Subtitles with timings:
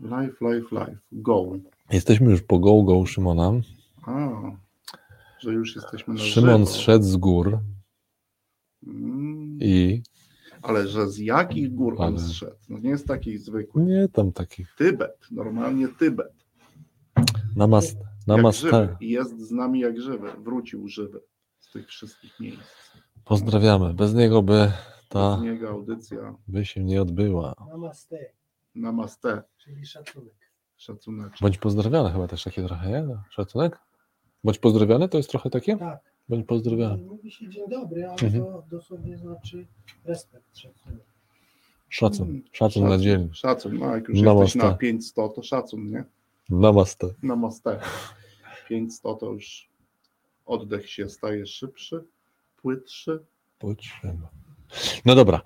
[0.00, 0.98] Life, life, life.
[1.12, 1.52] Go.
[1.90, 3.52] Jesteśmy już po go, go Szymona.
[4.02, 4.28] A,
[5.38, 6.66] że już jesteśmy na Szymon żywo.
[6.70, 7.58] zszedł z gór
[8.86, 10.02] Mm, i
[10.62, 12.56] ale że z jakich gór on Ale- zszedł?
[12.68, 13.86] No nie z takich zwykłych.
[13.86, 14.74] nie tam takich.
[14.78, 16.32] Tybet, normalnie Tybet.
[17.56, 18.96] Namast, namaste.
[19.00, 20.28] I jest z nami jak żywy.
[20.44, 21.20] Wrócił żywy
[21.60, 22.62] z tych wszystkich miejsc.
[23.24, 23.94] Pozdrawiamy.
[23.94, 24.72] Bez niego by
[25.08, 27.54] ta niego audycja by się nie odbyła.
[27.68, 28.30] Namaste,
[28.74, 29.42] Namaste.
[29.58, 30.34] czyli szacunek.
[30.76, 31.32] Szacunek.
[31.40, 33.06] Bądź pozdrowiony chyba też takie trochę, nie?
[33.30, 33.78] Szacunek?
[34.44, 35.76] Bądź pozdrowiony to jest trochę takie?
[35.76, 36.00] Tak.
[36.28, 37.02] Bądź pozdrowiony.
[37.02, 38.44] Mówi się dzień dobry, ale Mhm.
[38.44, 39.66] to dosłownie znaczy
[40.04, 41.04] respekt, szacunek.
[41.88, 42.28] Szacun.
[42.28, 43.30] Mm, Szacun na dzień.
[43.32, 43.78] Szacun.
[43.78, 44.42] No, jak już Namaste.
[44.44, 46.04] jesteś na 500, to szacun, nie?
[46.50, 47.06] Namaste.
[47.22, 47.80] Namaste.
[48.68, 49.68] 500 to już
[50.46, 52.04] oddech się staje szybszy,
[52.56, 53.24] płytszy.
[53.58, 54.28] Potrzeba.
[55.04, 55.40] No dobra.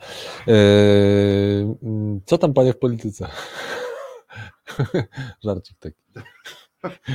[0.46, 3.28] Eee, mm, co tam panie w polityce?
[5.44, 6.02] Żarcik taki.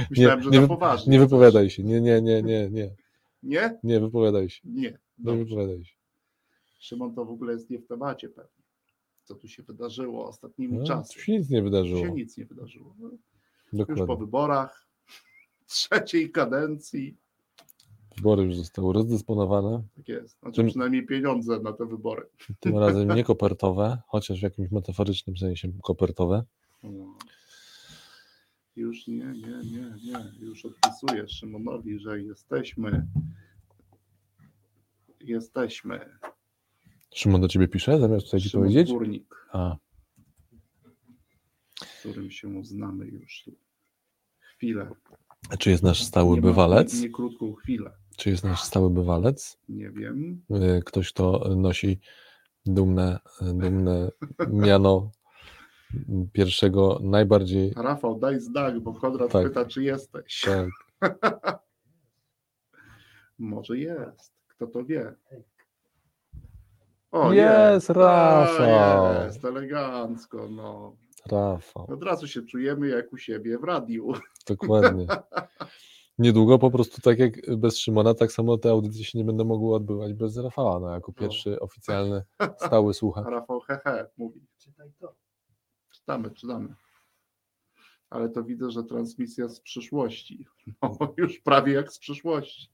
[0.09, 1.11] Myślałem, Nie, że nie na poważnie.
[1.11, 1.83] Nie wypowiadaj się.
[1.83, 2.95] Nie, nie, nie, nie, nie.
[3.43, 3.79] Nie?
[3.83, 4.61] Nie wypowiadaj się.
[4.65, 4.81] Nie.
[4.89, 5.43] Nie Dobrze.
[5.45, 5.95] wypowiadaj się.
[6.79, 8.63] Szymon to w ogóle jest nie w temacie pewnie.
[9.23, 11.13] Co tu się wydarzyło ostatnimi No, czasy?
[11.13, 11.99] tu się nic nie Tu wydarzyło.
[12.05, 12.95] się nic nie wydarzyło.
[12.99, 13.09] No,
[13.89, 14.87] Już po wyborach
[15.67, 17.17] trzeciej kadencji.
[18.15, 19.83] Wybory już zostały rozdysponowane.
[19.95, 20.39] Tak jest.
[20.39, 22.25] Znaczy Tym- przynajmniej pieniądze na te wybory.
[22.59, 26.43] Tym razem nie kopertowe, chociaż w jakimś metaforycznym sensie kopertowe.
[26.83, 27.17] No.
[28.75, 30.31] Już nie, nie, nie, nie.
[30.39, 33.07] Już odpisuję Szymonowi, że jesteśmy.
[35.19, 35.99] Jesteśmy.
[37.15, 38.91] Szymon do ciebie pisze, zamiast tutaj ci powiedzieć?
[38.91, 39.75] Górnik, A,
[41.85, 43.49] z którym się znamy już
[44.39, 44.89] chwilę.
[45.49, 46.93] a czy jest nasz stały Nie bywalec?
[46.93, 47.91] Nie, nie krótką chwilę.
[48.17, 49.57] Czy jest nasz stały bywalec?
[49.69, 50.41] Nie wiem.
[50.77, 51.99] Y, Ktoś, kto nosi
[52.65, 54.11] dumne, dumne
[54.49, 55.11] miano
[56.33, 59.43] pierwszego, najbardziej Rafał, daj znak, bo Konrad Tak.
[59.47, 60.41] pyta, czy jesteś.
[60.45, 60.69] tak,
[63.39, 64.33] Może jest.
[64.47, 65.13] Kto to wie?
[67.31, 69.25] Jest, A, Rafał.
[69.25, 70.47] Jest, elegancko.
[70.51, 70.95] No.
[71.31, 74.13] Rafał, Od razu się czujemy jak u siebie w radiu.
[74.47, 75.05] dokładnie.
[76.17, 79.75] Niedługo po prostu tak jak bez Szymona, tak samo te audycje się nie będą mogły
[79.75, 82.23] odbywać bez Rafała, no, jako pierwszy oficjalny,
[82.57, 83.25] stały słuchacz.
[83.25, 84.47] Rafał hehe mówi.
[84.57, 85.15] Czytaj to.
[85.93, 86.75] Czytamy, czytamy.
[88.09, 90.45] Ale to widzę, że transmisja z przyszłości.
[90.81, 92.69] No, już prawie jak z przyszłości.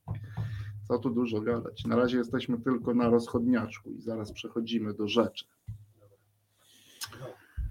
[0.88, 1.86] Co tu dużo gadać.
[1.86, 5.46] Na razie jesteśmy tylko na rozchodniaczku i zaraz przechodzimy do rzeczy.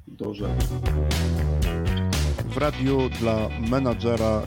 [0.07, 0.67] Do rzeczy.
[2.49, 4.43] W radiu dla menadżera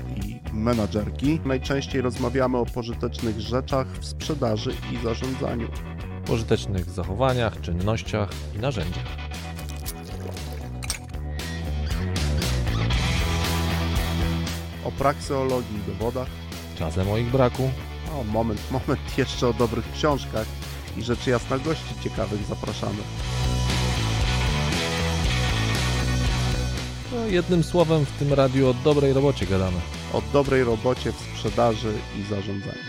[0.53, 5.67] menadżerki najczęściej rozmawiamy o pożytecznych rzeczach w sprzedaży i zarządzaniu.
[6.25, 9.05] pożytecznych zachowaniach, czynnościach i narzędziach.
[14.85, 16.27] O prakseologii i dowodach.
[16.79, 17.69] Czasem o ich braku,
[18.19, 20.47] O, moment, moment, jeszcze o dobrych książkach
[20.97, 22.97] i rzeczy jasna gości ciekawych zapraszamy.
[27.11, 29.77] no, jednym słowem w tym radiu o dobrej robocie gadamy.
[30.13, 32.83] O dobrej robocie w sprzedaży i zarządzaniu.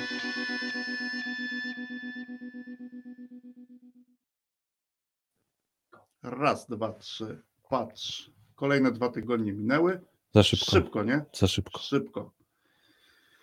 [6.22, 8.30] Raz, dwa, trzy, patrz.
[8.54, 10.00] Kolejne dwa tygodnie minęły.
[10.34, 11.24] Za szybko, Szybko, nie?
[11.32, 11.80] za szybko.
[11.80, 12.32] Szybko.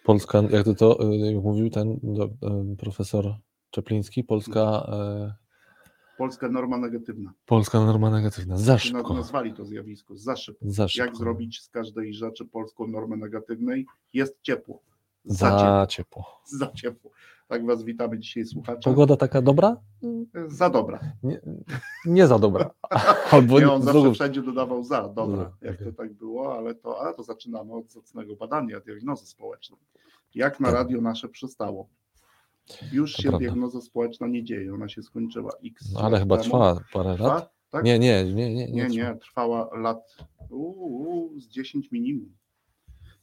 [0.03, 3.35] Polska, jak to, to jak mówił ten do, y, profesor
[3.71, 4.91] Czepliński, Polska,
[5.41, 5.48] y,
[6.19, 7.33] Polska norma negatywna.
[7.45, 8.57] Polska norma negatywna.
[8.57, 10.17] Za Naz- szybko, Nazwali to zjawisko.
[10.17, 10.65] Za szybko.
[10.69, 11.05] za szybko.
[11.05, 13.85] Jak zrobić z każdej rzeczy polską normę negatywnej?
[14.13, 14.81] Jest ciepło.
[15.25, 15.65] Za, ciepło.
[15.79, 16.25] Za ciepło.
[16.45, 17.11] Za ciepło.
[17.47, 18.89] Tak Was witamy dzisiaj, słuchacze.
[18.89, 19.77] Pogoda taka dobra?
[20.47, 20.99] Za dobra.
[21.23, 21.41] Nie,
[22.05, 22.69] nie za dobra.
[23.31, 25.87] Albo Nie, on zawsze wszędzie dodawał za, dobra, jak okej.
[25.87, 29.79] to tak było, ale to, a to zaczynamy od zacnego badania diagnozy społecznej.
[30.35, 30.75] Jak na Tak.
[30.75, 31.87] radio nasze przystało.
[32.91, 33.47] Już To się prawda.
[33.47, 36.49] diagnoza społeczna nie dzieje, ona się skończyła x No, ale chyba temu.
[36.49, 37.27] trwa parę Trwa?
[37.27, 37.53] lat.
[37.69, 37.83] Tak?
[37.85, 38.67] Nie, nie, nie, nie.
[38.71, 40.17] nie, nie, trwała lat
[40.49, 42.33] uu, z 10 minimum.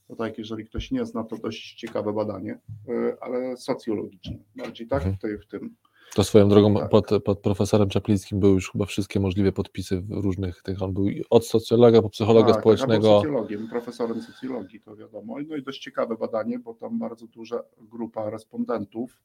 [0.07, 2.59] To tak, jeżeli ktoś nie zna, to dość ciekawe badanie,
[2.89, 4.37] y, ale socjologiczne.
[4.55, 5.15] Bardziej tak, Mhm.
[5.15, 5.75] w, tej, w tym.
[6.15, 6.89] To swoją drogą Tak.
[6.89, 10.81] pod, pod profesorem Czaplińskim były już chyba wszystkie możliwe podpisy w różnych tych.
[10.81, 13.07] On był od socjologa po psychologa Tak, tak, społecznego.
[13.07, 15.35] socjologiem, profesorem socjologii, to wiadomo.
[15.47, 19.21] No i dość ciekawe badanie, bo tam bardzo duża grupa respondentów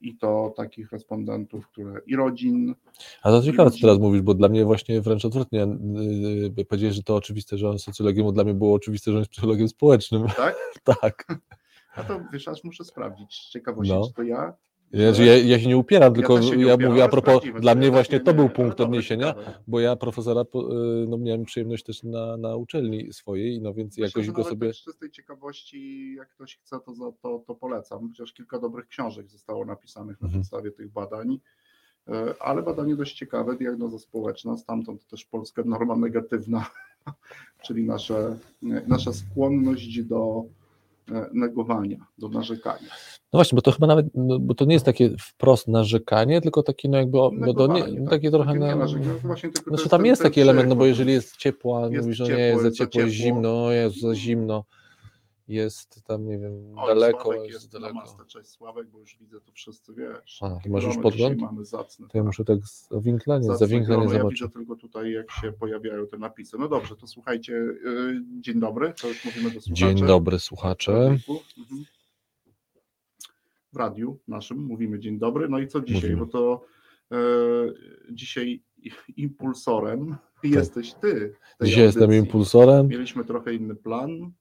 [0.00, 2.74] i to takich respondentów, które i rodzin,
[3.22, 5.66] A to ciekawe, co teraz mówisz, bo dla mnie właśnie wręcz odwrotnie.
[6.56, 9.16] Yy, powiedziałeś, że to oczywiste, że on jest socjologiem, bo dla mnie było oczywiste, że
[9.16, 10.26] on jest psychologiem społecznym.
[10.36, 10.56] tak?
[11.00, 11.26] tak.
[11.96, 14.06] A to wiesz, aż muszę sprawdzić z ciekawości, No.
[14.06, 14.54] czy to ja
[14.92, 17.90] Ja, że- ja, ja się nie upieram, tylko ja upieram, mówię a propos, dla mnie
[17.90, 19.34] właśnie nie, to był punkt odniesienia,
[19.66, 24.30] bo ja profesora y, no, miałem przyjemność też na, na uczelni swojej, no więc jakoś
[24.30, 24.66] go sobie...
[24.68, 28.08] tak z czystej ciekawości, jak ktoś chce, to, to, to polecam.
[28.08, 30.42] Chociaż kilka dobrych książek zostało napisanych na Mhm.
[30.42, 31.38] podstawie tych badań.
[32.08, 36.66] E, Ale badanie dość ciekawe, diagnoza społeczna, stamtąd też polska norma negatywna,
[37.64, 38.36] czyli nasze,
[38.86, 40.44] nasza skłonność do
[41.32, 42.88] negowania, do narzekania.
[43.32, 46.62] No właśnie, bo to chyba nawet, no, bo to nie jest takie wprost narzekanie, tylko
[46.62, 48.10] takie no jakby, bo to nie, tak.
[48.10, 48.76] takie trochę Takie na...
[48.76, 51.88] narzekanie, to właśnie tylko Znaczy tam jest taki element, no bo jeżeli jest ciepło, a
[51.88, 54.64] Jest mówisz, że ciepło, nie, jest za ciepło, jest zimno, jest za zimno,
[55.48, 57.94] jest tam, nie wiem, Oj, daleko, Sławek jest, daleko.
[57.94, 60.42] Namaste, cześć Sławek, bo już widzę, to wszyscy wiesz.
[60.42, 61.40] A, Taki masz już podgląd?
[61.40, 62.08] mamy zacny.
[62.08, 62.58] To ja muszę tak
[62.90, 64.04] zawinklenie, zawinklenie.
[64.04, 64.40] Ja zobaczyć.
[64.40, 66.56] widzę tylko tutaj, jak się pojawiają te napisy.
[66.58, 69.94] No dobrze, to słuchajcie, yy, dzień dobry, to już mówimy do słuchaczy.
[69.94, 70.92] Dzień dobry słuchacze.
[70.92, 71.84] Mhm.
[73.72, 75.48] W radiu naszym mówimy dzień dobry.
[75.48, 76.02] No i co dzisiaj?
[76.10, 76.26] Mówimy.
[76.26, 76.64] Bo to
[77.12, 77.16] e,
[78.10, 78.62] dzisiaj
[79.16, 81.34] impulsorem jesteś ty.
[81.58, 81.68] Tak.
[81.68, 82.20] Dzisiaj jestem audycji.
[82.20, 84.32] impulsorem, Mieliśmy trochę inny plan,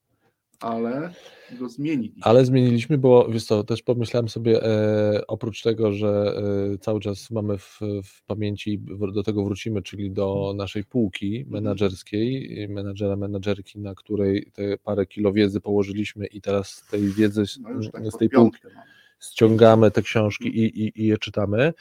[0.60, 1.14] ale
[1.60, 2.24] go zmieniliśmy.
[2.24, 6.34] ale zmieniliśmy, bo wiesz co, też pomyślałem sobie, e, oprócz tego, że
[6.74, 11.38] e, cały czas mamy w, w pamięci, w- do tego wrócimy, czyli do naszej półki
[11.38, 11.52] Mhm.
[11.54, 17.46] menadżerskiej, menadżera, menadżerki, na której te parę kilo wiedzy położyliśmy i teraz z tej wiedzy,
[17.46, 18.97] z, No tak z tej półki mamy.
[19.20, 21.74] Ściągamy te książki i, i, i je czytamy,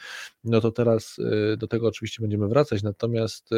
[0.43, 3.49] no to teraz y, do tego oczywiście będziemy wracać, natomiast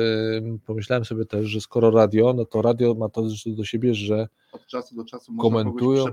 [0.66, 4.66] pomyślałem sobie też, że skoro radio, no to radio ma to do siebie, że, Od
[4.68, 6.06] czasu do czasu Komentują.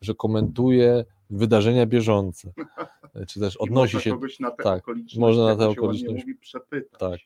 [0.00, 2.52] że komentuje wydarzenia bieżące,
[3.28, 4.84] czy też odnosi się, na tak,
[5.16, 7.00] można na te okoliczności- mówi, przepytać.
[7.00, 7.20] tak,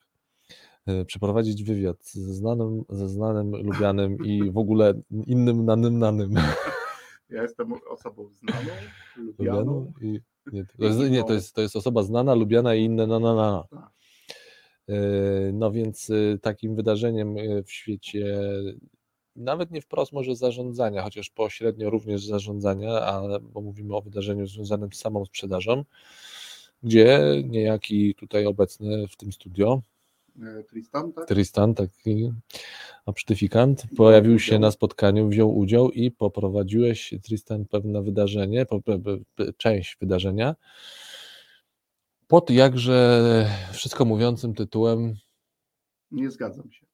[0.94, 4.94] y, przeprowadzić wywiad ze znanym, ze znanym, lubianym i w ogóle
[5.26, 6.34] innym nanym nanym
[7.30, 8.70] Ja jestem osobą znaną,
[9.16, 9.92] lubianą.
[10.02, 10.20] i
[10.52, 13.34] nie, to jest, nie, to jest, to jest osoba znana, lubiana i inne na na
[13.34, 13.64] na.
[13.70, 13.90] Tak.
[14.88, 18.42] Yy, No więc y, takim wydarzeniem y, w świecie,
[19.36, 24.92] nawet nie wprost może zarządzania, chociaż pośrednio również zarządzania, ale bo mówimy o wydarzeniu związanym
[24.92, 25.84] z samą sprzedażą,
[26.82, 29.95] gdzie niejaki tutaj obecny w tym studio, E,
[30.68, 31.28] Tristan, tak?
[31.28, 32.32] Tristan, taki
[33.06, 38.66] obsztyfikant, pojawił się na spotkaniu, wziął udział i poprowadziłeś, Tristan, pewne wydarzenie,
[39.56, 40.54] część wydarzenia,
[42.26, 45.14] pod jakże wszystko mówiącym tytułem
[46.10, 46.86] Nie zgadzam się.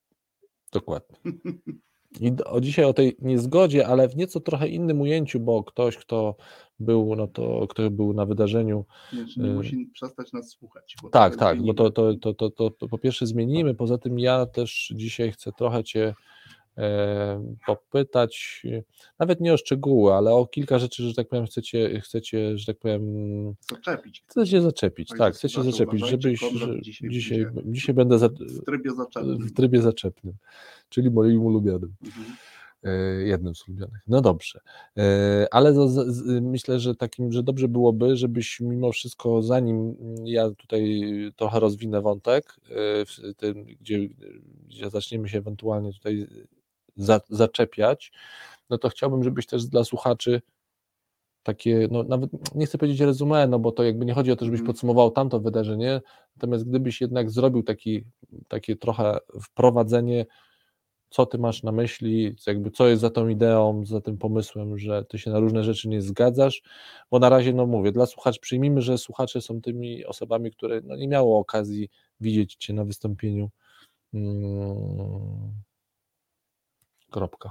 [0.72, 1.16] Dokładnie.
[2.20, 6.36] I o dzisiaj o tej niezgodzie, ale w nieco trochę innym ujęciu, bo ktoś, kto
[6.80, 8.84] był, no to, kto był na wydarzeniu.
[9.12, 10.96] Nie, nie Y- musi przestać nas słuchać.
[11.02, 11.74] bo Tak, tak, bo zmienimy.
[11.74, 13.74] to, to, to, to, to, to po pierwsze zmienimy.
[13.74, 16.14] Poza tym ja też dzisiaj chcę trochę Cię
[17.66, 18.82] popytać, e,
[19.18, 22.78] nawet nie o szczegóły, ale o kilka rzeczy, że tak powiem, chcecie, chcecie że tak
[22.78, 23.02] powiem,
[23.70, 24.24] Zaczepić.
[24.26, 25.08] chcecie zaczepić.
[25.18, 26.40] Tak, chcecie zaczepić, żebyś.
[26.40, 29.38] Że, dzisiaj dzisiaj, dzisiaj będę za, W trybie zaczętym.
[29.48, 30.34] w trybie zaczepnym,
[30.88, 31.94] czyli moim ulubionym.
[32.04, 32.36] Mhm.
[32.84, 34.00] E, jednym z ulubionych.
[34.08, 34.60] No dobrze,
[34.98, 40.50] E, ale z, z, myślę, że takim, że dobrze byłoby, żebyś mimo wszystko, zanim ja
[40.50, 41.00] tutaj
[41.36, 42.56] trochę rozwinę wątek,
[43.36, 43.98] tym, gdzie,
[44.68, 46.26] gdzie zaczniemy się ewentualnie tutaj
[46.96, 48.12] za, zaczepiać,
[48.70, 50.42] no to chciałbym, żebyś też dla słuchaczy
[51.42, 54.44] takie, no nawet nie chcę powiedzieć resume, no bo to jakby nie chodzi o to,
[54.44, 54.66] żebyś Mhm.
[54.66, 56.00] podsumował tamto wydarzenie,
[56.36, 58.04] natomiast gdybyś jednak zrobił taki,
[58.48, 60.26] takie trochę wprowadzenie,
[61.10, 65.04] co ty masz na myśli, jakby co jest za tą ideą, za tym pomysłem, że
[65.04, 66.62] ty się na różne rzeczy nie zgadzasz,
[67.10, 70.96] bo na razie, no mówię, dla słuchaczy, przyjmijmy, że słuchacze są tymi osobami, które no,
[70.96, 71.88] nie miało okazji
[72.20, 73.50] widzieć cię na wystąpieniu.
[77.12, 77.50] Kropka.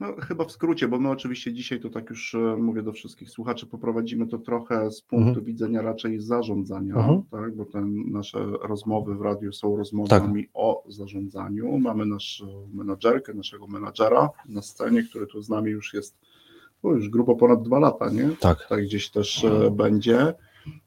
[0.00, 3.30] No, chyba w skrócie, bo my oczywiście dzisiaj to tak już e, mówię do wszystkich
[3.30, 5.46] słuchaczy, poprowadzimy to trochę z punktu Mhm.
[5.46, 7.22] widzenia raczej zarządzania, Mhm.
[7.30, 11.78] tak, bo te nasze rozmowy w radiu są rozmowami o zarządzaniu.
[11.78, 16.18] Mamy naszą menadżerkę, naszego menadżera na scenie, który tu z nami już jest
[16.82, 18.30] no, już grubo ponad dwa lata, nie?
[18.40, 18.66] Tak.
[18.68, 20.34] tak gdzieś też e, będzie.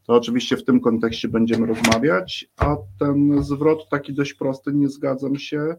[0.08, 5.36] To oczywiście w tym kontekście będziemy rozmawiać, a ten zwrot taki dość prosty, nie zgadzam
[5.36, 5.76] się.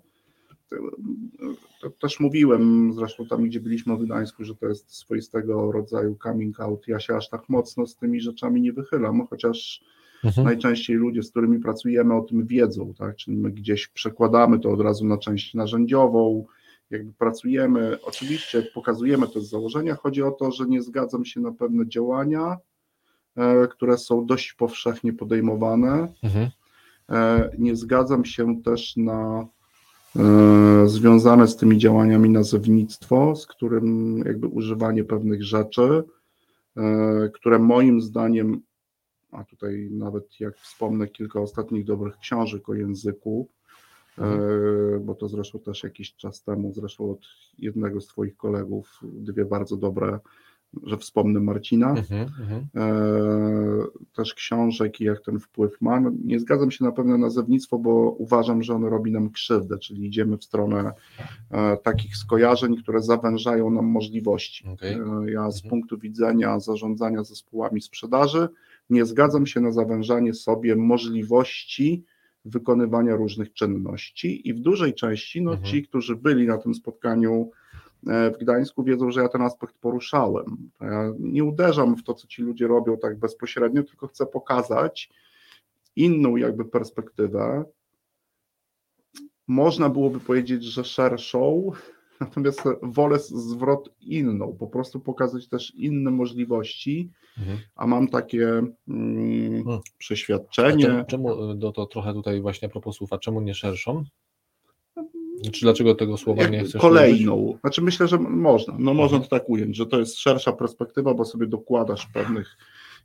[1.80, 6.60] To, też mówiłem, zresztą tam, gdzie byliśmy w Gdańsku, że to jest swoistego rodzaju coming
[6.60, 6.88] out.
[6.88, 9.84] Ja się aż tak mocno z tymi rzeczami nie wychylam, chociaż
[10.24, 10.46] Mhm.
[10.46, 13.16] najczęściej ludzie, z którymi pracujemy, o tym wiedzą, tak?
[13.16, 16.44] Czyli my gdzieś przekładamy to od razu na część narzędziową,
[16.90, 19.94] jakby pracujemy, oczywiście pokazujemy to z założenia.
[19.94, 22.56] Chodzi o to, że nie zgadzam się na pewne działania,
[23.36, 26.12] e, które są dość powszechnie podejmowane.
[26.22, 26.50] Mhm.
[27.10, 29.46] E, Nie zgadzam się też na
[30.86, 36.02] związane z tymi działaniami nazewnictwo, z którym jakby używanie pewnych rzeczy.
[36.76, 38.60] e, które moim zdaniem,
[39.32, 43.48] a tutaj nawet jak wspomnę kilka ostatnich dobrych książek o języku,
[44.18, 44.24] e,
[45.00, 47.20] bo to zresztą też jakiś czas temu, zresztą od
[47.58, 50.18] jednego z Twoich kolegów, dwie bardzo dobre,
[50.82, 52.66] że wspomnę Marcina, Mhm, mhm.
[52.76, 52.84] e,
[54.16, 56.00] też książek i jak ten wpływ ma.
[56.00, 60.06] No, nie zgadzam się na pewne nazewnictwo, bo uważam, że ono robi nam krzywdę, czyli
[60.06, 60.92] idziemy w stronę
[61.50, 64.68] e, takich skojarzeń, które zawężają nam możliwości.
[64.68, 64.94] Okej.
[64.94, 64.98] E,
[65.32, 65.70] Ja z Mhm.
[65.70, 68.48] punktu widzenia zarządzania zespołami sprzedaży
[68.90, 72.04] nie zgadzam się na zawężanie sobie możliwości
[72.44, 75.70] wykonywania różnych czynności i w dużej części no, Mhm.
[75.70, 77.50] ci, którzy byli na tym spotkaniu
[78.06, 80.70] w Gdańsku wiedzą, że ja ten aspekt poruszałem.
[80.80, 85.10] Ja nie uderzam w to, co ci ludzie robią tak bezpośrednio, tylko chcę pokazać
[85.96, 87.64] inną jakby perspektywę.
[89.46, 91.70] Można byłoby powiedzieć, że szerszą,
[92.20, 97.58] natomiast wolę zwrot inną, po prostu pokazać też inne możliwości, Mhm.
[97.74, 98.48] a mam takie
[98.88, 99.80] mm, Hmm.
[99.98, 100.84] Przeświadczenie.
[100.84, 104.04] czemu, czemu no to trochę tutaj właśnie a propos słów, a czemu nie szerszą?
[105.50, 106.80] Czy dlaczego tego słowa nie chcesz użyć?
[106.80, 107.58] kolejną.
[107.60, 108.74] Znaczy myślę, że można.
[108.78, 112.56] No można to tak ująć, że to jest szersza perspektywa, bo sobie dokładasz pewnych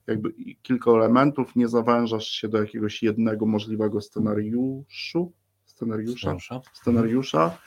[0.08, 5.32] jakby kilka elementów, nie zawężasz się do jakiegoś jednego możliwego scenariuszu,
[5.66, 6.62] scenariusza, Scenariusza?
[6.74, 7.58] scenariusza,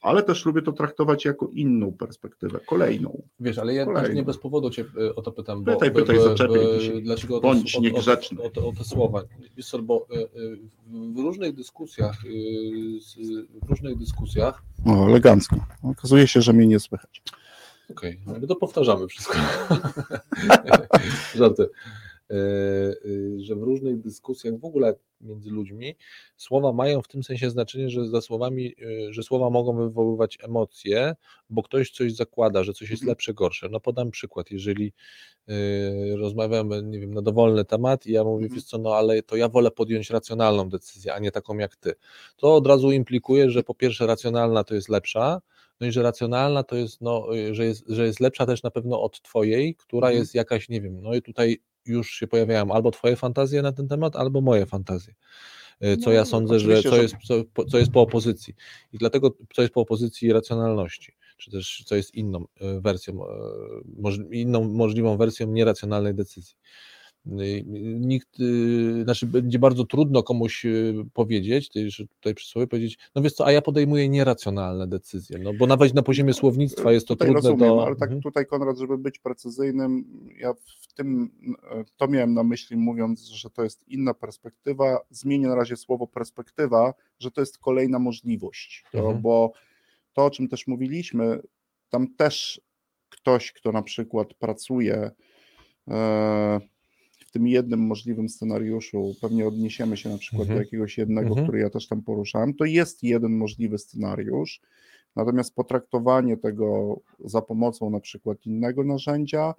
[0.00, 3.22] ale też lubię to traktować jako inną perspektywę, kolejną.
[3.40, 5.64] Wiesz, ale ja też nie bez powodu Cię y, o to pytam.
[5.64, 7.02] Bo, Pytaj, pytaj, bo- zaczepiaj dzisiaj.
[7.02, 8.38] Dlaczego Bądź o, niegrzeczny.
[8.42, 9.22] O, o, o te słowa.
[9.56, 10.06] Wiesz co, bo
[10.86, 12.16] w- różnych dyskusjach,
[13.62, 15.56] w różnych dyskusjach, O, elegancko.
[15.82, 17.22] Okazuje się, że mnie nie słychać.
[17.90, 19.38] okej, okay, to powtarzamy wszystko.
[21.34, 21.68] Żarty.
[22.30, 22.34] Y,
[23.06, 25.94] y, Że w różnych dyskusjach w ogóle między ludźmi
[26.36, 31.14] słowa mają w tym sensie znaczenie, że za słowami, y, że słowa mogą wywoływać emocje,
[31.50, 33.08] bo ktoś coś zakłada, że coś jest Mhm.
[33.10, 33.68] lepsze, gorsze.
[33.68, 34.92] No podam przykład, jeżeli
[36.16, 38.54] rozmawiamy, nie wiem, na dowolny temat i ja mówię, Mhm.
[38.54, 41.92] wiesz co, no ale to ja wolę podjąć racjonalną decyzję, a nie taką jak ty.
[42.36, 45.40] To od razu implikuje, że po pierwsze racjonalna to jest lepsza,
[45.80, 49.02] no i że racjonalna to jest, no, że jest, że jest lepsza też na pewno
[49.02, 50.20] od twojej, która Mhm.
[50.20, 51.58] jest jakaś, nie wiem, no i tutaj
[51.88, 55.14] już się pojawiają albo twoje fantazje na ten temat, albo moje fantazje.
[55.84, 58.54] Y, Co No, ja sądzę, że co jest, co, po- co jest po opozycji.
[58.92, 63.18] I dlatego co jest po opozycji racjonalności, czy też co jest inną y, wersją,
[63.98, 66.56] moż- inną możliwą wersją nieracjonalnej decyzji.
[67.32, 67.64] Y,
[68.00, 71.70] Nikt, y, znaczy będzie bardzo trudno komuś y, powiedzieć,
[72.08, 76.02] tutaj przysłowie powiedzieć, no wiesz co, a ja podejmuję nieracjonalne decyzje, no bo nawet na
[76.02, 77.86] poziomie słownictwa jest to Tutaj trudne rozumiem, do...
[77.86, 78.22] ale tak Mhm.
[78.22, 80.04] tutaj Konrad, żeby być precyzyjnym,
[80.38, 81.30] ja w tym,
[81.70, 86.06] e, to miałem na myśli mówiąc, że to jest inna perspektywa, zmienię na razie słowo
[86.06, 89.22] perspektywa, że to jest kolejna możliwość, to, Mhm.
[89.22, 89.52] bo
[90.12, 91.40] to o czym też mówiliśmy,
[91.90, 92.60] tam też
[93.08, 95.10] ktoś, kto na przykład pracuje
[95.88, 96.60] e,
[97.28, 100.58] w tym jednym możliwym scenariuszu, pewnie odniesiemy się na przykład Mhm.
[100.58, 101.46] do jakiegoś jednego, Mhm.
[101.46, 104.60] który ja też tam poruszałem, to jest jeden możliwy scenariusz,
[105.16, 109.54] natomiast potraktowanie tego za pomocą na przykład innego narzędzia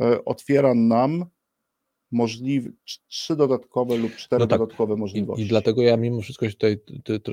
[0.00, 1.24] e, otwiera nam
[2.12, 2.70] możliwe,
[3.08, 4.58] trzy dodatkowe lub cztery No tak.
[4.58, 5.44] dodatkowe I, możliwości.
[5.44, 7.32] I dlatego ja mimo wszystko się tutaj ty, ty,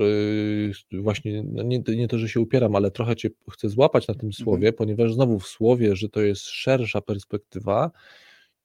[1.02, 4.26] właśnie, no nie, nie to, że się upieram, ale trochę Cię chcę złapać na tym
[4.28, 4.44] Mhm.
[4.44, 7.90] słowie, ponieważ znowu w słowie, że to jest szersza perspektywa,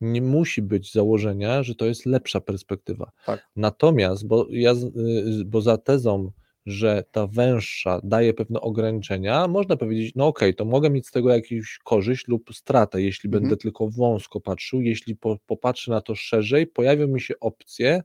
[0.01, 3.11] nie musi być założenia, że to jest lepsza perspektywa.
[3.25, 3.47] Tak.
[3.55, 6.31] Natomiast, bo, ja, y, bo za tezą,
[6.65, 11.29] że ta węższa daje pewne ograniczenia, można powiedzieć, no okej, to mogę mieć z tego
[11.29, 13.41] jakąś korzyść lub stratę, jeśli Mhm.
[13.43, 18.03] będę tylko wąsko patrzył, jeśli po, popatrzę na to szerzej, pojawią mi się opcje,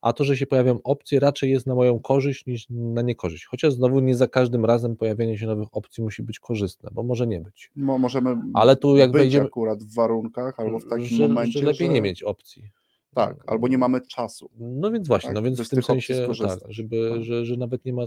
[0.00, 3.44] a to, że się pojawią opcje, raczej jest na moją korzyść niż na niekorzyść.
[3.44, 7.26] Chociaż znowu nie za każdym razem pojawienie się nowych opcji musi być korzystne, bo może
[7.26, 7.70] nie być.
[7.76, 11.58] Mo, możemy Ale tu jak być wejdziemy- akurat w warunkach albo w takim że, momencie,
[11.58, 12.70] że lepiej że, nie mieć opcji.
[13.14, 14.50] Tak, albo nie mamy czasu.
[14.58, 17.22] No więc właśnie, Tak, no więc w tym sensie tak, żeby, No.
[17.24, 18.02] że, że nawet nie ma.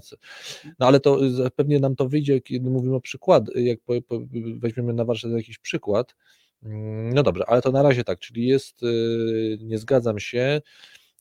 [0.80, 4.20] No ale to y, pewnie nam to wyjdzie, kiedy mówimy o przykład, jak po, po,
[4.60, 6.16] weźmiemy na warsztat jakiś przykład.
[6.64, 10.62] Mm, No dobrze, ale to na razie tak, czyli jest, y, nie zgadzam się.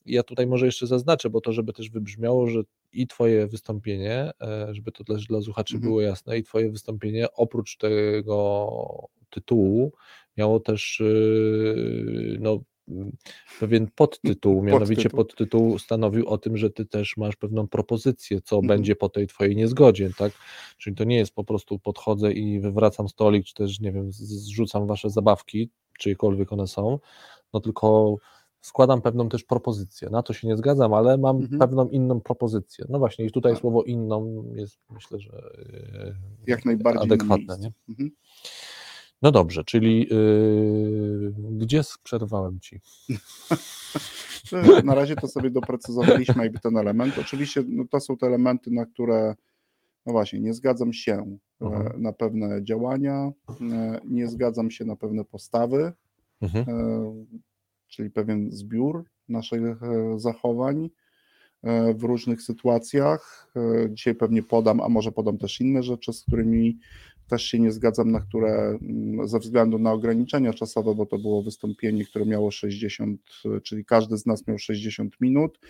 [0.06, 2.60] Ja tutaj może jeszcze zaznaczę, bo to, żeby też wybrzmiało, że
[2.92, 5.90] i Twoje wystąpienie, e, żeby to też dla słuchaczy Mhm.
[5.90, 8.70] było jasne, i Twoje wystąpienie oprócz tego
[9.30, 9.92] tytułu
[10.36, 13.12] miało też y, no, mm,
[13.60, 15.16] pewien podtytuł, mianowicie Podtytuł.
[15.16, 18.68] podtytuł stanowił o tym, że Ty też masz pewną propozycję, co Mhm.
[18.68, 20.32] będzie po tej Twojej niezgodzie, tak?
[20.78, 24.86] Czyli to nie jest po prostu podchodzę i wywracam stolik, czy też, nie wiem, zrzucam
[24.86, 26.98] Wasze zabawki, czyjekolwiek one są,
[27.52, 28.16] no tylko
[28.60, 30.10] składam pewną też propozycję.
[30.10, 31.58] Na to się nie zgadzam, ale mam Mhm.
[31.58, 32.84] pewną inną propozycję.
[32.88, 33.60] No właśnie, i tutaj Tak.
[33.60, 36.14] słowo inną jest myślę, że e,
[36.46, 37.58] Jak najbardziej na adekwatne.
[37.58, 37.72] Nie?
[37.88, 38.10] Mhm.
[39.22, 42.80] No dobrze, czyli yy, gdzie przerwałem ci?
[44.84, 47.18] Na razie to sobie doprecyzowaliśmy jakby ten element.
[47.18, 49.34] Oczywiście no, to są te elementy, na które
[50.06, 51.12] no właśnie, nie zgadzam się
[51.62, 52.02] e, Mhm.
[52.02, 53.30] na pewne działania,
[53.72, 55.92] e, nie zgadzam się na pewne postawy,
[56.40, 56.66] Mhm.
[57.90, 60.90] Czyli pewien zbiór naszych e, zachowań
[61.62, 63.52] e, w różnych sytuacjach.
[63.56, 66.78] E, Dzisiaj pewnie podam, a może podam też inne rzeczy, z którymi
[67.30, 71.42] też się nie zgadzam, na które mm, ze względu na ograniczenia czasowe, bo to było
[71.42, 75.60] wystąpienie, które miało 60, e, czyli każdy z nas miał 60 minut.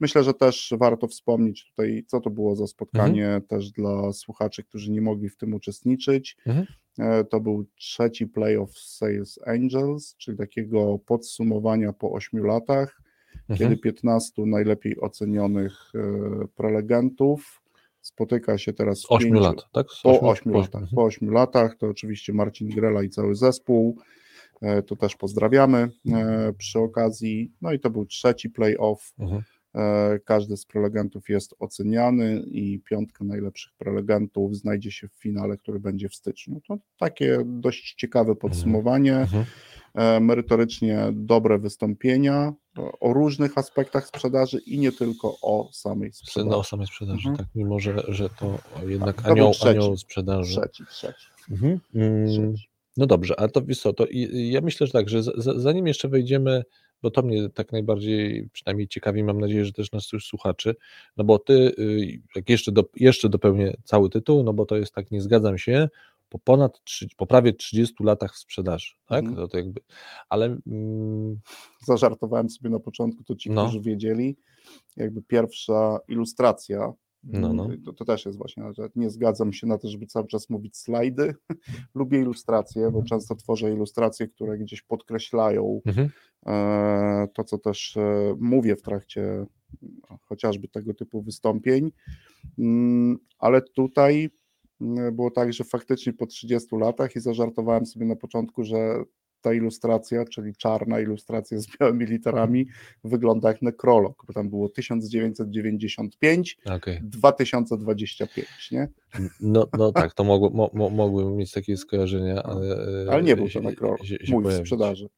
[0.00, 4.90] Myślę, że też warto wspomnieć tutaj, co to było za spotkanie też dla słuchaczy, którzy
[4.90, 6.36] nie mogli w tym uczestniczyć.
[6.46, 6.66] Mhm.
[6.98, 13.00] E, To był trzeci playoff Sales Angels, czyli takiego podsumowania po 8 latach,
[13.48, 13.58] Mhm.
[13.58, 17.62] kiedy 15 najlepiej ocenionych e, prelegentów
[18.08, 19.86] spotyka się teraz Z w 8 pięciu- lat, tak?
[20.02, 20.82] Po ośmiu- 8 po latach.
[20.82, 20.94] mhm.
[20.96, 23.98] Po 8 latach to oczywiście Marcin Grela i cały zespół.
[24.62, 27.52] e, To też pozdrawiamy e, przy okazji.
[27.62, 29.12] No i to był trzeci playoff.
[29.18, 29.42] Mhm.
[29.74, 35.80] E, Każdy z prelegentów jest oceniany i piątka najlepszych prelegentów znajdzie się w finale, który
[35.80, 36.60] będzie w styczniu.
[36.68, 39.16] To takie dość ciekawe podsumowanie.
[39.16, 39.44] Mhm.
[39.94, 46.26] E, Merytorycznie dobre wystąpienia o- o różnych aspektach sprzedaży i nie tylko o samej Sprze-
[46.26, 46.50] sprzedaży.
[46.50, 47.36] No, o samej sprzedaży, Mhm.
[47.36, 49.68] tak, mimo że, że to jednak był anioł, trzeci.
[49.68, 50.60] anioł sprzedaży.
[50.60, 51.26] Trzeci, trzeci.
[51.50, 51.80] Mhm.
[51.94, 52.68] Mm, trzeci.
[52.96, 55.22] No dobrze, ale to wiesz co, to ja myślę, że tak, że
[55.56, 56.62] zanim jeszcze wejdziemy,
[57.02, 60.76] bo to mnie tak najbardziej przynajmniej ciekawi, mam nadzieję, że też nas już słuchaczy,
[61.16, 64.94] no bo ty, y, jak jeszcze, do, jeszcze dopełnię cały tytuł, no bo to jest
[64.94, 65.88] tak, nie zgadzam się,
[66.34, 69.36] po ponad, trzy, po prawie 30 latach w sprzedaży, tak, Mhm.
[69.36, 69.80] to, to jakby,
[70.28, 71.40] ale mm,
[71.88, 73.62] zażartowałem sobie na początku, to ci, No.
[73.62, 74.36] którzy wiedzieli,
[74.96, 76.92] jakby pierwsza ilustracja,
[77.24, 77.64] No, no.
[77.64, 78.62] mm, To, to też jest właśnie,
[78.96, 81.34] nie zgadzam się na to, żeby cały czas mówić slajdy.
[81.94, 86.10] Lubię ilustracje, bo często tworzę ilustracje, które gdzieś podkreślają mhm,
[86.46, 89.46] e, to, co też e, mówię w trakcie
[89.82, 91.90] no, chociażby tego typu wystąpień.
[92.58, 94.30] Mm, Ale tutaj mm,
[95.12, 99.04] było tak, że faktycznie po 30 latach i zażartowałem sobie na początku, że
[99.40, 102.66] ta ilustracja, czyli czarna ilustracja z białymi literami,
[103.04, 107.00] wygląda jak nekrolog, bo tam było 1995, okej.
[107.02, 108.88] 2025, nie?
[109.40, 112.76] No, no tak, to mogło, mo, mo, mogłem mieć takie skojarzenia, ale...
[113.06, 113.12] No.
[113.12, 115.08] Ale nie był to nekrolog, się- się mój w sprzedaży.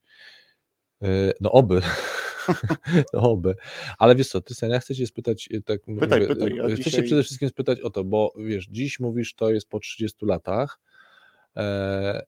[1.03, 1.07] E,
[1.41, 1.81] No oby.
[3.13, 3.55] Oby.
[3.97, 6.67] Ale wiesz co, Tysen, ja chcę cię spytać, e, tak Pytaj, mówię, pytaj, ja e,
[6.67, 9.79] chcę cię dzisiaj- przede wszystkim spytać o to, bo wiesz, dziś mówisz, to jest po
[9.79, 10.79] 30 latach,
[11.57, 12.25] e,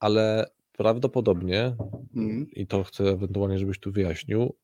[0.00, 1.76] ale prawdopodobnie,
[2.16, 2.46] Mhm.
[2.50, 4.54] i to chcę ewentualnie, żebyś tu wyjaśnił,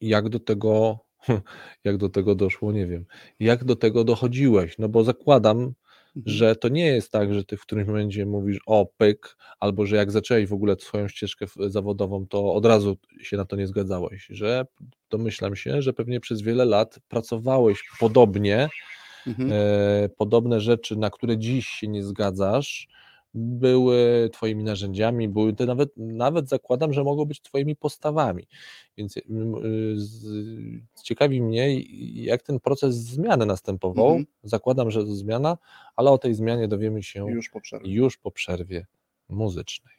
[0.00, 0.98] jak do tego,
[1.84, 3.04] jak do tego doszło, nie wiem.
[3.40, 4.78] Jak do tego dochodziłeś?
[4.78, 5.72] No bo zakładam.
[6.26, 9.96] Że to nie jest tak, że ty w którymś momencie mówisz o pyk, albo że
[9.96, 14.26] jak zaczęłeś w ogóle swoją ścieżkę zawodową, to od razu się na to nie zgadzałeś,
[14.30, 14.66] że
[15.10, 18.68] domyślam się, że pewnie przez wiele lat pracowałeś podobnie,
[19.26, 19.50] Mhm.
[19.52, 22.88] e, podobne rzeczy, na które dziś się nie zgadzasz,
[23.34, 28.46] były twoimi narzędziami, były te nawet, nawet zakładam, że mogą być twoimi postawami.
[28.96, 29.22] Więc y,
[29.96, 30.24] z,
[31.02, 31.80] ciekawi mnie,
[32.24, 34.06] jak ten proces zmiany następował.
[34.06, 34.26] Mhm.
[34.42, 35.58] Zakładam, że to zmiana,
[35.96, 37.92] ale o tej zmianie dowiemy się Już po przerwie.
[37.92, 38.86] już po przerwie
[39.28, 39.94] muzycznej.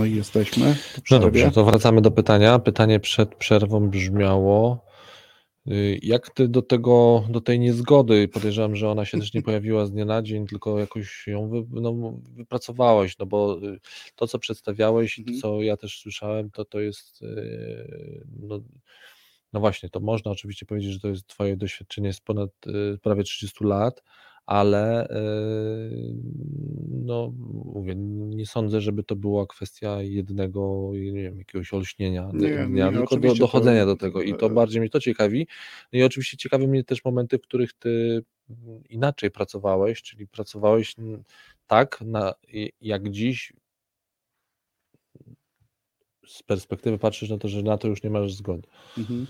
[0.00, 0.76] No i jesteśmy.
[1.10, 2.58] No dobrze, to wracamy do pytania.
[2.58, 4.84] Pytanie przed przerwą brzmiało,
[5.68, 9.86] y, jak ty do tego, do tej niezgody, podejrzewam, że ona się też nie pojawiła
[9.86, 13.80] z dnia na dzień, tylko jakoś ją wy, no, wypracowałeś, no bo y,
[14.16, 15.40] to, co przedstawiałeś, i Mhm.
[15.40, 18.60] co ja też słyszałem, to to jest, y, no,
[19.52, 22.50] no właśnie, to można oczywiście powiedzieć, że to jest twoje doświadczenie z ponad
[23.02, 24.02] prawie 30 lat,
[24.50, 26.14] ale y,
[26.90, 27.32] no
[27.74, 32.92] mówię, nie sądzę, żeby to była kwestia jednego, nie wiem, jakiegoś olśnienia Nie, dnia, nie,
[32.92, 35.46] tylko do, oczywiście to- dochodzenia do tego i to bardziej mnie to ciekawi.
[35.92, 38.22] No i oczywiście ciekawi mnie też momenty, w których ty
[38.88, 40.94] inaczej pracowałeś, czyli pracowałeś
[41.66, 42.34] tak na,
[42.80, 43.52] jak dziś
[46.26, 48.68] z perspektywy patrzysz na to, że na to już nie masz zgody.
[48.98, 49.26] Mhm.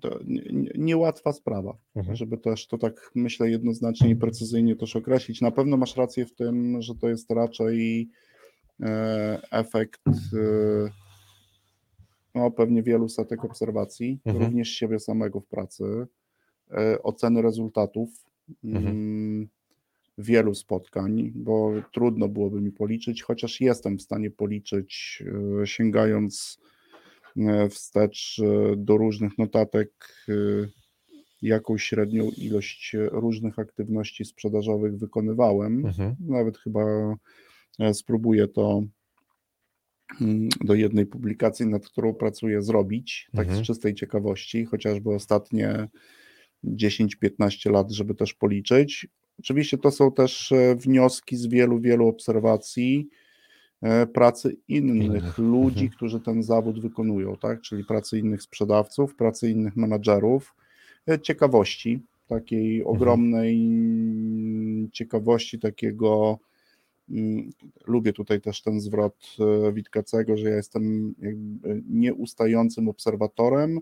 [0.00, 2.16] To nie- nie- niełatwa sprawa, Mhm.
[2.16, 5.40] żeby też to tak myślę jednoznacznie i precyzyjnie też określić.
[5.40, 8.08] Na pewno masz rację w tym, że to jest raczej
[8.82, 10.90] e, efekt e,
[12.34, 14.44] no, pewnie wielu setek obserwacji, Mhm.
[14.44, 16.06] również siebie samego w pracy,
[16.70, 18.08] e, oceny rezultatów
[18.64, 18.86] Mhm.
[18.86, 19.48] mm,
[20.18, 25.22] wielu spotkań, bo trudno byłoby mi policzyć, chociaż jestem w stanie policzyć,
[25.64, 26.58] sięgając
[27.70, 29.90] wstecz e, do różnych notatek,
[30.28, 30.32] e,
[31.42, 35.86] jaką średnią ilość e, różnych aktywności sprzedażowych wykonywałem.
[35.86, 36.16] Mhm.
[36.20, 37.14] Nawet chyba
[37.92, 38.82] spróbuję to
[40.20, 43.64] mm, do jednej publikacji, nad którą pracuję, zrobić, tak Mhm.
[43.64, 45.88] z czystej ciekawości, chociażby ostatnie
[46.64, 49.06] 10-15 lat, żeby też policzyć.
[49.38, 53.08] Oczywiście to są też wnioski z wielu, wielu obserwacji
[54.12, 55.90] pracy innych ludzi, mhm.
[55.90, 57.60] którzy ten zawód wykonują, tak?
[57.60, 60.54] Czyli pracy innych sprzedawców, pracy innych menadżerów,
[61.08, 62.96] e, ciekawości, takiej Mhm.
[62.96, 63.70] ogromnej
[64.92, 66.38] ciekawości, takiego
[67.10, 67.50] mm,
[67.86, 71.14] lubię tutaj też ten zwrot e, Witkacego, że ja jestem
[71.90, 73.78] nieustającym obserwatorem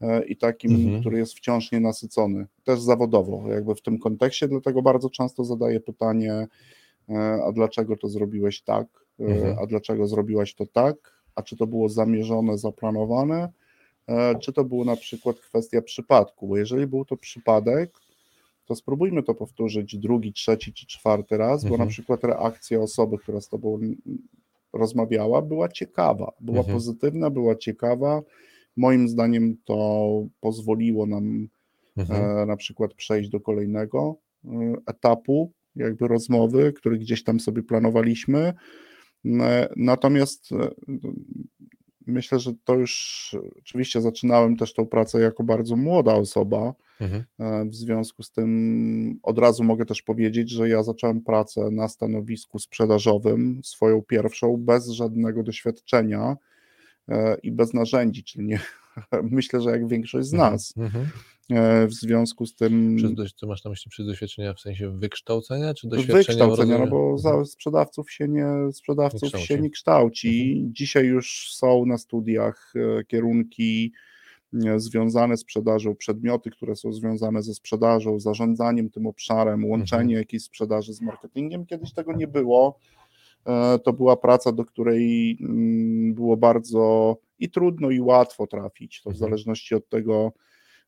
[0.00, 1.00] e, i takim, Mhm.
[1.00, 6.46] który jest wciąż nienasycony, też zawodowo, jakby w tym kontekście, dlatego bardzo często zadaję pytanie,
[7.08, 9.58] e, a dlaczego to zrobiłeś tak, E, Mhm.
[9.58, 10.96] a dlaczego zrobiłaś to tak,
[11.34, 13.48] a czy to było zamierzone, zaplanowane,
[14.08, 17.90] e, czy to było na przykład kwestia przypadku, bo jeżeli był to przypadek,
[18.66, 21.80] to spróbujmy to powtórzyć drugi, trzeci czy czwarty raz, bo Mhm.
[21.88, 23.80] na przykład reakcja osoby, która z tobą
[24.72, 26.76] rozmawiała, była ciekawa, była Mhm.
[26.76, 28.22] pozytywna, była ciekawa.
[28.76, 30.08] Moim zdaniem to
[30.40, 31.48] pozwoliło nam
[31.96, 32.38] Mhm.
[32.42, 34.48] e, na przykład przejść do kolejnego e,
[34.86, 38.52] etapu jakby rozmowy, który gdzieś tam sobie planowaliśmy.
[39.76, 40.68] Natomiast e,
[42.06, 46.74] myślę, że to już oczywiście zaczynałem też tą pracę jako bardzo młoda osoba.
[47.00, 47.24] Mhm.
[47.38, 51.88] E, W związku z tym od razu mogę też powiedzieć, że ja zacząłem pracę na
[51.88, 56.36] stanowisku sprzedażowym, swoją pierwszą, bez żadnego doświadczenia
[57.08, 58.60] e, i bez narzędzi, czyli nie,
[59.22, 60.74] myślę, że jak większość z Mhm, nas.
[60.76, 61.06] mhm.
[61.50, 62.96] E, W związku z tym
[63.36, 67.18] co masz na myśli przez doświadczenia w sensie wykształcenia, czy doświadczenia wykształcenia, no bo Mhm.
[67.18, 69.46] za, sprzedawców się nie, sprzedawców Nie kształci.
[69.46, 70.64] się nie kształci.
[70.72, 73.92] Dzisiaj już są na studiach e, kierunki
[74.66, 80.18] e, związane z sprzedażą, przedmioty, które są związane ze sprzedażą, zarządzaniem tym obszarem, łączenie Mhm.
[80.18, 81.66] jakiejś sprzedaży z marketingiem.
[81.66, 82.78] Kiedyś tego nie było.
[83.46, 89.02] E, To była praca, do której mm, było bardzo i trudno, i łatwo trafić.
[89.02, 89.18] To w Mhm.
[89.20, 90.32] zależności od tego,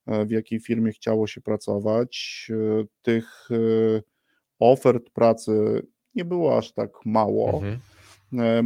[0.07, 2.47] e, w jakiej firmie chciało się pracować.
[2.51, 3.49] E, Tych
[4.59, 5.83] ofert pracy
[6.15, 7.79] nie było aż tak mało, Mhm.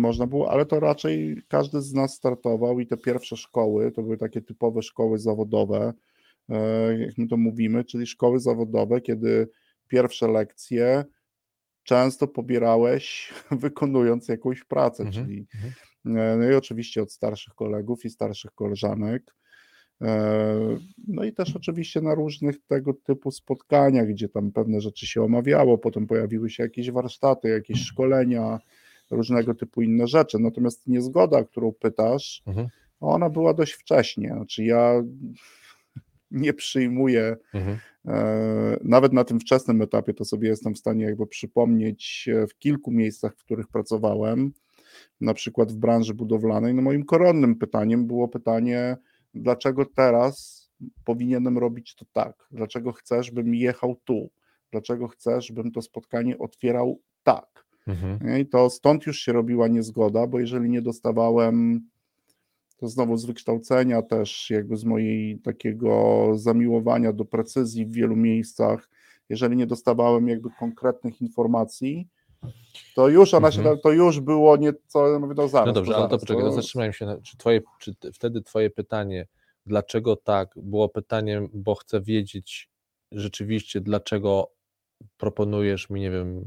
[0.00, 4.16] można było, ale to raczej każdy z nas startował i te pierwsze szkoły to były
[4.18, 5.92] takie typowe szkoły zawodowe,
[6.98, 9.48] jak my to mówimy, czyli szkoły zawodowe, kiedy
[9.88, 11.04] pierwsze lekcje
[11.82, 15.72] często pobierałeś wykonując jakąś pracę, Mhm, czyli mhm.
[16.18, 19.34] e, no i oczywiście od starszych kolegów i starszych koleżanek.
[20.02, 25.22] E, No i też oczywiście na różnych tego typu spotkaniach, gdzie tam pewne rzeczy się
[25.22, 28.58] omawiało, potem pojawiły się jakieś warsztaty, jakieś szkolenia,
[29.10, 30.38] różnego typu inne rzeczy.
[30.38, 32.68] Natomiast niezgoda, którą pytasz, Mhm.
[33.00, 34.28] ona była dość wcześnie.
[34.28, 35.02] Znaczy ja
[36.30, 37.78] nie przyjmuję Mhm.
[38.06, 42.58] E, Nawet na tym wczesnym etapie to sobie jestem w stanie jakby przypomnieć e, w
[42.58, 44.52] kilku miejscach, w których pracowałem,
[45.20, 46.74] na przykład w branży budowlanej.
[46.74, 48.96] No moim koronnym pytaniem było pytanie,
[49.34, 50.62] dlaczego teraz
[51.04, 52.48] powinienem robić to tak?
[52.50, 54.30] Dlaczego chcesz, bym jechał tu?
[54.70, 57.66] Dlaczego chcesz, bym to spotkanie otwierał tak?
[57.86, 58.38] Mhm.
[58.38, 61.88] I to stąd już się robiła niezgoda, bo jeżeli nie dostawałem,
[62.82, 68.88] to znowu z wykształcenia też, jakby z mojej takiego zamiłowania do precyzji w wielu miejscach,
[69.28, 72.08] jeżeli nie dostawałem jakby konkretnych informacji,
[72.94, 73.78] to już ona się, Mhm.
[73.78, 76.52] to już było nieco, mówię, no zaraz, No dobrze, to ale to zaraz, poczekaj, to
[76.52, 77.06] zatrzymajmy się.
[77.06, 79.26] Na, czy, twoje, czy wtedy Twoje pytanie,
[79.66, 82.70] dlaczego tak, było pytaniem, bo chcę wiedzieć
[83.12, 84.50] rzeczywiście, dlaczego
[85.16, 86.44] proponujesz mi, nie wiem,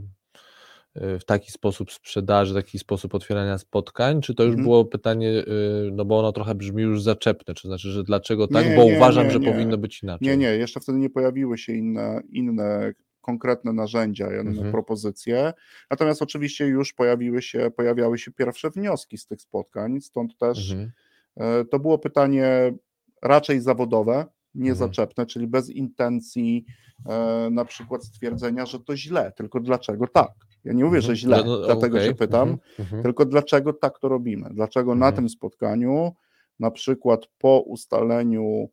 [0.95, 4.63] w taki sposób sprzedaży, taki sposób otwierania spotkań, czy to już Mhm.
[4.63, 5.45] było pytanie, y,
[5.93, 8.95] no bo ono trochę brzmi już zaczepne, to znaczy, że dlaczego tak, Nie, bo nie,
[8.95, 10.27] uważam, nie, że powinno być inaczej.
[10.27, 14.71] Nie, nie, jeszcze wtedy nie pojawiły się inne, inne konkretne narzędzia, inne Mhm.
[14.71, 15.53] propozycje.
[15.91, 20.91] Natomiast oczywiście już pojawiły się, pojawiały się pierwsze wnioski z tych spotkań, stąd też Mhm.
[21.37, 22.73] e, to było pytanie
[23.21, 24.89] raczej zawodowe, nie Mhm.
[24.89, 26.65] zaczepne, czyli bez intencji
[27.09, 30.31] e, na przykład stwierdzenia, że to źle, tylko dlaczego tak.
[30.65, 31.15] Ja nie mówię, że Mhm.
[31.17, 32.07] źle, No, no, dlatego okej.
[32.09, 32.59] się pytam, Mhm.
[32.79, 33.03] Mhm.
[33.03, 34.49] tylko dlaczego tak to robimy?
[34.53, 35.15] Dlaczego na Mhm.
[35.15, 36.11] tym spotkaniu,
[36.59, 38.69] na przykład po ustaleniu,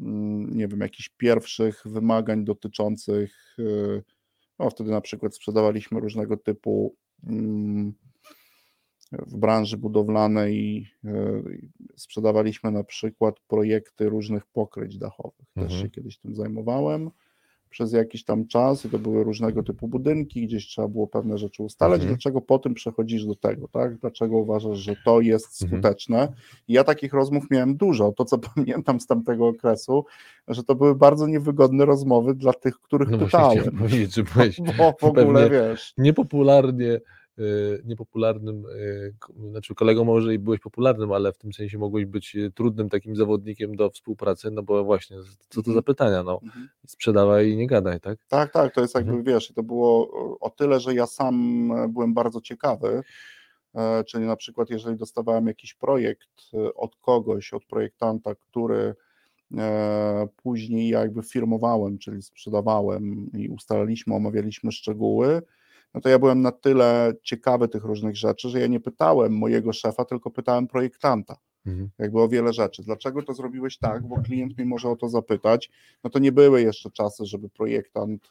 [0.00, 4.02] mm, nie wiem, jakichś pierwszych wymagań dotyczących, y,
[4.58, 6.94] no wtedy na przykład sprzedawaliśmy różnego typu
[7.26, 7.92] mm,
[9.12, 15.46] w branży budowlanej, y, sprzedawaliśmy na przykład projekty różnych pokryć dachowych.
[15.54, 15.80] Też Mhm.
[15.82, 17.10] się kiedyś tym zajmowałem
[17.70, 21.62] przez jakiś tam czas i to były różnego typu budynki, gdzieś trzeba było pewne rzeczy
[21.62, 22.08] ustalać, Mhm.
[22.14, 23.96] dlaczego potem przechodzisz do tego, tak?
[23.96, 25.82] Dlaczego uważasz, że to jest Mhm.
[25.82, 26.28] skuteczne?
[26.68, 30.04] I ja takich rozmów miałem dużo, to co pamiętam z tamtego okresu,
[30.48, 33.76] że to były bardzo niewygodne rozmowy dla tych, których No pytałem.
[33.78, 37.00] powiedzieć, że byłeś Bo w ogóle wiesz, niepopularnie,
[37.84, 39.14] niepopularnym, y,
[39.50, 43.16] znaczy kolegą może i byłeś popularnym, ale w tym sensie mogłeś być y, trudnym takim
[43.16, 45.16] zawodnikiem do współpracy, no bo właśnie,
[45.48, 45.74] co to Mhm.
[45.74, 46.68] za pytania, no, Mhm.
[46.86, 48.18] sprzedawaj i nie gadaj, tak?
[48.28, 49.24] Tak, tak, to jest jakby, Mhm.
[49.34, 53.02] wiesz, to było o- tyle, że ja sam byłem bardzo ciekawy,
[53.74, 58.94] e, czyli na przykład jeżeli dostawałem jakiś projekt e, od kogoś, od projektanta, który
[59.58, 65.42] e, później ja jakby firmowałem, czyli sprzedawałem i ustalaliśmy, omawialiśmy szczegóły,
[65.94, 69.72] no to ja byłem na tyle ciekawy tych różnych rzeczy, że ja nie pytałem mojego
[69.72, 71.90] szefa, tylko pytałem projektanta Mhm.
[71.98, 72.82] jakby o wiele rzeczy.
[72.82, 74.06] Dlaczego to zrobiłeś tak?
[74.06, 75.70] Bo klient mnie może o to zapytać.
[76.04, 78.30] No to nie były jeszcze czasy, żeby projektant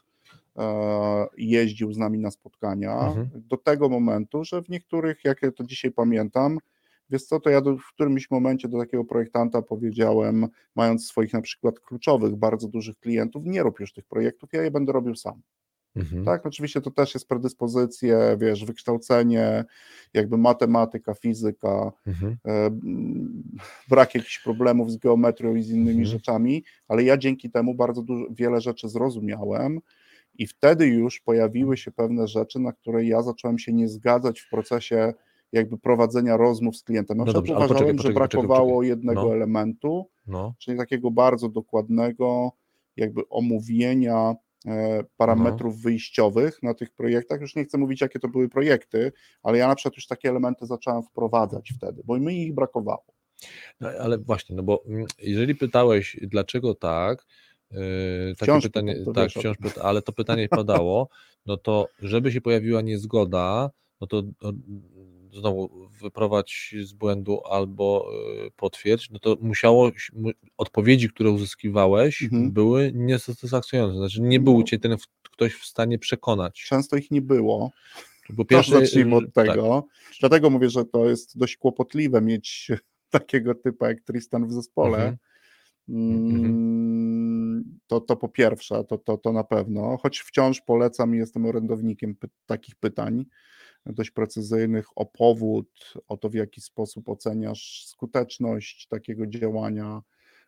[0.58, 3.08] e, jeździł z nami na spotkania.
[3.08, 3.30] Mhm.
[3.34, 6.58] Do tego momentu, że w niektórych, jak ja to dzisiaj pamiętam,
[7.10, 11.42] wiesz co, to ja do, w którymś momencie do takiego projektanta powiedziałem, mając swoich na
[11.42, 15.42] przykład kluczowych, bardzo dużych klientów, nie rób już tych projektów, ja je będę robił sam.
[15.96, 16.26] Mhm.
[16.26, 19.66] Tak, oczywiście to też jest predyspozycje, wiesz, wykształcenie,
[20.14, 22.38] jakby matematyka, fizyka, Mhm.
[22.48, 22.70] e,
[23.90, 26.06] brak jakichś problemów z geometrią i z innymi Mhm.
[26.06, 29.80] rzeczami, ale ja dzięki temu bardzo dużo, wiele rzeczy zrozumiałem
[30.38, 34.50] i wtedy już pojawiły się pewne rzeczy, na które ja zacząłem się nie zgadzać w
[34.50, 35.14] procesie
[35.52, 37.18] jakby prowadzenia rozmów z klientem.
[37.18, 38.90] Na No przykład uważałem, poczekaj, że poczekaj, poczekaj, brakowało poczekaj.
[38.90, 39.34] jednego No.
[39.34, 42.52] elementu, No, czyli takiego bardzo dokładnego
[42.98, 47.42] jakby omówienia e, parametrów wyjściowych na tych projektach.
[47.42, 49.12] Już nie chcę mówić, jakie to były projekty,
[49.44, 53.06] ale ja na przykład już takie elementy zacząłem wprowadzać wtedy, bo mi ich brakowało.
[53.80, 57.26] No, ale właśnie, no bo mm, jeżeli pytałeś, dlaczego tak,
[57.72, 57.80] yy,
[58.38, 61.10] takie Wciąż pytanie, pytam, to tak, wciąż pyta, ale to pytanie padało,
[61.46, 63.70] no to żeby się pojawiła niezgoda,
[64.02, 64.54] no to no,
[65.34, 68.10] znowu wyprowadź z błędu albo
[68.44, 72.52] yy, potwierdź, no to musiało, mu- odpowiedzi, które uzyskiwałeś, Mhm.
[72.52, 74.64] były niesatysfakcjonujące, znaczy nie był No.
[74.64, 74.96] cię ten
[75.32, 76.64] ktoś w stanie przekonać.
[76.68, 77.72] Często ich nie było.
[78.38, 79.88] Po Też pierwsze, zacznijmy że- od tego.
[80.20, 82.68] Dlatego mówię, że to jest dość kłopotliwe mieć
[83.10, 84.98] takiego typa jak Tristan w zespole.
[84.98, 86.46] Mhm.
[86.50, 91.46] Mm, To, to po pierwsze, to, to, to na pewno, choć wciąż polecam i jestem
[91.46, 93.26] orędownikiem py- takich pytań
[93.94, 100.02] dość precyzyjnych o powód, o to w jaki sposób oceniasz skuteczność takiego działania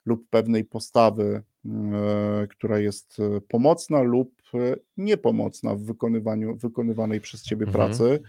[0.06, 7.44] lub pewnej postawy, e, która jest e, pomocna lub e, niepomocna w wykonywaniu wykonywanej przez
[7.44, 7.88] ciebie Mhm.
[7.88, 8.20] pracy.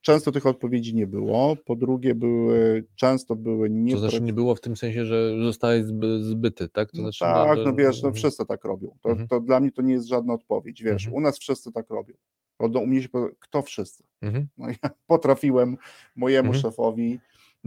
[0.00, 1.56] Często tych odpowiedzi nie było.
[1.64, 3.92] Po drugie, były, często były nie.
[3.92, 6.90] To znaczy nie było w tym sensie, że zostałeś zby, zbyty, tak?
[6.92, 8.14] To No znaczy, tak, że- no wiesz, no mhm.
[8.14, 8.96] wszyscy tak robią.
[9.02, 9.28] To, Mhm.
[9.28, 11.14] to dla mnie to nie jest żadna odpowiedź, wiesz, Mhm.
[11.14, 12.14] u nas wszyscy tak robią.
[12.60, 14.04] Do, u mnie się, powie- kto wszyscy?
[14.22, 14.46] Mhm.
[14.58, 15.76] No ja potrafiłem
[16.16, 16.62] mojemu Mhm.
[16.62, 17.20] szefowi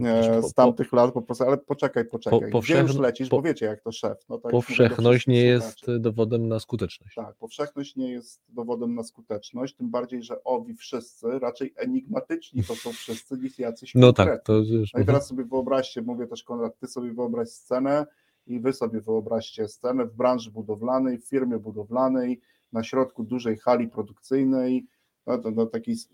[0.04, 3.36] e, po- z tamtych lat po prostu, ale poczekaj, poczekaj, gdzie powszechn- już lecisz, po-
[3.36, 4.18] bo wiecie jak to szef.
[4.28, 7.14] No, tak mówię Powszechność nie jest dowodem na skuteczność.
[7.14, 12.74] Tak, powszechność nie jest dowodem na skuteczność, tym bardziej, że owi wszyscy, raczej enigmatyczni to
[12.74, 14.44] są wszyscy niż jacyś No tak, konkretni.
[14.46, 14.94] to już.
[14.94, 18.06] No i teraz sobie wyobraźcie, mówię też Konrad, ty sobie wyobraź scenę
[18.46, 22.40] i wy sobie wyobraźcie scenę w branży budowlanej, w firmie budowlanej,
[22.72, 24.86] na środku dużej hali produkcyjnej,
[25.26, 25.70] no, to, no,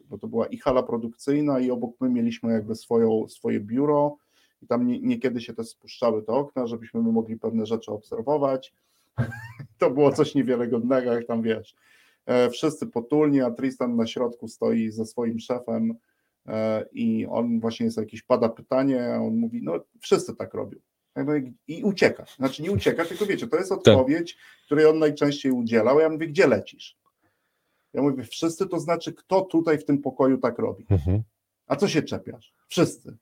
[0.09, 4.17] bo to była i hala produkcyjna i obok my mieliśmy jakby swoją, swoje biuro
[4.63, 8.75] i tam nie, niekiedy się też spuszczały te okna, żebyśmy my mogli pewne rzeczy obserwować.
[9.79, 11.75] To było coś niewiarygodnego, jak tam wiesz.
[12.27, 15.95] E, Wszyscy potulni, a Tristan na środku stoi ze swoim szefem
[16.47, 20.79] e, i on właśnie jest jakieś, pada pytanie, a on mówi, no wszyscy tak robią.
[21.17, 22.25] Mówię, I ucieka.
[22.37, 26.01] Znaczy nie ucieka, tylko wiecie, to jest odpowiedź, której on najczęściej udzielał.
[26.01, 26.97] Ja mówię, gdzie lecisz?
[27.93, 30.87] Ja mówię, wszyscy to znaczy, kto tutaj w tym pokoju tak robi?
[30.91, 31.23] Mhm.
[31.67, 32.55] A co się czepiasz?
[32.69, 33.17] Wszyscy.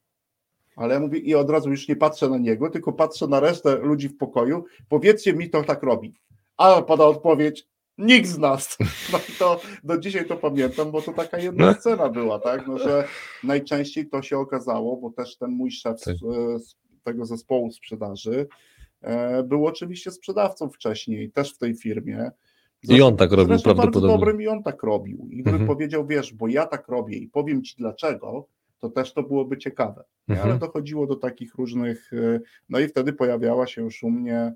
[0.77, 3.77] Ale ja mówię, i od razu już nie patrzę na niego, tylko patrzę na resztę
[3.77, 4.65] ludzi w pokoju.
[4.89, 6.15] Powiedzcie mi, kto tak robi.
[6.57, 8.79] A pada odpowiedź, nikt z nas.
[9.13, 12.67] No i to do dzisiaj to pamiętam, bo to taka jedna scena była, tak?
[12.67, 13.09] No, że
[13.45, 16.17] najczęściej to się okazało, bo też ten mój szef z, Tak.
[16.17, 18.47] z tego zespołu sprzedaży
[19.01, 22.31] e, był oczywiście sprzedawcą wcześniej, też w tej firmie.
[22.89, 24.19] I on tak robił Zresztą bardzo prawdopodobnie.
[24.19, 25.29] dobrym i on tak robił.
[25.31, 25.67] I gdyby Mhm.
[25.67, 28.47] powiedział, wiesz, bo ja tak robię i powiem ci dlaczego,
[28.83, 30.05] to też to byłoby ciekawe.
[30.29, 30.49] Mhm.
[30.51, 34.53] Ale dochodziło do takich różnych, y, no i wtedy pojawiała się już u mnie.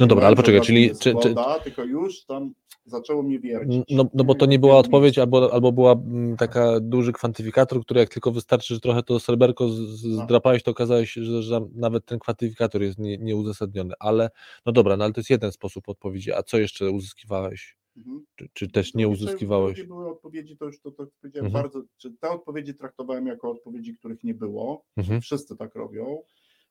[0.00, 3.82] No dobra, ale poczekaj, czyli czy- czy- tylko już tam zaczęło mnie wiercić.
[3.90, 8.00] No, no bo to nie była odpowiedź, albo, albo była mm, taka duży kwantyfikator, który
[8.00, 10.24] jak tylko wystarczy, że trochę to z- Tak.
[10.24, 13.94] zdrapałeś, to okazało się, że, że nawet ten kwantyfikator jest nie, nieuzasadniony.
[13.98, 14.30] Ale
[14.66, 16.32] no dobra, no ale to jest jeden sposób odpowiedzi.
[16.32, 17.77] A co jeszcze uzyskiwałeś?
[17.98, 18.24] Mhm.
[18.36, 19.82] Czy, czy też nie Drugie- uzyskiwałeś?
[19.82, 21.62] Były odpowiedzi, to już to, to powiedziałem Mhm.
[21.62, 25.20] bardzo, czy te odpowiedzi traktowałem jako odpowiedzi, których nie było, Mhm.
[25.20, 26.22] wszyscy tak robią.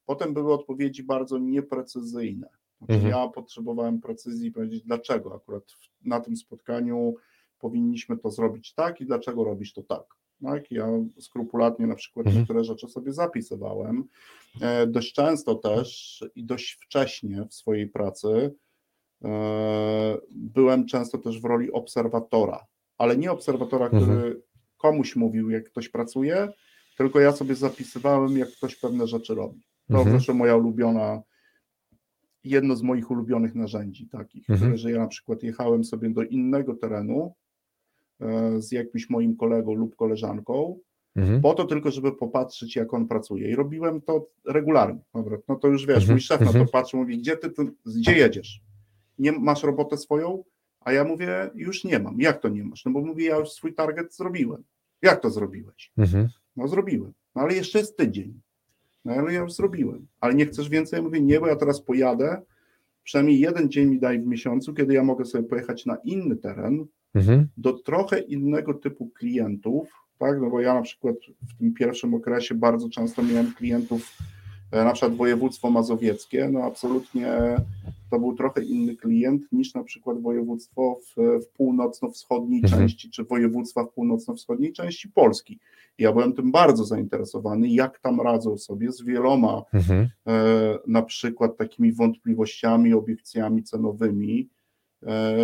[0.06, 2.48] Potem były odpowiedzi bardzo nieprecyzyjne.
[2.78, 3.12] Znaczy Mhm.
[3.12, 5.64] Ja potrzebowałem precyzji powiedzieć, dlaczego akurat
[6.06, 7.16] na tym spotkaniu
[7.60, 10.04] powinniśmy to zrobić tak i dlaczego robisz to tak.
[10.44, 10.88] Tak, ja
[11.20, 12.42] skrupulatnie na przykład Mhm.
[12.42, 14.04] niektóre rzeczy sobie zapisywałem.
[14.62, 18.54] E, dość często też i dość wcześnie w swojej pracy
[20.32, 22.66] byłem często też w roli obserwatora,
[22.98, 24.42] ale nie obserwatora, który Mhm.
[24.78, 26.48] komuś mówił, jak ktoś pracuje,
[26.98, 29.62] tylko ja sobie zapisywałem, jak ktoś pewne rzeczy robi.
[29.88, 30.10] To Mhm.
[30.18, 31.22] zresztą moja ulubiona,
[32.44, 34.78] jedno z moich ulubionych narzędzi takich, Mhm.
[34.78, 37.34] że ja na przykład jechałem sobie do innego terenu
[38.22, 40.80] e, z jakimś moim kolegą lub koleżanką,
[41.16, 41.42] Mhm.
[41.42, 43.50] po to tylko, żeby popatrzeć, jak on pracuje.
[43.50, 45.00] I robiłem to regularnie.
[45.14, 46.66] Dobra, no to już wiesz, Mhm, mój szef na mhm.
[46.66, 48.62] to patrzy, mówi, gdzie ty, ty gdzie jedziesz?
[49.20, 50.44] Nie masz robotę swoją?
[50.82, 52.22] A ja mówię, już nie mam.
[52.22, 52.86] Jak to nie masz?
[52.86, 54.64] No bo mówię, ja już swój target zrobiłem.
[55.02, 55.92] Jak to zrobiłeś?
[55.98, 56.28] Mhm.
[56.56, 57.14] No zrobiłem.
[57.36, 58.42] No ale jeszcze jest tydzień.
[59.06, 60.08] No ale ja już zrobiłem.
[60.20, 60.98] Ale nie chcesz więcej?
[60.98, 62.42] Ja mówię, nie, bo ja teraz pojadę.
[63.04, 66.86] Przynajmniej jeden dzień mi daj w miesiącu, kiedy ja mogę sobie pojechać na inny teren,
[67.16, 67.48] Mhm.
[67.58, 69.90] do trochę innego typu klientów,
[70.20, 70.42] tak?
[70.42, 71.16] No bo ja na przykład
[71.50, 74.18] w tym pierwszym okresie bardzo często miałem klientów,
[74.72, 77.32] e, na przykład województwo mazowieckie, no absolutnie
[78.12, 82.82] to był trochę inny klient niż na przykład województwo w, w północno-wschodniej Mhm.
[82.82, 85.60] części, czy województwa w północno-wschodniej części Polski.
[85.98, 90.10] Ja byłem tym bardzo zainteresowany, jak tam radzą sobie z wieloma Mhm.
[90.28, 90.34] e,
[90.88, 94.50] na przykład takimi wątpliwościami, obiekcjami cenowymi,
[95.04, 95.36] e,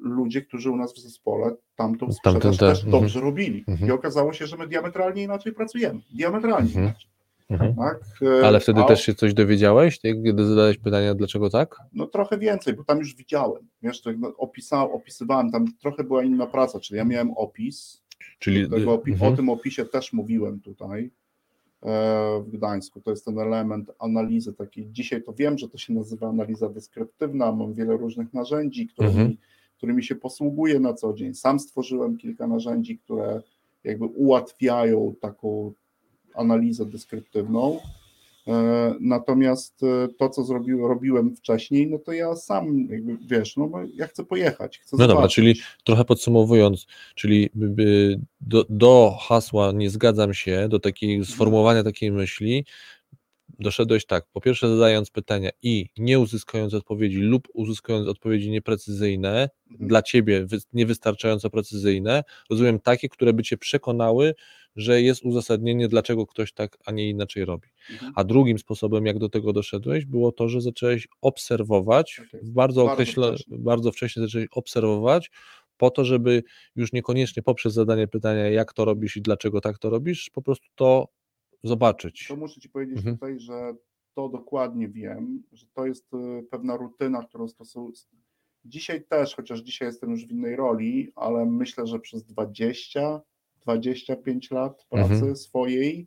[0.00, 3.02] ludzie, którzy u nas w zespole tamtą sprzedaż Tamten te- też mhm.
[3.02, 3.64] dobrze robili.
[3.68, 3.88] Mhm.
[3.88, 6.00] I okazało się, że my diametralnie inaczej pracujemy.
[6.14, 6.84] Diametralnie Mhm.
[6.84, 7.10] inaczej.
[7.50, 7.74] Mhm.
[7.76, 8.00] Tak?
[8.40, 11.76] E, Ale wtedy a- też się coś dowiedziałeś, kiedy zadałeś pytania, dlaczego tak?
[11.92, 13.68] No trochę więcej, bo tam już widziałem.
[13.82, 18.02] Wiesz, to opisał, opisywałem, tam trochę była inna praca, czyli ja miałem opis,
[18.38, 19.32] Czyli tego opi- mhm.
[19.32, 21.10] o tym opisie też mówiłem tutaj
[21.82, 23.00] e, w Gdańsku.
[23.00, 24.88] To jest ten element analizy takiej.
[24.92, 27.52] Dzisiaj to wiem, że to się nazywa analiza deskryptywna.
[27.52, 29.36] Mam wiele różnych narzędzi, którymi, Mhm.
[29.76, 31.34] którymi się posługuję na co dzień.
[31.34, 33.42] Sam stworzyłem kilka narzędzi, które
[33.84, 35.72] jakby ułatwiają taką
[36.34, 37.80] analizę deskryptywną.
[38.48, 43.66] E, Natomiast e, to, co zrobiłem, robiłem wcześniej, no to ja sam, jakby, wiesz, no
[43.68, 44.78] bo ja chcę pojechać.
[44.78, 45.54] Chcę No dobra, czyli
[45.84, 47.50] trochę podsumowując, czyli
[48.40, 52.64] do, do hasła nie zgadzam się, do takiej sformułowania takiej myśli,
[53.58, 59.88] doszedłeś tak, po pierwsze zadając pytania i nie uzyskując odpowiedzi lub uzyskując odpowiedzi nieprecyzyjne, Mhm.
[59.88, 64.34] dla ciebie wy- niewystarczająco precyzyjne, rozumiem takie, które by cię przekonały,
[64.76, 67.68] że jest uzasadnienie, dlaczego ktoś tak, a nie inaczej robi.
[67.90, 68.12] Mhm.
[68.16, 72.84] A drugim sposobem, jak do tego doszedłeś, było to, że zacząłeś obserwować, Tak w bardzo,
[72.84, 73.58] Bardzo określo, wcześnie.
[73.58, 75.30] bardzo wcześnie zacząłeś obserwować,
[75.76, 76.42] po to, żeby
[76.76, 80.68] już niekoniecznie poprzez zadanie pytania, jak to robisz i dlaczego tak to robisz, po prostu
[80.74, 81.08] to
[81.64, 82.26] zobaczyć.
[82.28, 83.16] To muszę Ci powiedzieć Mhm.
[83.16, 83.74] tutaj, że
[84.14, 87.92] to dokładnie wiem, że to jest y, pewna rutyna, którą stosuję.
[88.64, 93.20] Dzisiaj też, chociaż dzisiaj jestem już w innej roli, ale myślę, że przez 20,
[93.64, 95.36] 25 lat pracy Mhm.
[95.36, 96.06] swojej,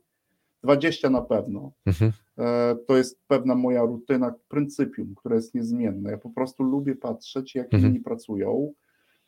[0.64, 2.12] 20 na pewno, Mhm.
[2.38, 6.12] e, to jest pewna moja rutyna, pryncypium, które jest niezmienne.
[6.12, 7.86] Ja po prostu lubię patrzeć, jak Mhm.
[7.94, 8.74] inni pracują.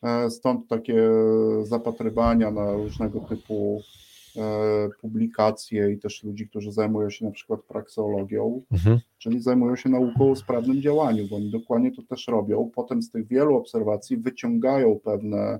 [0.03, 1.09] E, Stąd takie
[1.63, 3.81] zapatrywania na różnego typu
[4.37, 8.99] e, publikacje i też ludzi, którzy zajmują się na przykład prakseologią, Mhm.
[9.17, 12.71] czyli zajmują się nauką o sprawnym działaniu, bo oni dokładnie to też robią.
[12.75, 15.59] Potem z tych wielu obserwacji wyciągają pewne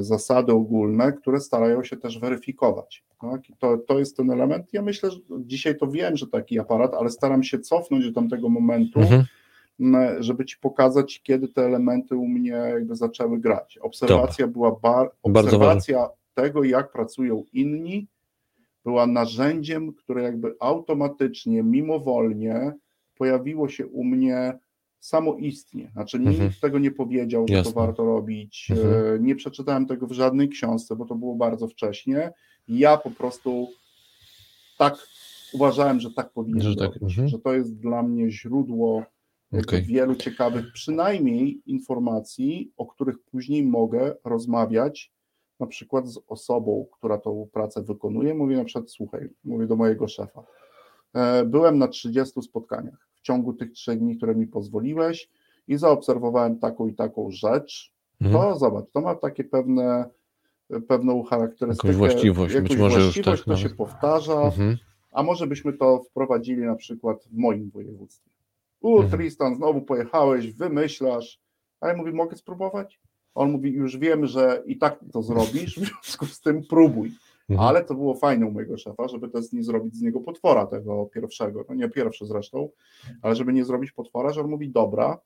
[0.00, 3.04] zasady ogólne, które starają się też weryfikować.
[3.20, 3.40] Tak?
[3.58, 4.72] To, to jest ten element.
[4.72, 8.48] Ja myślę, że dzisiaj to wiem, że taki aparat, ale staram się cofnąć do tamtego
[8.48, 9.24] momentu, Mhm.
[10.18, 13.78] żeby ci pokazać, kiedy te elementy u mnie jakby zaczęły grać.
[13.78, 18.06] Obserwacja była bar, obserwacja tego, jak pracują inni,
[18.84, 22.72] była narzędziem, które jakby automatycznie, mimowolnie
[23.14, 24.58] pojawiło się u mnie
[25.06, 25.90] samoistnie.
[25.92, 26.52] Znaczy nikt Mhm.
[26.60, 27.72] tego nie powiedział, że Jasne.
[27.72, 28.68] to warto robić.
[28.70, 29.16] Mhm.
[29.16, 32.32] E, Nie przeczytałem tego w żadnej książce, bo to było bardzo wcześnie.
[32.68, 33.68] Ja po prostu
[34.78, 34.94] tak
[35.52, 37.28] uważałem, że tak powinien Że tak, robić, mhm.
[37.28, 39.02] że to jest dla mnie źródło
[39.52, 39.82] jakby Okej.
[39.82, 45.12] wielu ciekawych, przynajmniej informacji, o których później mogę rozmawiać,
[45.60, 48.34] na przykład z osobą, która tą pracę wykonuje.
[48.34, 50.42] Mówię na przykład, słuchaj, mówię do mojego szefa.
[51.14, 55.28] e, Byłem na 30 spotkaniach ciągu tych trzech dni, które mi pozwoliłeś
[55.68, 57.92] i zaobserwowałem taką i taką rzecz.
[58.20, 58.42] Mhm.
[58.42, 60.10] To zobacz, to ma takie pewne,
[60.88, 61.88] pewną charakterystykę.
[61.88, 63.78] Jakąś właściwość, jakąś być może już właściwość, tak to się nawet.
[63.78, 64.76] powtarza Mhm.
[65.12, 68.30] a może byśmy to wprowadzili na przykład w moim województwie.
[68.80, 69.20] U, Mhm.
[69.20, 71.40] Tristan, znowu pojechałeś, wymyślasz.
[71.80, 73.00] A ja mówię, mogę spróbować?
[73.34, 77.12] On mówi, już wiem, że i tak to zrobisz, w związku z tym próbuj.
[77.50, 77.68] Mhm.
[77.68, 81.06] Ale to było fajne u mojego szefa, żeby też nie zrobić z niego potwora tego
[81.06, 82.68] pierwszego, no nie pierwszy zresztą,
[83.22, 85.20] ale żeby nie zrobić potwora, że on mówi, dobra,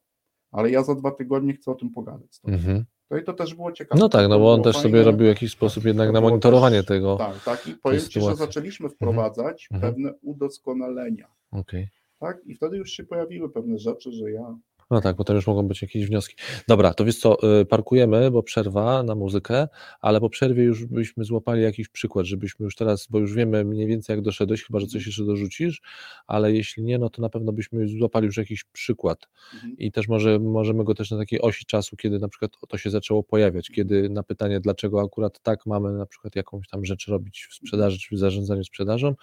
[0.51, 2.39] ale ja za dwa tygodnie chcę o tym pogadać.
[2.47, 2.85] Mhm.
[3.09, 3.99] To i to też było ciekawe.
[3.99, 5.03] No tak, no bo on też sobie fajne.
[5.11, 7.17] robił w jakiś sposób jednak To na monitorowanie też- tego.
[7.17, 7.67] Tak, tak.
[7.67, 9.93] I powiem Ci, że zaczęliśmy wprowadzać Mhm.
[9.93, 11.27] pewne udoskonalenia.
[11.51, 11.87] Okej.
[12.19, 12.37] Tak?
[12.45, 14.57] I wtedy już się pojawiły pewne rzeczy, że ja.
[14.91, 16.35] No tak, potem już mogą być jakieś wnioski.
[16.67, 19.67] Dobra, to wiesz co, y, parkujemy, bo przerwa na muzykę,
[20.01, 23.87] ale po przerwie już byśmy złapali jakiś przykład, żebyśmy już teraz, bo już wiemy mniej
[23.87, 25.81] więcej jak doszedłeś, chyba że coś jeszcze dorzucisz,
[26.27, 29.77] ale jeśli nie, no to na pewno byśmy już złapali już jakiś przykład Mhm.
[29.77, 32.89] i też może możemy go też na takiej osi czasu, kiedy na przykład to się
[32.89, 37.47] zaczęło pojawiać, kiedy na pytanie, dlaczego akurat tak mamy na przykład jakąś tam rzecz robić
[37.51, 39.15] w sprzedaży czy w zarządzaniu sprzedażą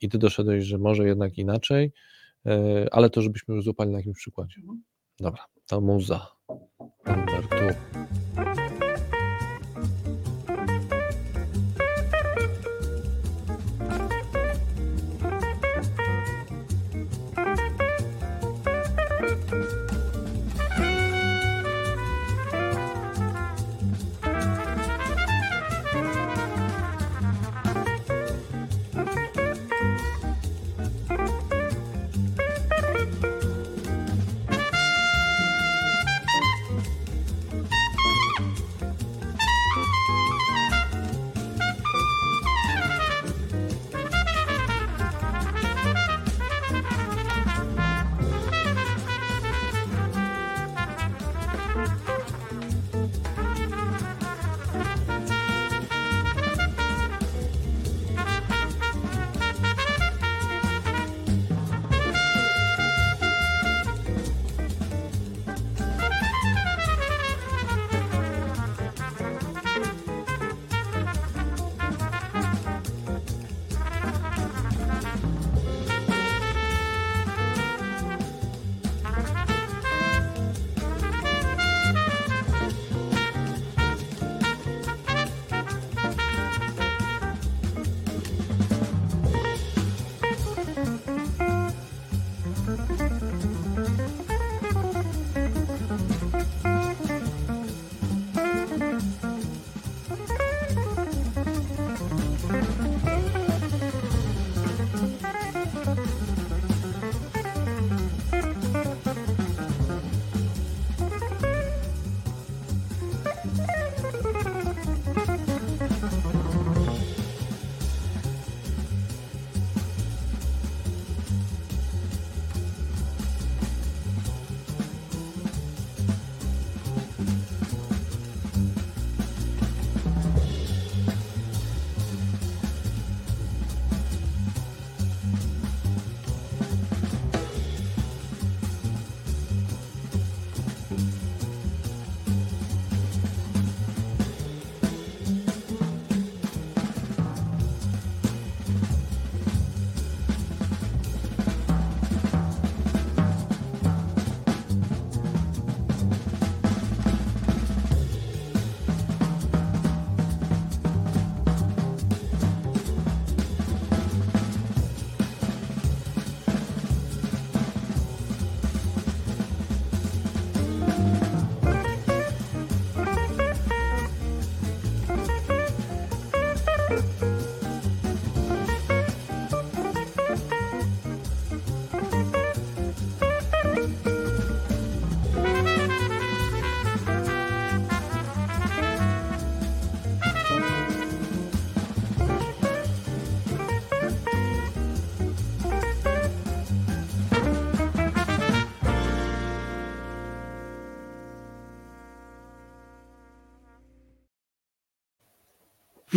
[0.00, 1.92] i ty doszedłeś, że może jednak inaczej,
[2.90, 4.60] ale to żebyśmy już złapali na jakimś przykładzie.
[4.60, 4.82] Mhm.
[5.20, 6.26] Dobra, to muza.
[7.06, 8.77] Numer tu.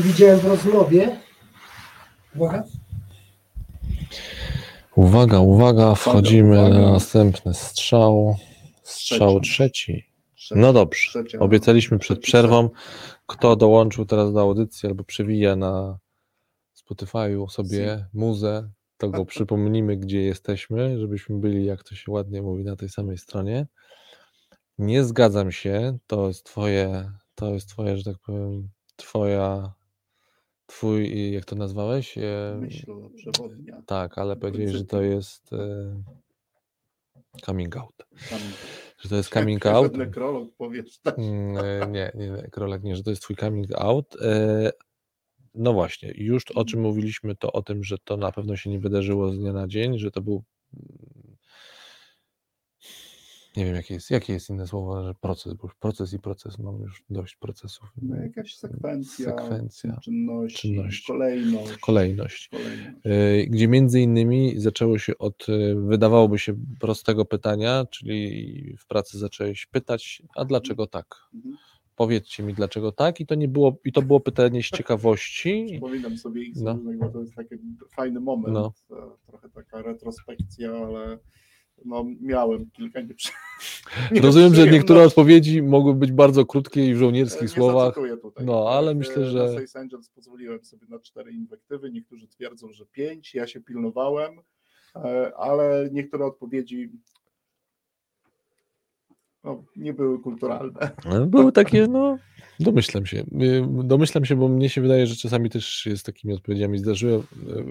[0.01, 1.19] I widziałem w rozmowie,
[2.35, 2.63] uwaga,
[4.95, 6.79] Uwaga, uwaga, wchodzimy uwaga.
[6.79, 8.35] na następny strzał.
[8.83, 10.05] Strzał Trzeci.
[10.51, 11.23] No dobrze.
[11.39, 12.69] Obiecaliśmy przed przerwą.
[13.25, 15.99] Kto dołączył teraz do audycji albo przewija na
[16.75, 22.63] Spotify'u sobie muzę, to go przypomnimy, gdzie jesteśmy, żebyśmy byli, jak to się ładnie mówi,
[22.63, 23.67] na tej samej stronie.
[24.77, 29.73] Nie zgadzam się, to jest twoje, to jest twoje, że tak powiem, twoja,
[30.71, 32.17] twój, jak to nazwałeś?
[32.17, 33.81] E, Myśl przewodnia.
[33.85, 35.49] Tak, ale powiedziałeś, że to jest
[37.45, 37.95] coming out.
[38.29, 38.39] Tam,
[38.99, 39.97] Że to jest coming out.
[39.97, 41.19] Nekrolog powiesz tak.
[41.19, 44.17] Mm, Nie, nie, Krolek nie, że to jest twój coming out.
[45.55, 48.79] No właśnie, już o czym mówiliśmy, to o tym, że to na pewno się nie
[48.79, 50.43] wydarzyło z dnia na dzień, że to był.
[53.57, 56.59] Nie wiem, jakie jest, jakie jest inne słowo, że proces, bo już proces i proces,
[56.59, 57.89] mam już dość procesów.
[58.01, 61.07] No, jakaś sekwencja, Sekwencja, czynności, czynności.
[61.07, 61.77] kolejność.
[61.77, 62.47] Kolejność.
[62.49, 62.95] kolejność.
[63.05, 69.19] E, gdzie między innymi zaczęło się od, e, wydawałoby się, prostego pytania, czyli w pracy
[69.19, 71.15] zacząłeś pytać, a dlaczego tak?
[71.33, 71.55] Mhm.
[71.95, 73.19] Powiedzcie mi, dlaczego tak?
[73.19, 75.65] I to nie było, i to było pytanie z ciekawości.
[75.71, 76.79] Przypominam sobie ich No.
[76.83, 76.91] no.
[76.99, 77.55] bo to jest taki
[77.95, 78.73] fajny moment, No.
[78.91, 81.17] e, trochę taka retrospekcja, ale
[81.85, 83.29] no, miałem kilka nieprzy...
[84.21, 85.07] Rozumiem, że niektóre nieprzyjemności.
[85.07, 87.95] odpowiedzi mogły być bardzo krótkie i w żołnierskich Nie słowach.
[88.21, 88.45] tutaj.
[88.45, 92.27] No, ale Tak, myślę, e, że- Na Space Angels pozwoliłem sobie na cztery inwektywy, niektórzy
[92.27, 94.31] twierdzą, że pięć, ja się pilnowałem,
[94.95, 96.89] e, ale niektóre odpowiedzi
[99.43, 100.91] no, nie były kulturalne.
[101.27, 102.17] Były takie, no,
[102.59, 103.17] domyślam się.
[103.19, 107.23] Y, Domyślam się, bo mnie się wydaje, że czasami też z takimi odpowiedziami zdarzyłem,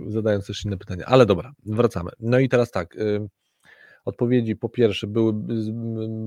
[0.09, 1.05] zadając też inne pytania.
[1.07, 2.11] Ale dobra, wracamy.
[2.21, 2.97] No i teraz tak.
[2.97, 3.29] y,
[4.05, 5.33] Odpowiedzi po pierwsze były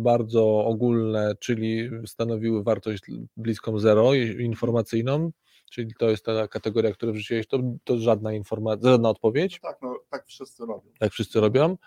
[0.01, 3.03] bardzo ogólne, czyli stanowiły wartość
[3.38, 5.32] bliską zero i- informacyjną,
[5.74, 9.59] czyli to jest ta kategoria, którą wrzuciłeś, to, to żadna informacja, żadna odpowiedź.
[9.61, 10.91] Tak, no, tak wszyscy robią.
[10.99, 11.78] tak wszyscy robią.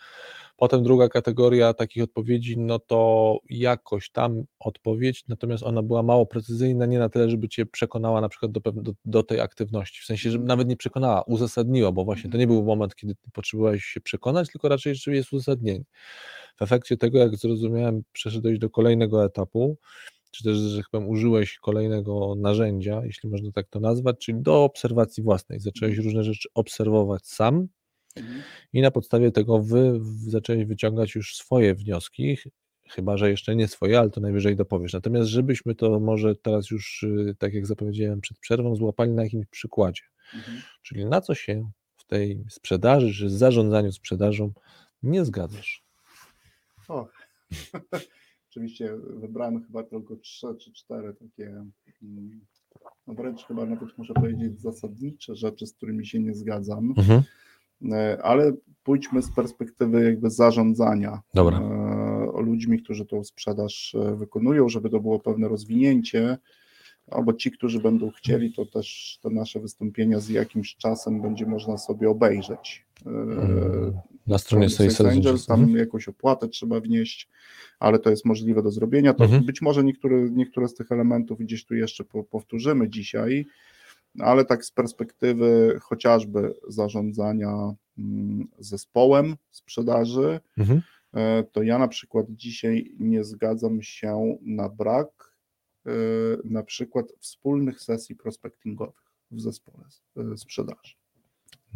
[0.56, 6.86] Potem druga kategoria takich odpowiedzi, no to jakoś tam odpowiedź, natomiast ona była mało precyzyjna,
[6.86, 10.30] nie na tyle, żeby cię przekonała na przykład do, do, do tej aktywności, w sensie,
[10.30, 14.48] żeby nawet nie przekonała, uzasadniła, bo właśnie to nie był moment, kiedy potrzebowałeś się przekonać,
[14.52, 15.84] tylko raczej, że jest uzasadnienie.
[16.56, 19.76] W efekcie tego, jak zrozumiałem, przeszedłeś do kolejnego etapu,
[20.36, 24.64] czy też, że tak powiem, użyłeś kolejnego narzędzia, jeśli można tak to nazwać, czyli do
[24.64, 25.60] obserwacji własnej.
[25.60, 27.68] Zacząłeś różne rzeczy obserwować sam,
[28.16, 28.42] Mhm.
[28.72, 32.48] i na podstawie tego wy zaczęłeś wyciągać już swoje wnioski, ch-
[32.88, 34.92] chyba że jeszcze nie swoje, ale to najwyżej dopowiesz.
[34.92, 39.46] Natomiast żebyśmy to może teraz już, y, tak jak zapowiedziałem przed przerwą, złapali na jakimś
[39.46, 40.02] przykładzie.
[40.34, 40.62] Mhm.
[40.82, 44.52] Czyli na co się w tej sprzedaży, czy zarządzaniu sprzedażą
[45.02, 45.84] nie zgadzasz.
[46.88, 47.08] O.
[48.56, 51.46] Oczywiście wybrałem chyba tylko trzy czy cztery takie,
[52.02, 52.40] mm,
[53.06, 57.22] no wręcz chyba nawet muszę powiedzieć zasadnicze rzeczy, z którymi się nie zgadzam, Mhm.
[57.92, 58.52] E, ale
[58.84, 61.58] pójdźmy z perspektywy jakby zarządzania Dobra.
[61.58, 66.38] e, o ludźmi, którzy tą sprzedaż e, wykonują, żeby to było pewne rozwinięcie,
[67.10, 71.78] albo ci, którzy będą chcieli, to też te nasze wystąpienia z jakimś czasem będzie można
[71.78, 72.86] sobie obejrzeć.
[74.26, 75.78] Na stronie Sales Angels, tam Mhm.
[75.78, 77.28] jakąś opłatę trzeba wnieść,
[77.78, 79.14] ale to jest możliwe do zrobienia.
[79.14, 79.44] To Mhm.
[79.44, 83.46] być może niektóre, niektóre z tych elementów gdzieś tu jeszcze po, powtórzymy dzisiaj,
[84.20, 90.82] ale tak z perspektywy chociażby zarządzania mm, zespołem sprzedaży, Mhm.
[91.14, 95.36] e, to ja na przykład dzisiaj nie zgadzam się na brak
[95.86, 95.90] e,
[96.44, 99.84] na przykład wspólnych sesji prospectingowych w zespole
[100.16, 100.94] e, sprzedaży.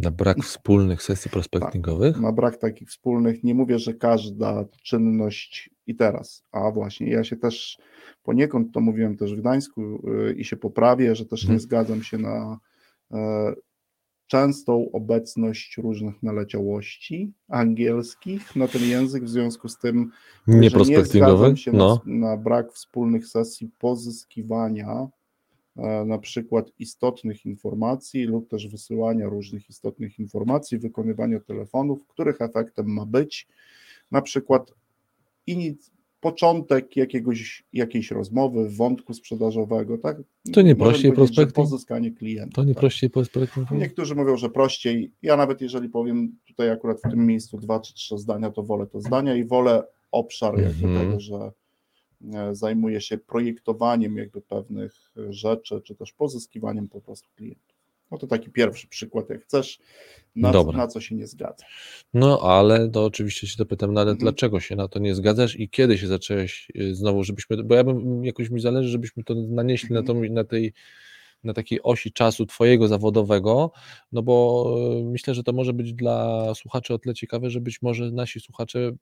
[0.03, 2.21] Na brak wspólnych sesji prospectingowych.
[2.21, 3.45] na brak takich wspólnych.
[3.45, 7.79] Nie mówię, że każda czynność i teraz, a właśnie ja się też
[8.23, 9.81] poniekąd to mówiłem też w Gdańsku
[10.29, 12.59] y, i się poprawię, że też nie zgadzam się na
[13.13, 13.53] e,
[14.27, 20.11] częstą obecność różnych naleciałości angielskich na ten język, w związku z tym
[20.47, 22.01] Nie że nie zgadzam się No.
[22.07, 25.09] na, na brak wspólnych sesji pozyskiwania
[26.07, 33.07] na przykład istotnych informacji lub też wysyłania różnych istotnych informacji, wykonywania telefonów, których efektem ma
[33.07, 33.49] być
[34.11, 34.73] na przykład
[36.21, 40.17] początek jakiegoś, jakiejś rozmowy, wątku sprzedażowego, tak?
[40.53, 41.55] To nie Możemy prościej prospecting?
[41.55, 42.55] Pozyskanie klienta.
[42.55, 42.81] To nie tak.
[42.81, 43.79] prościej prospectingowych.
[43.79, 45.13] Niektórzy mówią, że prościej.
[45.23, 48.87] Ja nawet jeżeli powiem tutaj akurat w tym miejscu dwa czy trzy zdania, to wolę
[48.87, 51.07] to zdania i wolę obszar jakby Mhm.
[51.07, 51.53] tego, że
[52.35, 57.81] e, zajmuję się projektowaniem jakby pewnych e, rzeczy, czy też pozyskiwaniem po prostu klientów.
[58.11, 59.79] No to taki pierwszy przykład, jak chcesz,
[60.37, 61.65] na, na co się nie zgadza.
[62.15, 64.19] No, ale to oczywiście się dopytam, no ale Mhm.
[64.23, 67.85] dlaczego się na to nie zgadzasz i kiedy się zacząłeś y, znowu, żebyśmy, bo ja
[67.85, 70.23] bym jakoś mi zależy, żebyśmy to nanieśli na, Mhm.
[70.29, 70.73] tą, na tej
[71.45, 73.73] na takiej osi czasu twojego zawodowego,
[74.13, 74.67] no bo
[75.01, 78.41] e, myślę, że to może być dla słuchaczy o tyle ciekawe, że być może nasi
[78.41, 78.93] słuchacze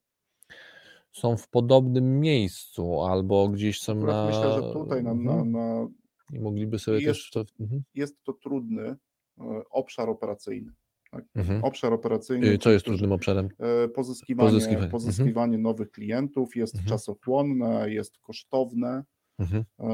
[1.12, 4.26] są w podobnym miejscu albo gdzieś są Akurat na...
[4.26, 5.52] Myślę, że tutaj na, na, Mhm.
[5.52, 5.88] na,
[6.32, 7.44] I mogliby sobie jest- też to...
[7.60, 7.82] Mhm.
[7.94, 8.96] jest to trudny
[9.40, 10.72] e, obszar operacyjny.
[11.10, 11.24] Tak?
[11.34, 11.64] Mhm.
[11.64, 12.58] Obszar operacyjny.
[12.58, 13.48] Co jest trudnym obszarem?
[13.94, 15.62] Pozyskiwanie, Pozyskiwanie, pozyskiwanie, mhm.
[15.62, 16.88] nowych klientów jest Mhm.
[16.88, 19.04] czasochłonne, jest kosztowne.
[19.38, 19.64] Mhm.
[19.80, 19.88] E,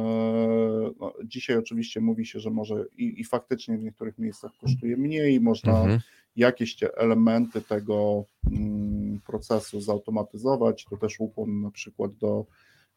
[1.01, 5.41] No, dzisiaj oczywiście mówi się, że może i, i faktycznie w niektórych miejscach kosztuje mniej,
[5.41, 6.01] można Mhm.
[6.37, 10.85] jakieś te elementy tego mm, procesu zautomatyzować.
[10.91, 12.45] To też ukłon na przykład do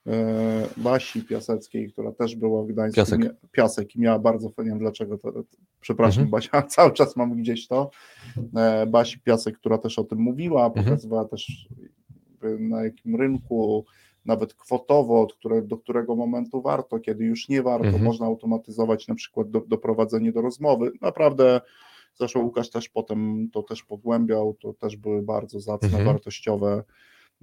[0.07, 2.95] e, Basi Piaseckiej, która też była w Gdańsku.
[2.95, 3.19] Piasek.
[3.19, 5.43] Mia- Piasek i miała bardzo, nie wiem dlaczego, to, to,
[5.81, 6.31] przepraszam Mhm.
[6.31, 7.89] Basia, cały czas mam gdzieś to.
[8.55, 10.85] E, Basi Piasek, która też o tym mówiła, Mhm.
[10.85, 11.67] pokazywała też
[12.41, 13.85] jakby na jakim rynku,
[14.27, 18.03] nawet kwotowo, od które, do którego momentu warto, kiedy już nie warto, Mhm.
[18.03, 20.91] można automatyzować na przykład do, doprowadzenie do rozmowy.
[21.01, 21.61] Naprawdę,
[22.15, 26.05] zresztą Łukasz też potem to też pogłębiał, to też były bardzo zacne, Mhm.
[26.05, 26.83] wartościowe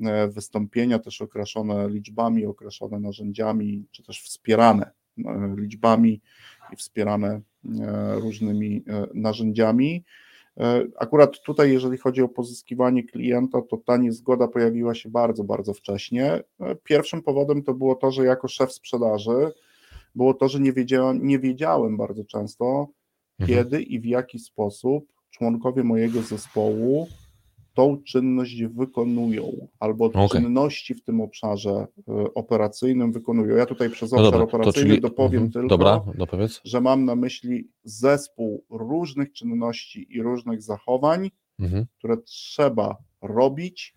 [0.02, 4.90] e, wystąpienia, też okraszone liczbami, okraszone narzędziami, czy też wspierane
[5.24, 6.20] e, liczbami
[6.72, 7.40] i wspierane
[7.80, 10.04] e, różnymi narzędziami.
[10.60, 15.74] E, Akurat tutaj, jeżeli chodzi o pozyskiwanie klienta, to ta niezgoda pojawiła się bardzo, bardzo
[15.74, 16.42] wcześnie.
[16.60, 19.52] E, Pierwszym powodem to było to, że jako szef sprzedaży
[20.14, 22.88] było to, że nie wiedziałem, nie wiedziałem bardzo często,
[23.40, 23.58] Mhm.
[23.58, 27.06] kiedy i w jaki sposób członkowie mojego zespołu
[27.74, 30.28] tą czynność wykonują, albo Okej.
[30.28, 33.56] czynności w tym obszarze e, operacyjnym wykonują.
[33.56, 35.00] Ja tutaj przez No obszar dobra, to operacyjny czyli...
[35.00, 35.52] dopowiem mhm.
[35.52, 36.60] tylko, Dobra, dopowiedz.
[36.64, 41.86] że mam na myśli zespół różnych czynności i różnych zachowań, Mhm.
[41.98, 43.94] które trzeba robić,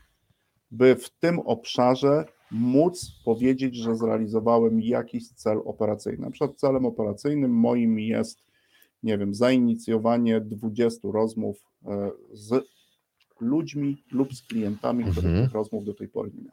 [0.72, 6.18] by w tym obszarze móc powiedzieć, że zrealizowałem jakiś cel operacyjny.
[6.26, 8.40] Na przykład celem operacyjnym moim jest,
[9.04, 12.66] nie wiem, zainicjowanie 20 rozmów e, z
[13.42, 15.46] ludźmi lub z klientami, które Mhm.
[15.46, 16.52] tych rozmów do tej pory nie miałem.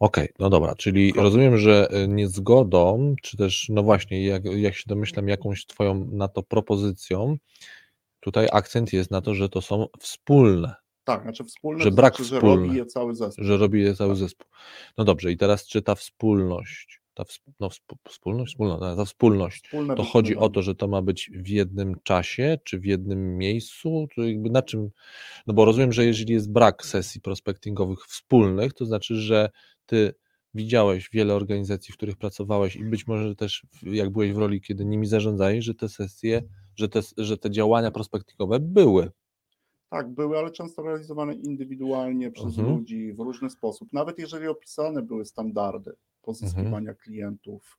[0.00, 1.22] Okej, no dobra, czyli Kropka.
[1.22, 6.28] rozumiem, że y, niezgodą, czy też, no właśnie, jak, jak się domyślam, jakąś Twoją na
[6.28, 7.36] to propozycją,
[8.20, 10.74] tutaj akcent jest na to, że to są wspólne,
[11.04, 12.66] Tak, znaczy wspólne, Że to brak znaczy, że wspólne.
[12.66, 13.44] robi je cały zespół.
[13.44, 14.18] że robi je cały Tak.
[14.18, 14.46] zespół.
[14.98, 17.24] No dobrze, i teraz czy ta wspólność, ta
[17.60, 21.30] no, wsp- wspólność, wspólnota, ta wspólność, Wspólne to chodzi o to, że to ma być
[21.34, 24.90] w jednym czasie, czy w jednym miejscu, to jakby na czym,
[25.46, 29.50] no bo rozumiem, że jeżeli jest brak sesji prospectingowych wspólnych, to znaczy, że
[29.86, 30.14] ty
[30.54, 34.84] widziałeś wiele organizacji, w których pracowałeś i być może też jak byłeś w roli, kiedy
[34.84, 36.42] nimi zarządzałeś, że te sesje,
[36.76, 39.10] że te, że te działania prospectingowe były.
[39.90, 42.68] Tak, były, ale często realizowane indywidualnie przez Mhm.
[42.68, 43.92] ludzi w różny sposób.
[43.92, 45.92] Nawet jeżeli opisane były standardy
[46.26, 46.96] pozyskiwania Mhm.
[46.96, 47.78] klientów,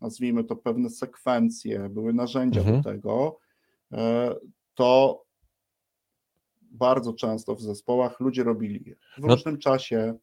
[0.00, 2.76] nazwijmy to pewne sekwencje, były narzędzia Mhm.
[2.82, 3.38] do tego,
[3.92, 4.34] e,
[4.74, 5.22] to
[6.62, 10.14] bardzo często w zespołach ludzie robili je w No, różnym czasie,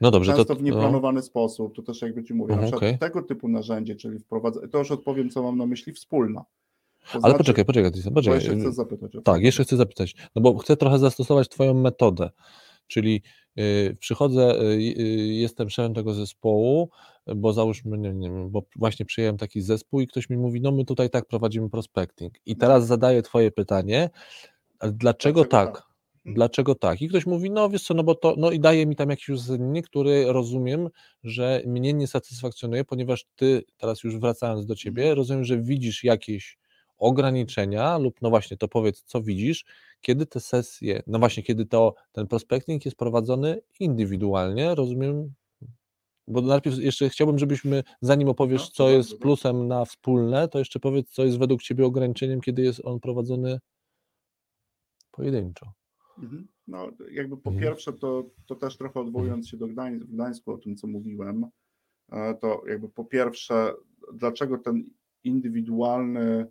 [0.00, 2.98] No dobrze, często to w nieplanowany sposób, to też jakby Ci mówię, Mhm, okej.
[2.98, 6.40] tego typu narzędzie, czyli wprowadzenie, to już odpowiem, co mam na myśli, wspólna.
[6.40, 8.34] To ale znaczy- poczekaj, poczekaj, poczekaj.
[8.38, 9.12] jeszcze chcę zapytać.
[9.24, 12.30] Tak, jeszcze chcę zapytać, no bo chcę trochę zastosować Twoją metodę,
[12.90, 13.22] czyli
[13.58, 14.64] y, przychodzę, y,
[15.00, 15.02] y,
[15.34, 16.90] jestem szefem tego zespołu,
[17.36, 20.72] bo załóżmy, nie, nie wiem, bo właśnie przyjąłem taki zespół i ktoś mi mówi, no
[20.72, 22.34] my tutaj tak prowadzimy prospecting.
[22.46, 24.10] I teraz zadaję Twoje pytanie,
[24.80, 25.74] dlaczego, Dlaczego tak?
[25.74, 25.84] tak?
[26.26, 26.34] Mhm.
[26.34, 27.02] Dlaczego tak?
[27.02, 29.28] I ktoś mówi, no wiesz co, no bo to, no i daje mi tam jakiś
[29.28, 30.88] uzasadnienie, który rozumiem,
[31.24, 35.16] że mnie nie satysfakcjonuje, ponieważ ty, teraz już wracając do ciebie, Mhm.
[35.16, 36.58] rozumiem, że widzisz jakieś
[37.00, 39.64] ograniczenia lub no właśnie, to powiedz, co widzisz,
[40.00, 45.34] kiedy te sesje, no właśnie, kiedy to ten prospecting jest prowadzony indywidualnie, rozumiem,
[46.28, 49.22] bo najpierw jeszcze chciałbym, żebyśmy, zanim opowiesz, No, co bardzo jest dobrze.
[49.22, 53.58] plusem na wspólne, to jeszcze powiedz, co jest według ciebie ograniczeniem, kiedy jest on prowadzony
[55.10, 55.72] pojedynczo.
[56.18, 56.48] Mhm.
[56.66, 57.66] No, jakby po Mhm.
[57.68, 61.46] pierwsze, to, to też trochę odwołując się do Gdań, w Gdańsku o tym, co mówiłem,
[62.12, 63.72] e, to jakby po pierwsze,
[64.14, 64.84] dlaczego ten
[65.24, 66.46] indywidualny,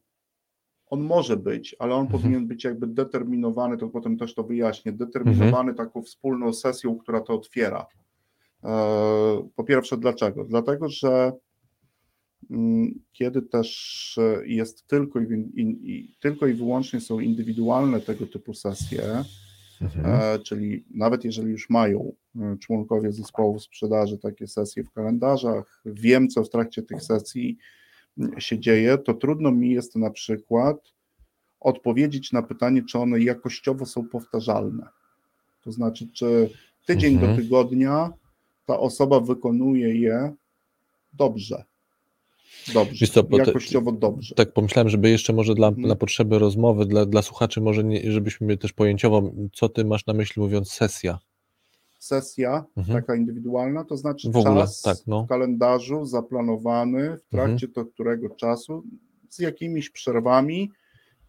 [0.89, 2.21] on może być, ale on Mhm.
[2.21, 7.33] powinien być jakby determinowany, to potem też to wyjaśnię, determinowany taką wspólną sesją, która to
[7.33, 7.85] otwiera.
[8.63, 8.69] E,
[9.55, 10.45] Po pierwsze, dlaczego?
[10.45, 11.31] Dlatego, że
[12.51, 15.23] mm, kiedy też e, jest tylko i,
[15.55, 15.61] i,
[15.91, 19.23] i, tylko i wyłącznie są indywidualne tego typu sesje,
[19.81, 20.05] Mhm.
[20.05, 22.13] E, czyli nawet jeżeli już mają
[22.59, 27.57] członkowie zespołu sprzedaży takie sesje w kalendarzach, wiem, co w trakcie tych sesji
[28.37, 30.77] się dzieje, to trudno mi jest na przykład
[31.59, 34.87] odpowiedzieć na pytanie, czy one jakościowo są powtarzalne.
[35.61, 36.49] To znaczy, czy
[36.85, 37.35] tydzień Mhm.
[37.35, 38.13] do tygodnia
[38.65, 40.33] ta osoba wykonuje je
[41.13, 41.63] dobrze.
[42.73, 44.35] dobrze, co, jakościowo dobrze.
[44.35, 45.87] Tak pomyślałem, żeby jeszcze może dla, Mhm.
[45.87, 50.13] na potrzeby rozmowy, dla, dla słuchaczy, może nie, żebyśmy też pojęciowo, co ty masz na
[50.13, 51.19] myśli mówiąc sesja?
[51.99, 52.97] Sesja Mhm.
[53.01, 55.23] taka indywidualna, to znaczy W ogóle, czas tak, no.
[55.23, 57.87] w kalendarzu zaplanowany, w trakcie Mhm.
[57.93, 58.83] którego czasu
[59.29, 60.71] z jakimiś przerwami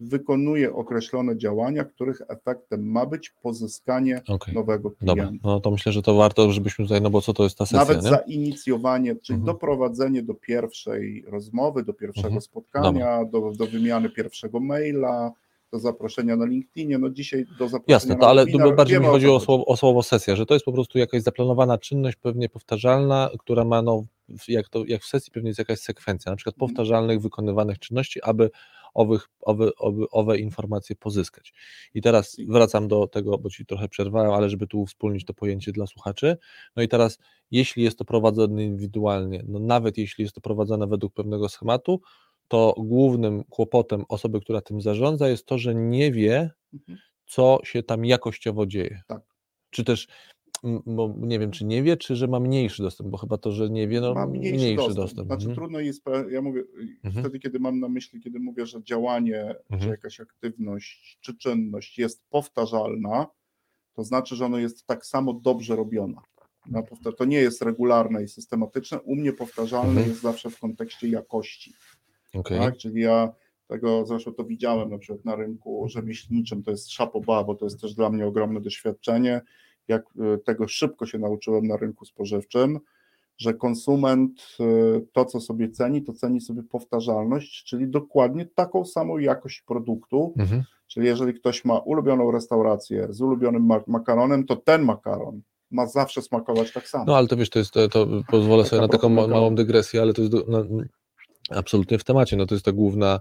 [0.01, 5.15] wykonuje określone działania, których efektem ma być pozyskanie Okej, nowego dobra.
[5.25, 5.49] klienta.
[5.49, 7.79] No to myślę, że to warto, żebyśmy tutaj, no bo co to jest ta sesja,
[7.79, 8.11] Nawet nie?
[8.11, 9.47] zainicjowanie, czyli Mhm.
[9.55, 12.41] doprowadzenie do pierwszej rozmowy, do pierwszego Mhm.
[12.41, 15.33] spotkania, do, do wymiany pierwszego maila,
[15.73, 16.99] do zaproszenia na LinkedInie.
[16.99, 19.77] No dzisiaj do zaproszenia Jasne, to ale tu webinar, bardziej mi chodziło o słowo, o
[19.77, 24.05] słowo sesja, że to jest po prostu jakaś zaplanowana czynność, pewnie powtarzalna, która ma, no,
[24.49, 26.69] jak, to, jak w sesji pewnie jest jakaś sekwencja, na przykład Mhm.
[26.69, 28.51] powtarzalnych, wykonywanych czynności, aby
[28.95, 31.53] owych, owe, owe, owe informacje pozyskać.
[31.95, 35.73] I teraz wracam do tego, bo Ci trochę przerwałem, ale żeby tu uwspólnić to pojęcie
[35.73, 36.37] dla słuchaczy.
[36.77, 37.19] No i teraz,
[37.51, 42.01] jeśli jest to prowadzone indywidualnie, no nawet jeśli jest to prowadzone według pewnego schematu,
[42.51, 46.99] to głównym kłopotem osoby, która tym zarządza, jest to, że nie wie, Mhm.
[47.27, 49.03] co się tam jakościowo dzieje.
[49.07, 49.23] Tak.
[49.71, 50.09] Czy też,
[50.87, 53.71] bo nie wiem, czy nie wie, czy że ma mniejszy dostęp, bo chyba to, że
[53.71, 55.27] nie wie, no ma mniejszy, mniejszy, dostęp.
[55.27, 55.55] Znaczy mhm.
[55.57, 56.63] trudno jest, ja mówię,
[57.05, 57.25] Mhm.
[57.25, 59.91] wtedy kiedy mam na myśli, kiedy mówię, że działanie, Mhm.
[59.91, 63.27] jakaś aktywność, czy czynność jest powtarzalna,
[63.95, 66.23] to znaczy, że ona jest tak samo dobrze robiona.
[67.19, 69.01] To nie jest regularne i systematyczne.
[69.01, 70.09] U mnie powtarzalne Mhm.
[70.09, 71.73] jest zawsze w kontekście jakości.
[72.35, 72.59] Okej.
[72.59, 72.77] Tak?
[72.77, 73.33] Czyli ja
[73.71, 77.81] tego zresztą to widziałem na przykład na rynku rzemieślniczym, to jest szapoba, bo to jest
[77.81, 79.41] też dla mnie ogromne doświadczenie.
[79.89, 80.03] Jak
[80.35, 82.81] y, tego szybko się nauczyłem na rynku spożywczym,
[83.39, 89.19] że konsument y, to, co sobie ceni, to ceni sobie powtarzalność, czyli dokładnie taką samą
[89.19, 90.35] jakość produktu.
[90.39, 90.63] Mhm.
[90.87, 96.23] Czyli jeżeli ktoś ma ulubioną restaurację z ulubionym ma- makaronem, to ten makaron ma zawsze
[96.23, 97.05] smakować tak samo.
[97.07, 100.03] No ale to wiesz, to jest, to, to pozwolę sobie na taką ma, małą dygresję,
[100.03, 100.65] ale to jest do, no,
[101.51, 103.21] absolutnie w temacie, no to jest ta główna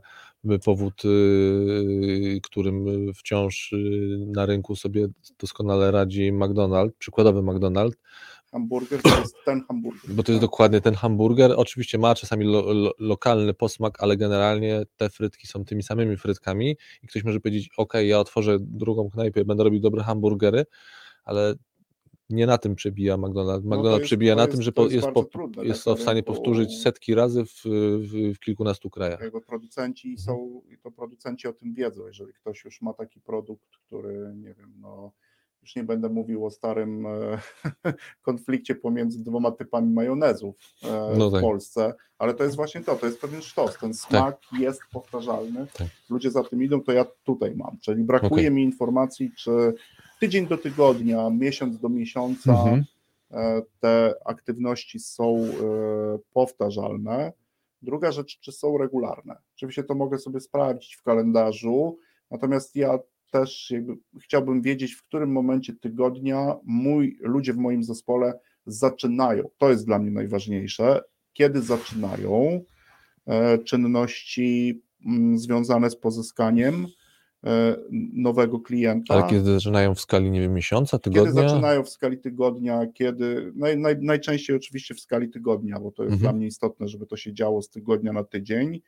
[0.51, 5.07] y, powód, y, którym y, wciąż y, na rynku sobie
[5.39, 7.93] doskonale radzi McDonald's, przykładowy McDonald's,
[8.51, 10.15] Hamburger to jest ten hamburger.
[10.15, 14.83] bo to jest dokładnie ten hamburger, oczywiście ma czasami lo, lo, lokalny posmak, ale generalnie
[14.97, 19.45] te frytki są tymi samymi frytkami i ktoś może powiedzieć, ok, ja otworzę drugą knajpę,
[19.45, 20.65] będę robił dobre hamburgery,
[21.25, 21.55] ale
[22.29, 23.61] nie na tym przebija McDonald's.
[23.65, 26.01] No McDonald's jest- przebija na jest- tym, że po, jest po, trudne jest to w
[26.01, 27.61] stanie powtórzyć setki razy w,
[27.99, 29.21] w, w kilkunastu krajach.
[29.21, 30.25] Jakby producenci Mhm.
[30.25, 34.53] są, i to producenci o tym wiedzą, jeżeli ktoś już ma taki produkt, który, nie
[34.53, 35.11] wiem, no
[35.61, 37.39] już nie będę mówił o starym e,
[38.21, 41.41] konflikcie pomiędzy dwoma typami majonezów e, No w tak.
[41.41, 45.87] Polsce, ale to jest właśnie to, to jest pewien sztos, ten smak jest powtarzalny, Tak.
[46.09, 48.51] ludzie za tym idą, to ja tutaj mam, czyli brakuje Okej.
[48.51, 49.73] mi informacji, czy
[50.19, 52.83] tydzień do tygodnia, miesiąc do miesiąca, Mhm.
[53.31, 55.49] e, te aktywności są e,
[56.33, 57.33] powtarzalne.
[57.81, 59.35] Druga rzecz, czy są regularne.
[59.55, 61.97] Oczywiście to mogę sobie sprawdzić w kalendarzu,
[62.31, 62.99] natomiast ja
[63.31, 63.73] też
[64.21, 69.49] chciałbym wiedzieć, w którym momencie tygodnia mój, ludzie w moim zespole zaczynają.
[69.57, 71.01] To jest dla mnie najważniejsze.
[71.33, 72.61] Kiedy zaczynają
[73.25, 76.87] e, czynności mm, związane z pozyskaniem
[78.13, 79.13] nowego klienta.
[79.13, 81.49] Ale kiedy zaczynają w skali, nie wiem, miesiąca, Kiedy tygodnia?
[81.49, 86.13] zaczynają w skali tygodnia, kiedy naj, naj, najczęściej oczywiście w skali tygodnia, bo to jest
[86.13, 86.19] Mhm.
[86.31, 88.81] dla mnie istotne, żeby to się działo z tygodnia na tydzień.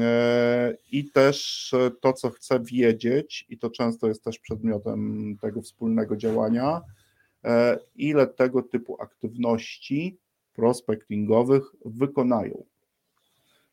[0.00, 5.62] E, I też e, to, co chcę wiedzieć, i to często jest też przedmiotem tego
[5.62, 6.80] wspólnego działania,
[7.44, 10.18] e, ile tego typu aktywności
[10.52, 12.64] prospectingowych wykonają.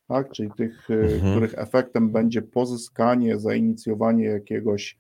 [0.09, 1.31] Tak, czyli tych, e, Mhm.
[1.31, 4.97] których efektem będzie pozyskanie, zainicjowanie jakiegoś,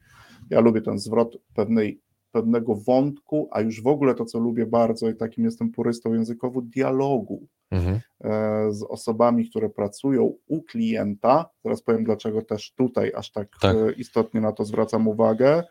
[0.49, 2.01] ja lubię ten zwrot pewnej,
[2.31, 6.61] pewnego wątku, a już w ogóle to, co lubię bardzo, i takim jestem purystą językowo,
[6.61, 7.99] dialogu Mhm.
[8.23, 11.49] e, z osobami, które pracują u klienta.
[11.63, 13.75] Teraz powiem, dlaczego też tutaj aż tak, Tak.
[13.75, 15.63] e, istotnie na to zwracam uwagę,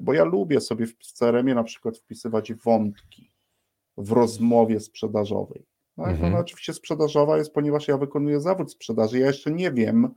[0.00, 3.30] bo ja lubię sobie w CRM-ie na przykład wpisywać wątki
[3.96, 5.66] w rozmowie sprzedażowej.
[5.96, 6.08] Tak?
[6.08, 6.32] Mhm.
[6.32, 9.18] Ona oczywiście sprzedażowa jest, ponieważ ja wykonuję zawód sprzedaży.
[9.18, 10.08] Ja jeszcze nie wiem,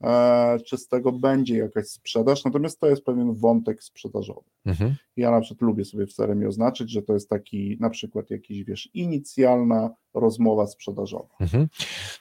[0.00, 4.50] e, czy z tego będzie jakaś sprzedaż, natomiast to jest pewien wątek sprzedażowy.
[4.66, 4.94] Mhm.
[5.16, 8.64] Ja na przykład lubię sobie w CRM oznaczyć, że to jest taki na przykład jakiś,
[8.64, 11.34] wiesz, inicjalna rozmowa sprzedażowa.
[11.40, 11.68] Mhm.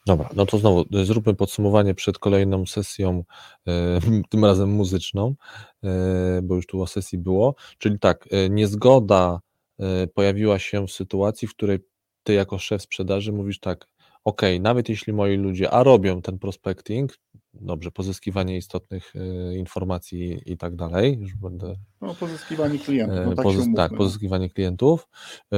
[0.06, 3.24] Dobra, no to znowu e, zróbmy podsumowanie przed kolejną sesją,
[3.68, 4.00] e,
[4.30, 5.36] tym razem muzyczną,
[5.84, 7.56] e, bo już tu o sesji było.
[7.78, 9.40] Czyli tak, e, niezgoda
[9.80, 11.80] e, pojawiła się w sytuacji, w której
[12.24, 13.88] ty jako szef sprzedaży mówisz tak,
[14.24, 17.18] ok, nawet jeśli moi ludzie, a robią ten prospecting,
[17.54, 23.16] dobrze, pozyskiwanie istotnych e, informacji i tak dalej, już będę No, pozyskiwanie klientów.
[23.26, 23.46] No, E, tak,
[23.76, 23.98] tak, no.
[23.98, 25.08] pozyskiwanie klientów,
[25.54, 25.58] e,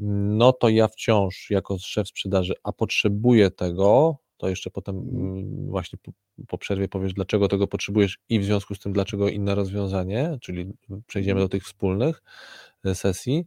[0.00, 5.26] no to ja wciąż jako szef sprzedaży, a potrzebuję tego, to jeszcze potem Mhm.
[5.38, 6.12] mm, właśnie po,
[6.48, 10.72] po przerwie powiesz, dlaczego tego potrzebujesz i w związku z tym, dlaczego inne rozwiązanie, czyli
[11.06, 11.44] przejdziemy Mhm.
[11.44, 12.22] do tych wspólnych
[12.84, 13.46] e, sesji.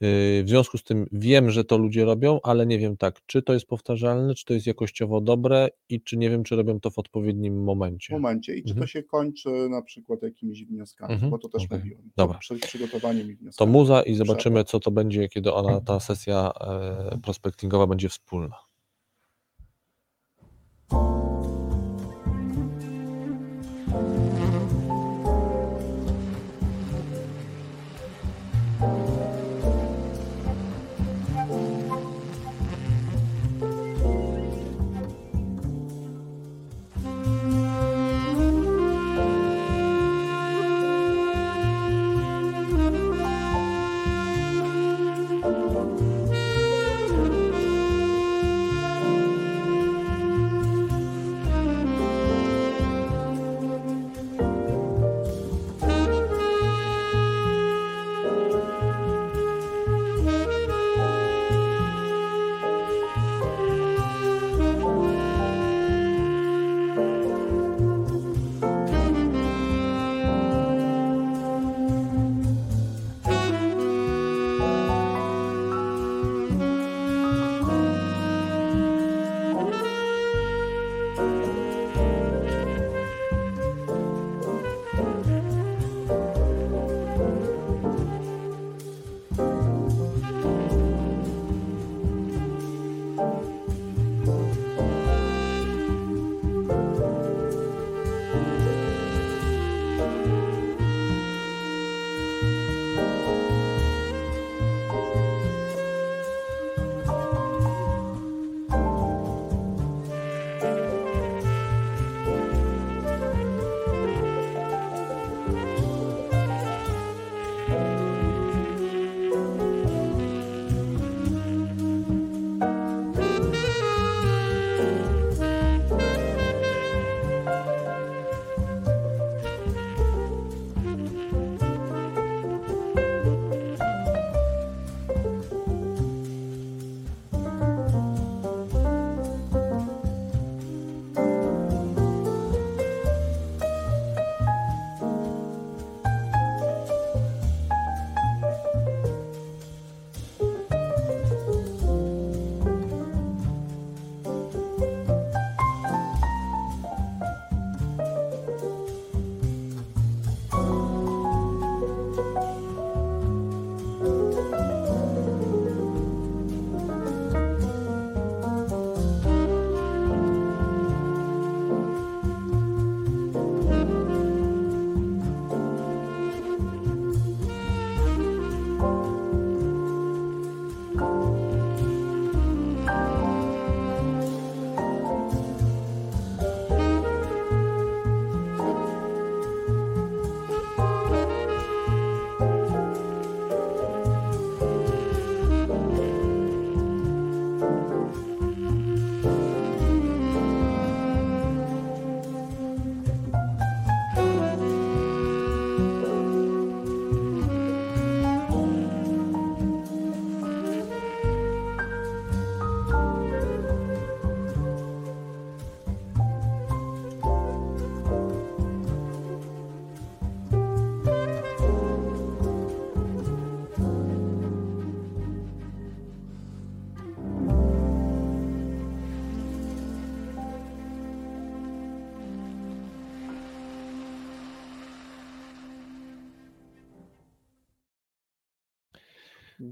[0.00, 3.42] E, W związku z tym wiem, że to ludzie robią, ale nie wiem tak, czy
[3.42, 6.90] to jest powtarzalne, czy to jest jakościowo dobre i czy nie wiem, czy robią to
[6.90, 8.14] w odpowiednim momencie.
[8.14, 8.80] momencie i czy Mhm.
[8.80, 12.10] to się kończy na przykład jakimiś wnioskami, Mhm, bo to też okej, mówiłem.
[12.16, 12.38] dobra.
[12.38, 13.72] Przed przygotowaniem i To wnioskami.
[13.72, 18.56] muza i zobaczymy, co to będzie, kiedy ona, ta sesja e, prospectingowa będzie wspólna.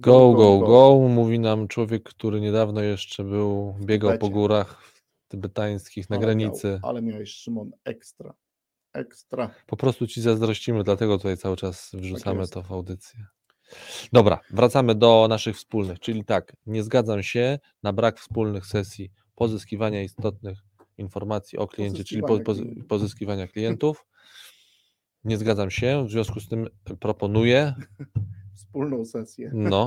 [0.01, 4.82] Go, go, go, mówi nam człowiek, który niedawno jeszcze był, biegał po górach
[5.28, 6.66] tybetańskich na Ale granicy.
[6.68, 8.34] Miał, ale miałeś Szymon ekstra.
[8.92, 9.51] Ekstra.
[9.66, 12.53] Po prostu ci zazdrościmy, dlatego tutaj cały czas wrzucamy jest.
[12.53, 13.26] to w audycję.
[14.12, 20.03] Dobra, wracamy do naszych wspólnych, czyli tak, nie zgadzam się na brak wspólnych sesji pozyskiwania
[20.03, 20.59] istotnych
[20.99, 22.86] informacji o kliencie, czyli po, klientów.
[22.88, 24.07] pozyskiwania klientów.
[25.24, 26.68] Nie zgadzam się, w związku z tym
[27.01, 27.74] proponuję,
[28.57, 29.51] Wspólną sesję.
[29.55, 29.87] no,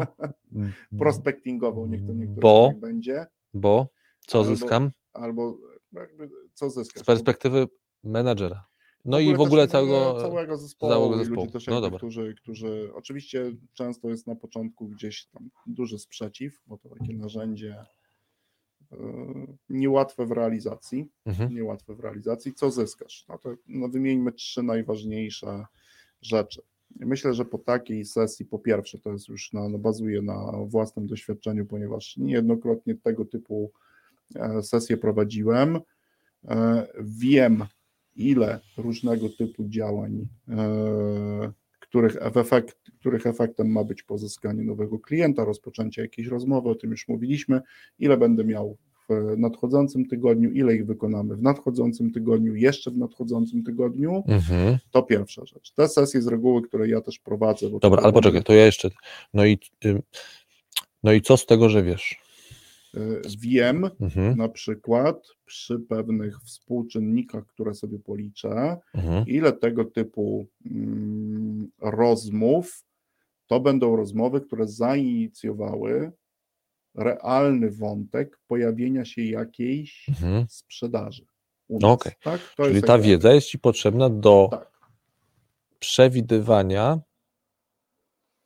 [1.00, 3.26] Prospectingową, niech to niektórzy Bo- niech będzie.
[3.54, 3.88] bo
[4.28, 4.92] co Albo- zyskam?
[5.14, 5.58] Albo
[5.92, 7.04] jakby co zyskasz?
[7.04, 7.68] z perspektywy
[8.04, 8.66] menadżera.
[9.06, 11.42] No i w ogóle całego, całego zespołu, całego zespołu.
[11.42, 11.98] ludzi też No jakby, dobra.
[11.98, 17.86] którzy, którzy oczywiście często jest na początku gdzieś tam duży sprzeciw, bo to takie narzędzie
[18.92, 18.96] e,
[19.70, 21.54] niełatwe w realizacji, Mhm.
[21.54, 22.54] niełatwe w realizacji.
[22.54, 23.26] Co zyskasz?
[23.30, 25.66] No to no wymieńmy trzy najważniejsze
[26.22, 26.62] rzeczy.
[26.96, 31.08] Myślę, że po takiej sesji, po pierwsze, to jest już na, no bazuje na własnym
[31.08, 33.72] doświadczeniu, ponieważ niejednokrotnie tego typu
[34.36, 35.80] e, sesje prowadziłem.
[36.48, 37.66] E, Wiem,
[38.16, 46.02] ile różnego typu działań, e, których, efekt, których efektem ma być pozyskanie nowego klienta, rozpoczęcie
[46.02, 47.62] jakiejś rozmowy, o tym już mówiliśmy,
[48.00, 48.78] ile będę miał
[49.38, 54.78] nadchodzącym tygodniu, ile ich wykonamy w nadchodzącym tygodniu, jeszcze w nadchodzącym tygodniu, Mhm.
[54.92, 55.72] to pierwsza rzecz.
[55.74, 57.68] Te sesje z reguły, które ja też prowadzę.
[57.82, 58.90] Dobra, ale poczekaj, to ja jeszcze.
[59.34, 60.02] No i, ym,
[61.04, 62.16] no i co z tego, że wiesz?
[62.98, 64.38] y, Wiem Mhm.
[64.38, 69.26] na przykład przy pewnych współczynnikach, które sobie policzę, Mhm.
[69.28, 72.84] ile tego typu mm, rozmów
[73.48, 76.12] to będą rozmowy, które zainicjowały
[77.00, 80.46] realny wątek pojawienia się jakiejś Mhm.
[80.50, 81.26] sprzedaży.
[81.70, 82.12] No okej.
[82.24, 82.42] tak?
[82.58, 84.72] To Czyli ta wiedza jest ci potrzebna do Tak,
[85.80, 87.00] przewidywania,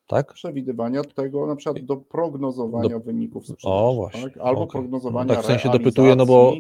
[0.08, 0.34] tak?
[0.34, 3.76] przewidywania tego, na przykład do prognozowania wyników sprzedaży.
[3.76, 4.38] O, właśnie, Tak?
[4.38, 4.72] Albo okej.
[4.82, 6.54] prognozowania No tak w sensie dopytuję, no bo-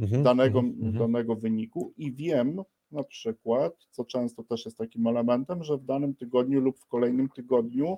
[0.00, 0.22] Mhm.
[0.22, 0.98] danego, mhm, mhm.
[1.12, 6.14] danego wyniku i wiem na przykład, co często też jest takim elementem, że w danym
[6.14, 7.96] tygodniu lub w kolejnym tygodniu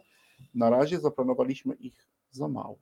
[0.55, 2.78] na razie zaplanowaliśmy ich za mało,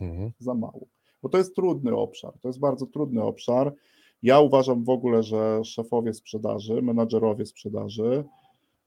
[0.00, 0.30] Mhm.
[0.38, 0.86] za mało.
[1.22, 3.74] Bo to jest trudny obszar, to jest bardzo trudny obszar.
[4.22, 8.24] Ja uważam w ogóle, że szefowie sprzedaży, menadżerowie sprzedaży,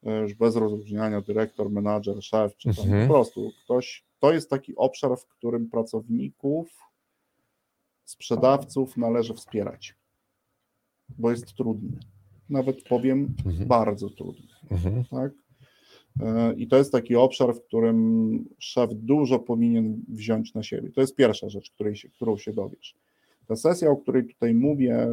[0.03, 3.07] e, już bez rozróżniania dyrektor, menadżer, szef, czy tam Mhm.
[3.07, 6.79] po prostu ktoś, to jest taki obszar, w którym pracowników,
[8.03, 9.95] sprzedawców należy wspierać,
[11.17, 11.99] bo jest trudny.
[12.49, 13.67] Nawet powiem, Mhm.
[13.67, 14.47] bardzo trudny.
[14.71, 15.03] Mhm.
[15.05, 15.31] Tak?
[16.21, 20.91] E, I to jest taki obszar, w którym szef dużo powinien wziąć na siebie.
[20.91, 22.95] To jest pierwsza rzecz, której się, którą się dowiesz.
[23.47, 25.07] Ta sesja, o której tutaj mówię,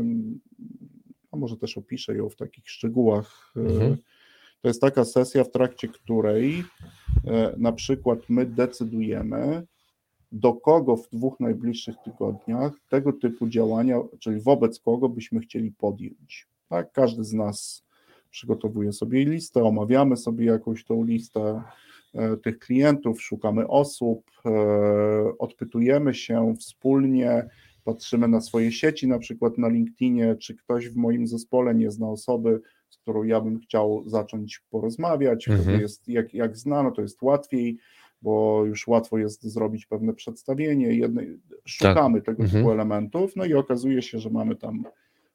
[1.31, 3.53] a może też opiszę ją w takich szczegółach.
[3.57, 3.97] e, Mhm.
[4.63, 6.65] To jest taka sesja, w trakcie której
[7.27, 9.67] e, na przykład my decydujemy,
[10.33, 16.47] do kogo w dwóch najbliższych tygodniach tego typu działania, czyli wobec kogo byśmy chcieli podjąć.
[16.69, 17.85] Tak, każdy z nas
[18.33, 21.63] przygotowuje sobie listę, omawiamy sobie jakąś tą listę
[22.15, 24.51] e, tych klientów, szukamy osób, e,
[25.39, 27.49] odpytujemy się wspólnie,
[27.85, 32.09] patrzymy na swoje sieci, na przykład na LinkedInie, czy ktoś w moim zespole nie zna
[32.09, 32.61] osoby,
[32.91, 35.49] z którą ja bym chciał zacząć porozmawiać.
[35.49, 35.81] Mhm.
[35.81, 37.79] jest, jak, jak znano, to jest łatwiej,
[38.23, 40.87] bo już łatwo jest zrobić pewne przedstawienie.
[40.95, 41.23] Jedne,
[41.65, 42.63] szukamy tego Mhm.
[42.63, 44.85] typu elementów, no i okazuje się, że mamy tam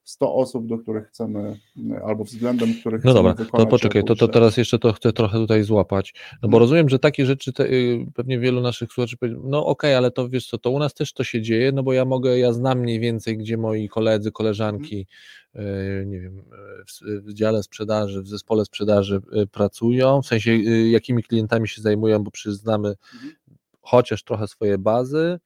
[0.07, 1.59] 100 osób, do których chcemy,
[2.05, 5.37] albo względem których No chcemy dobra, to poczekaj, to, to teraz jeszcze to chcę trochę
[5.37, 6.59] tutaj złapać, no bo No.
[6.59, 10.29] rozumiem, że takie rzeczy te, y, pewnie wielu naszych słuchaczy powie, no okej, ale to
[10.29, 12.79] wiesz co, to u nas też to się dzieje, no bo ja mogę, ja znam
[12.79, 15.07] mniej więcej, gdzie moi koledzy, koleżanki,
[15.55, 15.59] y,
[16.07, 20.55] nie wiem, y, w, dziale sprzedaży, w zespole sprzedaży pracują, w sensie
[20.91, 23.33] jakimi klientami się zajmują, bo przyznamy Mhm.
[23.81, 25.39] chociaż trochę swoje bazy,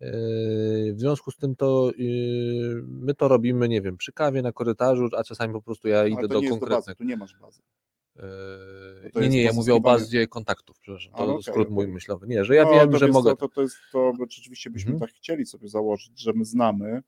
[0.00, 5.08] W związku z tym to yy, my to robimy, nie wiem, przy kawie na korytarzu,
[5.16, 6.96] a czasami po prostu ja Ale idę do konkretnych.
[6.96, 7.62] tu nie masz bazy.
[8.16, 11.88] Yy, to Nie, nie, ja mówię o bazie kontaktów, przepraszam, to Ale okej, skrót mój
[11.88, 12.26] myślowy.
[12.26, 13.36] Nie, że ja No, wiem, że mogę.
[13.36, 15.10] To, to jest to, rzeczywiście byśmy Mhm.
[15.10, 17.02] tak chcieli sobie założyć, że my znamy.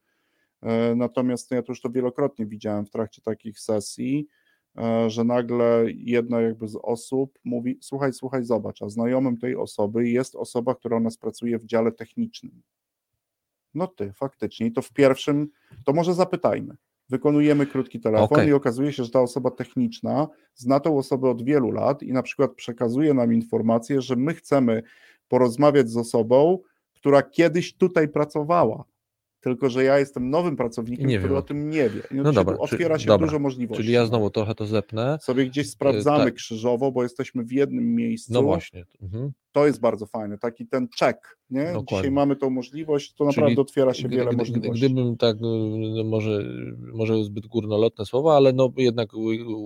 [0.96, 4.26] Natomiast ja to już to wielokrotnie widziałem w trakcie takich sesji,
[5.06, 10.34] że nagle jedna jakby z osób mówi: Słuchaj, słuchaj, zobacz, a znajomym tej osoby jest
[10.34, 12.62] osoba, która u nas pracuje w dziale technicznym.
[13.74, 14.66] No ty, faktycznie.
[14.66, 15.48] I to w pierwszym,
[15.84, 16.74] to może zapytajmy.
[17.08, 18.48] Wykonujemy krótki telefon Okej.
[18.48, 22.22] i okazuje się, że ta osoba techniczna zna tą osobę od wielu lat i na
[22.22, 24.82] przykład przekazuje nam informację, że my chcemy
[25.28, 26.58] porozmawiać z osobą,
[26.94, 28.84] która kiedyś tutaj pracowała.
[29.40, 31.70] Tylko, że ja jestem nowym pracownikiem, Nie który wiem o tym.
[31.70, 32.00] nie wie.
[32.10, 33.82] I No dobra, otwiera się dobra, dużo możliwości.
[33.82, 35.18] Czyli ja znowu trochę to zepnę.
[35.22, 36.34] sobie gdzieś sprawdzamy tak.
[36.34, 38.32] krzyżowo, bo jesteśmy w jednym miejscu.
[38.32, 38.84] No właśnie.
[39.02, 39.32] Mhm.
[39.52, 41.18] To jest bardzo fajne, taki ten check.
[41.50, 41.72] Nie?
[41.90, 44.86] Dzisiaj mamy tą możliwość, to Czyli naprawdę otwiera się wiele możliwości.
[44.86, 45.40] Gdybym tak, y,
[45.96, 46.44] no może,
[46.92, 49.08] może zbyt górnolotne słowa, ale no jednak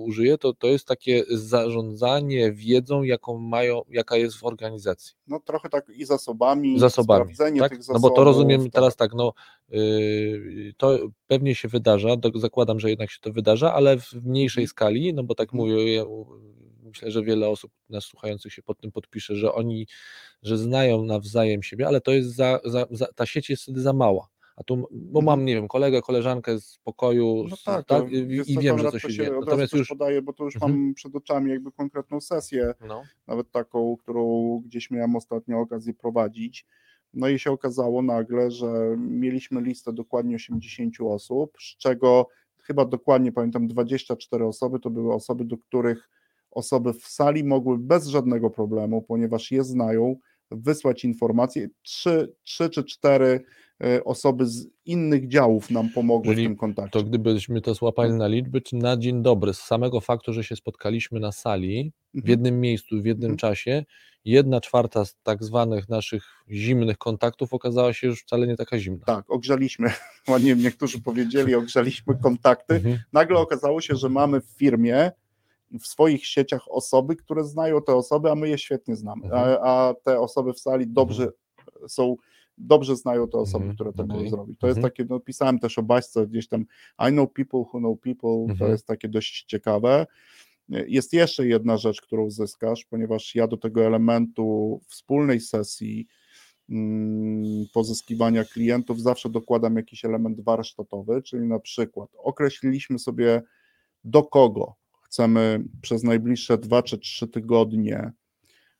[0.05, 5.15] użyję, to, to jest takie zarządzanie wiedzą, jaką mają, jaka jest w organizacji.
[5.27, 7.23] No trochę tak i zasobami, zasobami.
[7.23, 7.69] sprawdzenie Tak?
[7.69, 8.01] tych No zasobów.
[8.01, 8.71] bo to rozumiem tak.
[8.73, 9.33] teraz tak, no
[9.69, 14.69] yy, to pewnie się wydarza, zakładam, że jednak się to wydarza, ale w mniejszej Mhm.
[14.69, 15.57] skali, no bo tak Mhm.
[15.69, 16.03] mówię, ja,
[16.83, 19.74] myślę, że wiele osób nas słuchających się pod tym podpisze, że oni,
[20.41, 23.93] że znają nawzajem siebie, ale to jest za, za, za ta sieć jest wtedy za
[23.93, 24.27] mała.
[24.57, 28.17] a tu, bo mam, nie wiem, kolegę, koleżankę z pokoju No z- tak, tak i,
[28.51, 29.31] i wiem, że coś się dzieje.
[29.39, 30.71] Natomiast już, podaję, bo to już Mhm.
[30.71, 36.65] mam przed oczami jakby konkretną sesję, no, nawet taką, którą gdzieś miałem ostatnio okazję prowadzić.
[37.13, 42.27] No i się okazało nagle, że mieliśmy listę dokładnie 80 osób, z czego
[42.61, 46.09] chyba dokładnie pamiętam 24 osoby to były osoby, do których
[46.55, 50.15] osoby w sali mogły bez żadnego problemu, ponieważ je znają,
[50.51, 51.67] wysłać informacje.
[51.83, 53.43] Trzy, trzy czy cztery
[53.83, 56.91] e, osoby z innych działów nam pomogły Czyli w tym kontakcie.
[56.99, 60.55] to gdybyśmy to złapali na liczby, czy na dzień dobry, z samego faktu, że się
[60.55, 62.29] spotkaliśmy na sali, w Mhm.
[62.31, 63.37] jednym miejscu, w jednym Mhm.
[63.37, 63.83] czasie,
[64.25, 69.05] jedna czwarta z tak zwanych naszych zimnych kontaktów okazała się już wcale nie taka zimna.
[69.05, 69.89] Tak, ogrzaliśmy,
[70.27, 72.75] ładnie niektórzy powiedzieli, ogrzaliśmy kontakty.
[72.75, 72.99] Mhm.
[73.13, 75.11] Nagle okazało się, że mamy w firmie,
[75.71, 79.25] w swoich sieciach osoby, które znają te osoby, a my je świetnie znamy.
[79.25, 79.43] Mhm.
[79.63, 81.27] A, a te osoby w sali dobrze
[81.87, 82.15] są,
[82.57, 84.59] dobrze znają te osoby, Mhm, które to mogą zrobić.
[84.59, 84.91] To jest Mhm.
[84.91, 86.65] takie, no pisałem też o baśce gdzieś tam,
[87.09, 88.71] I know people who know people, to Mhm.
[88.71, 90.07] jest takie dość ciekawe.
[90.69, 96.07] Jest jeszcze jedna rzecz, którą zyskasz, ponieważ ja do tego elementu wspólnej sesji
[96.69, 103.41] mm, pozyskiwania klientów zawsze dokładam jakiś element warsztatowy, czyli na przykład określiliśmy sobie
[104.03, 104.75] do kogo
[105.19, 108.11] chcemy przez najbliższe dwa czy trzy tygodnie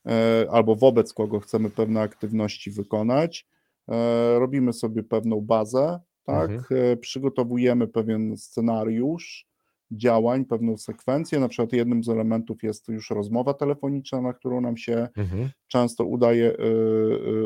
[0.07, 3.48] e, albo wobec kogo chcemy pewne aktywności wykonać.
[3.90, 6.52] E, Robimy sobie pewną bazę, tak?
[6.72, 9.48] E, Przygotowujemy pewien scenariusz
[9.91, 11.40] działań, pewną sekwencję.
[11.40, 15.49] Na przykład jednym z elementów jest już rozmowa telefoniczna, na którą nam się Mhm.
[15.68, 16.57] często udaje,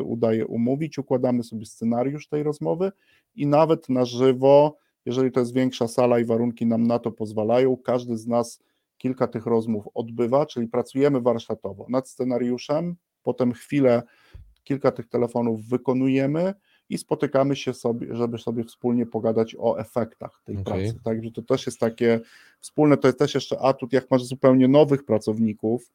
[0.04, 2.92] udaje umówić, układamy sobie scenariusz tej rozmowy
[3.34, 4.76] i nawet na żywo,
[5.06, 8.60] jeżeli to jest większa sala i warunki nam na to pozwalają, każdy z nas
[9.00, 14.02] kilka tych rozmów odbywa, czyli pracujemy warsztatowo nad scenariuszem, potem chwilę,
[14.64, 16.54] kilka tych telefonów wykonujemy
[16.88, 20.64] i spotykamy się sobie, żeby sobie wspólnie pogadać o efektach tej Okej.
[20.64, 21.00] pracy.
[21.04, 22.20] Także to też jest takie
[22.60, 25.92] wspólne, to jest też jeszcze atut, jak masz zupełnie nowych pracowników,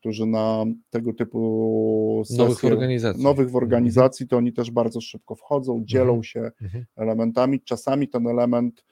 [0.00, 3.24] którzy na tego typu Nowych sesje, organizacji.
[3.24, 6.22] nowych w organizacji, to oni też bardzo szybko wchodzą, dzielą Mhm.
[6.24, 6.84] się Mhm.
[6.96, 7.60] elementami.
[7.60, 8.84] Czasami ten element,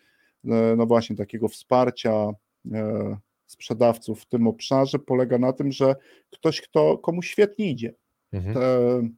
[0.45, 2.31] e, no właśnie, takiego wsparcia
[2.73, 5.95] e, sprzedawców w tym obszarze polega na tym, że
[6.31, 7.95] ktoś, kto komu świetnie idzie,
[8.33, 8.55] Mhm.
[8.55, 9.09] te,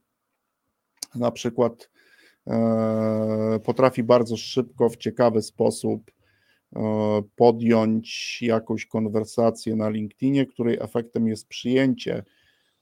[1.19, 1.89] na przykład
[2.47, 6.11] e, potrafi bardzo szybko, w ciekawy sposób
[6.75, 6.81] e,
[7.35, 12.23] podjąć jakąś konwersację na LinkedInie, której efektem jest przyjęcie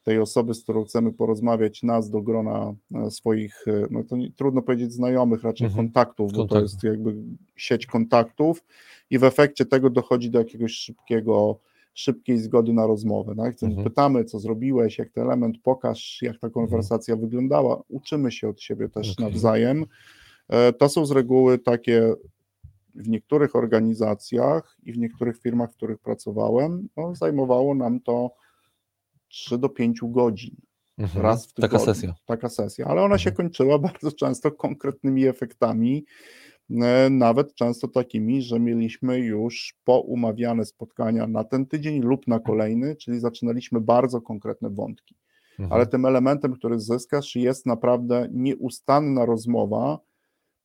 [0.08, 4.32] tej osoby, z którą chcemy porozmawiać, nas do grona e, swoich, e, no to nie,
[4.32, 5.86] trudno powiedzieć znajomych, raczej Mhm.
[5.88, 6.64] kontaktów, bo to Kontaktów.
[6.72, 7.16] jest jakby
[7.56, 8.64] sieć kontaktów
[9.10, 11.60] i w efekcie tego dochodzi do jakiegoś szybkiego,
[11.94, 13.36] szybkiej zgody na rozmowę.
[13.36, 13.64] Tak?
[13.64, 13.84] Mhm.
[13.84, 17.82] Pytamy, co zrobiłeś, jak ten element, pokaż, jak ta konwersacja wyglądała.
[17.90, 19.26] Uczymy się od siebie też Okej.
[19.26, 19.86] nawzajem.
[20.50, 22.14] E, To są z reguły takie
[22.96, 28.32] w niektórych organizacjach i w niektórych firmach, w których pracowałem, no, zajmowało nam to
[29.28, 30.56] 3 do 5 godzin
[30.98, 31.24] Mhm.
[31.24, 31.80] raz w tygodniu.
[31.80, 32.16] Taka sesja.
[32.26, 33.36] Taka sesja, ale ona się Mhm.
[33.48, 36.06] kończyła bardzo często konkretnymi efektami,
[36.82, 42.96] e, nawet często takimi, że mieliśmy już poumawiane spotkania na ten tydzień lub na kolejny,
[42.96, 45.16] czyli zaczynaliśmy bardzo konkretne wątki.
[45.60, 45.74] Mhm.
[45.74, 50.00] Ale tym elementem, który zyskasz, jest naprawdę nieustanna rozmowa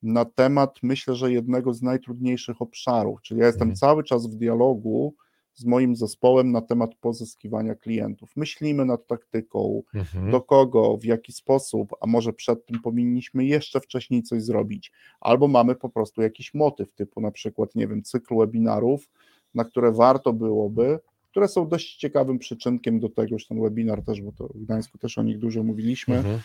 [0.02, 3.22] na temat, myślę, że jednego z najtrudniejszych obszarów.
[3.22, 3.76] Czyli ja jestem Mhm.
[3.76, 5.14] cały czas w dialogu
[5.54, 8.36] z moim zespołem na temat pozyskiwania klientów.
[8.36, 10.30] Myślimy nad taktyką, Mhm.
[10.30, 15.48] do kogo, w jaki sposób, a może przed tym powinniśmy jeszcze wcześniej coś zrobić, albo
[15.48, 19.10] mamy po prostu jakiś motyw, typu na przykład, nie wiem, cykl webinarów,
[19.54, 20.98] na które warto byłoby,
[21.30, 24.98] które są dość ciekawym przyczynkiem do tego, że ten webinar też, bo to w Gdańsku
[24.98, 26.40] też o nich dużo mówiliśmy, Mhm.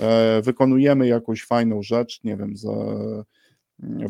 [0.00, 2.66] e, wykonujemy jakąś fajną rzecz, nie wiem, z,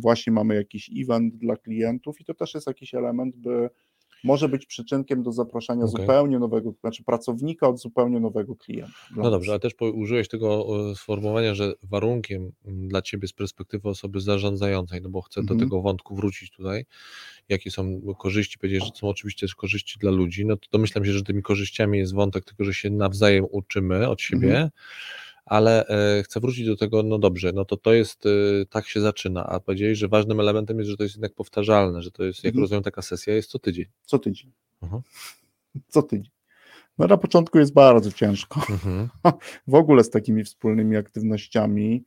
[0.00, 3.70] właśnie mamy jakiś event dla klientów i to też jest jakiś element, by
[4.24, 6.00] może być przyczynkiem do zaproszenia Okej.
[6.00, 8.92] zupełnie nowego, znaczy pracownika od zupełnie nowego klienta.
[9.16, 9.32] No nas.
[9.32, 15.08] dobrze, ale też użyłeś tego sformułowania, że warunkiem dla Ciebie z perspektywy osoby zarządzającej, no
[15.08, 15.58] bo chcę Mhm.
[15.58, 16.84] do tego wątku wrócić tutaj,
[17.48, 21.12] jakie są korzyści, powiedzieć, że są oczywiście też korzyści dla ludzi, no to domyślam się,
[21.12, 24.70] że tymi korzyściami jest wątek tego, że się nawzajem uczymy od siebie, Mhm.
[25.44, 28.30] Ale e, chcę wrócić do tego, no dobrze, no to to jest, e,
[28.70, 32.10] tak się zaczyna, a powiedzieli, że ważnym elementem jest, że to jest jednak powtarzalne, że
[32.10, 32.62] to jest, jak Mhm.
[32.62, 33.84] rozumiem, taka sesja jest co tydzień.
[34.04, 34.52] Co tydzień.
[34.82, 35.02] Mhm.
[35.88, 36.30] Co tydzień.
[36.98, 38.60] No na początku jest bardzo ciężko.
[38.70, 39.08] Mhm.
[39.66, 42.04] W ogóle z takimi wspólnymi aktywnościami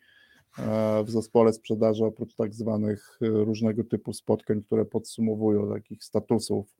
[0.59, 6.75] e, w zespole sprzedaży, oprócz tak zwanych różnego typu spotkań, które podsumowują takich statusów,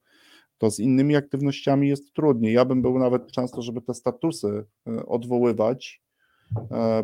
[0.58, 2.54] to z innymi aktywnościami jest trudniej.
[2.54, 4.66] Ja bym był nawet często, żeby te statusy
[5.08, 6.02] odwoływać,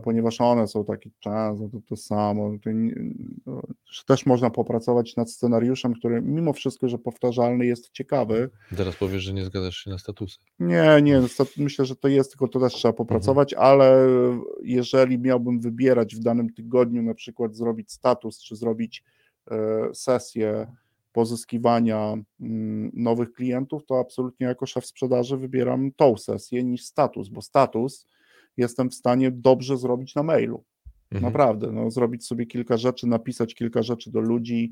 [0.03, 2.51] ponieważ one są takie często to, to samo.
[2.63, 2.95] To nie,
[3.45, 3.61] no,
[4.05, 8.49] też można popracować nad scenariuszem, który mimo wszystko, że powtarzalny jest ciekawy.
[8.77, 10.39] Teraz powiesz, że nie zgadzasz się na statusy.
[10.59, 11.21] Nie, nie,
[11.57, 13.71] myślę, że to jest, tylko to też trzeba popracować, mhm.
[13.71, 14.07] ale
[14.63, 19.03] jeżeli miałbym wybierać w danym tygodniu na przykład zrobić status, czy zrobić
[19.51, 20.67] e, sesję
[21.13, 27.41] pozyskiwania mm, nowych klientów, to absolutnie jako szef sprzedaży wybieram tą sesję niż status, bo
[27.41, 28.07] status
[28.57, 30.63] jestem w stanie dobrze zrobić na mailu.
[31.11, 31.23] Mhm.
[31.23, 34.71] Naprawdę, no, zrobić sobie kilka rzeczy, napisać kilka rzeczy do ludzi.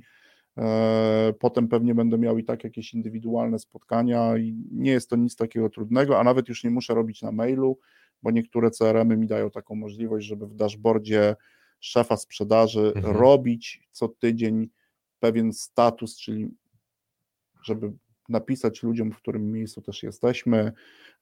[0.58, 5.36] E, potem pewnie będę miał i tak jakieś indywidualne spotkania, i nie jest to nic
[5.36, 7.80] takiego trudnego, a nawet już nie muszę robić na mailu,
[8.24, 11.36] bo niektóre CRM-y mi dają taką możliwość, żeby w dashboardzie
[11.80, 13.16] szefa sprzedaży mhm.
[13.16, 14.70] robić co tydzień
[15.20, 16.50] pewien status, czyli
[17.64, 17.92] żeby
[18.30, 20.72] napisać ludziom, w którym miejscu też jesteśmy,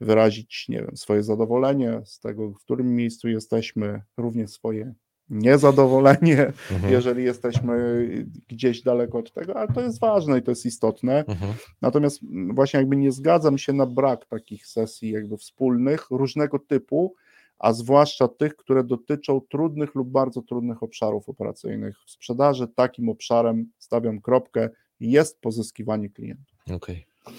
[0.02, 4.94] wyrazić, nie wiem, swoje zadowolenie z tego, w którym miejscu jesteśmy, również swoje
[5.30, 6.94] niezadowolenie, mhm.
[6.94, 8.08] jeżeli jesteśmy
[8.48, 11.26] gdzieś daleko od tego, ale to jest ważne i to jest istotne.
[11.26, 11.54] Mhm.
[11.82, 12.20] Natomiast
[12.54, 17.16] właśnie jakby nie zgadzam się na brak takich sesji jakby wspólnych, różnego typu,
[17.60, 21.98] a zwłaszcza tych, które dotyczą trudnych lub bardzo trudnych obszarów operacyjnych.
[22.06, 24.70] W sprzedaży takim obszarem, stawiam kropkę,
[25.00, 26.57] jest pozyskiwanie klientów.
[26.76, 27.06] Okej.
[27.26, 27.38] Okay.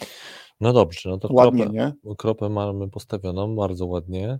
[0.60, 2.14] No dobrze, no to ładnie, kropę, nie?
[2.16, 4.38] kropę mamy postawioną, bardzo ładnie,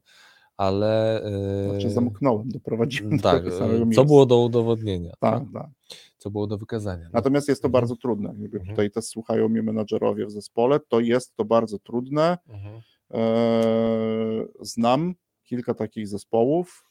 [0.56, 1.23] ale...
[1.70, 5.12] Znaczy yy, zamknąłem, doprowadziłem tak, do samego Co było do udowodnienia.
[5.20, 5.52] Tak, tak.
[5.52, 5.70] tak.
[6.19, 7.05] Co było do wykazania.
[7.05, 7.10] No.
[7.12, 7.81] Natomiast jest to mhm.
[7.82, 8.28] bardzo trudne.
[8.28, 8.69] Jakby mhm.
[8.69, 12.39] Tutaj też słuchają mnie menadżerowie w zespole, to jest to bardzo trudne.
[12.48, 12.81] Mhm.
[13.10, 16.85] Eee, znam kilka takich zespołów,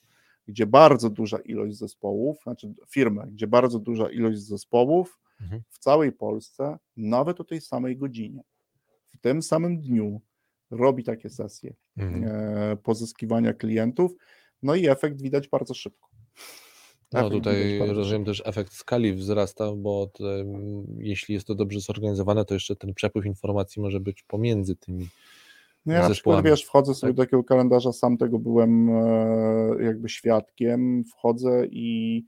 [0.48, 5.62] gdzie bardzo duża ilość zespołów, znaczy firmy, gdzie bardzo duża ilość zespołów mhm.
[5.70, 8.44] w całej Polsce, nawet o tej samej godzinie,
[9.08, 10.22] w tym samym dniu
[10.72, 12.24] robi takie sesje mhm.
[12.24, 14.12] e, pozyskiwania klientów,
[14.64, 16.08] no i efekt widać bardzo szybko.
[17.14, 20.24] No tutaj rozumiem też efekt skali wzrasta, bo te,
[20.98, 25.08] jeśli jest to dobrze zorganizowane, to jeszcze ten przepływ informacji może być pomiędzy tymi
[25.88, 27.18] no ja na przykład, wiesz, wchodzę sobie tak.
[27.18, 32.26] do takiego kalendarza, sam tego byłem e, jakby świadkiem, wchodzę i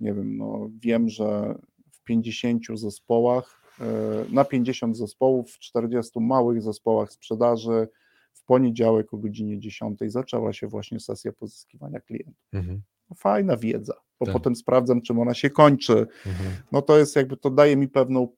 [0.00, 1.54] nie wiem, no wiem, że
[2.00, 3.84] w 50 zespołach, e,
[4.32, 7.88] na 50 zespołów, w 40 małych zespołach sprzedaży
[8.32, 12.44] w poniedziałek o godzinie 10 zaczęła się właśnie sesja pozyskiwania klientów.
[12.52, 12.82] Mhm.
[13.16, 14.32] Fajna wiedza, bo tak.
[14.32, 16.06] potem sprawdzam, czym ona się kończy.
[16.26, 16.50] Mhm.
[16.72, 18.28] No to jest jakby, to daje mi pewną,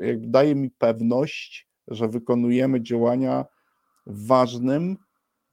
[0.00, 3.44] jakby daje mi pewność, że wykonujemy działania
[4.06, 4.96] w ważnym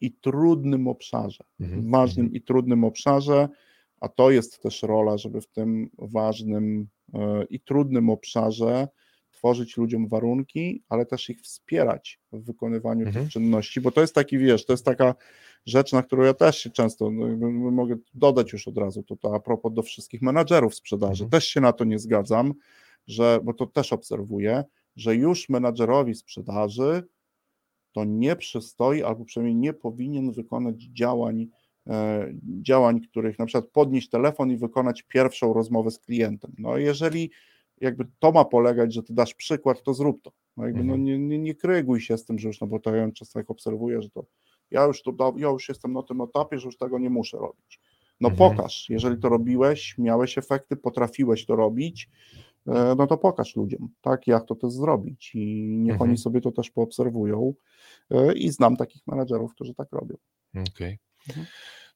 [0.02, 1.44] i trudnym obszarze.
[1.60, 1.82] Mhm.
[1.82, 2.36] W ważnym mhm.
[2.36, 3.50] i trudnym obszarze,
[4.00, 6.88] a to jest też rola, żeby w tym ważnym
[7.50, 8.88] i trudnym obszarze
[9.38, 13.26] tworzyć ludziom warunki, ale też ich wspierać w wykonywaniu mhm.
[13.26, 15.16] tych czynności, bo to jest taki, wiesz, to jest taka
[15.66, 19.36] rzecz, na którą ja też się często, no, mogę dodać już od razu, to, to
[19.36, 21.30] a propos do wszystkich menadżerów sprzedaży, mhm.
[21.30, 22.54] też się na to nie zgadzam,
[23.08, 24.64] że, bo to też obserwuję,
[24.96, 27.04] że już menadżerowi sprzedaży
[27.92, 31.48] to nie przystoi, albo przynajmniej nie powinien wykonać działań, e,
[32.62, 36.52] działań, których na przykład podnieść telefon i wykonać pierwszą rozmowę z klientem.
[36.58, 37.32] No jeżeli
[37.82, 40.32] jakby to ma polegać, że ty dasz przykład, to zrób to.
[40.58, 41.04] No jakby no mhm.
[41.04, 43.50] nie, nie, nie kryguj się z tym, że już, no bo to ja często jak
[43.50, 44.26] obserwuję, że to
[44.72, 47.80] ja już, to, ja już jestem na tym etapie, że już tego nie muszę robić.
[48.22, 48.50] No mhm.
[48.50, 52.10] pokaż, jeżeli to robiłeś, miałeś efekty, potrafiłeś to robić,
[52.68, 56.10] e, no to pokaż ludziom, tak, jak to też zrobić i niech mhm.
[56.10, 57.54] oni sobie to też poobserwują
[58.12, 60.16] e, i znam takich menedżerów, którzy tak robią.
[60.52, 60.64] Okej.
[60.70, 60.98] Okay.
[61.30, 61.46] Mhm.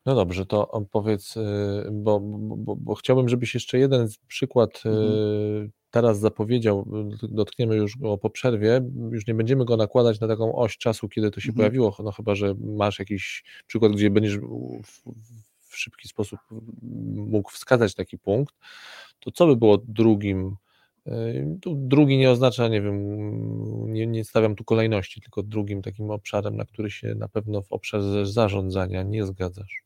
[0.06, 5.72] No dobrze, to powiedz, y, bo, bo, bo, chciałbym, żebyś jeszcze jeden przykład y, mhm.
[5.92, 6.88] teraz zapowiedział,
[7.22, 8.82] dotkniemy już go po przerwie,
[9.12, 11.58] już nie będziemy go nakładać na taką oś czasu, kiedy to się mhm.
[11.58, 15.02] pojawiło, no chyba, że masz jakiś przykład, gdzie będziesz w,
[15.60, 16.40] w szybki sposób
[17.16, 18.56] mógł wskazać taki punkt,
[19.20, 20.56] to co by było drugim
[21.62, 26.56] tu drugi nie oznacza, nie wiem, nie, nie stawiam tu kolejności, tylko drugim takim obszarem,
[26.56, 29.84] na który się na pewno w obszarze zarządzania nie zgadzasz.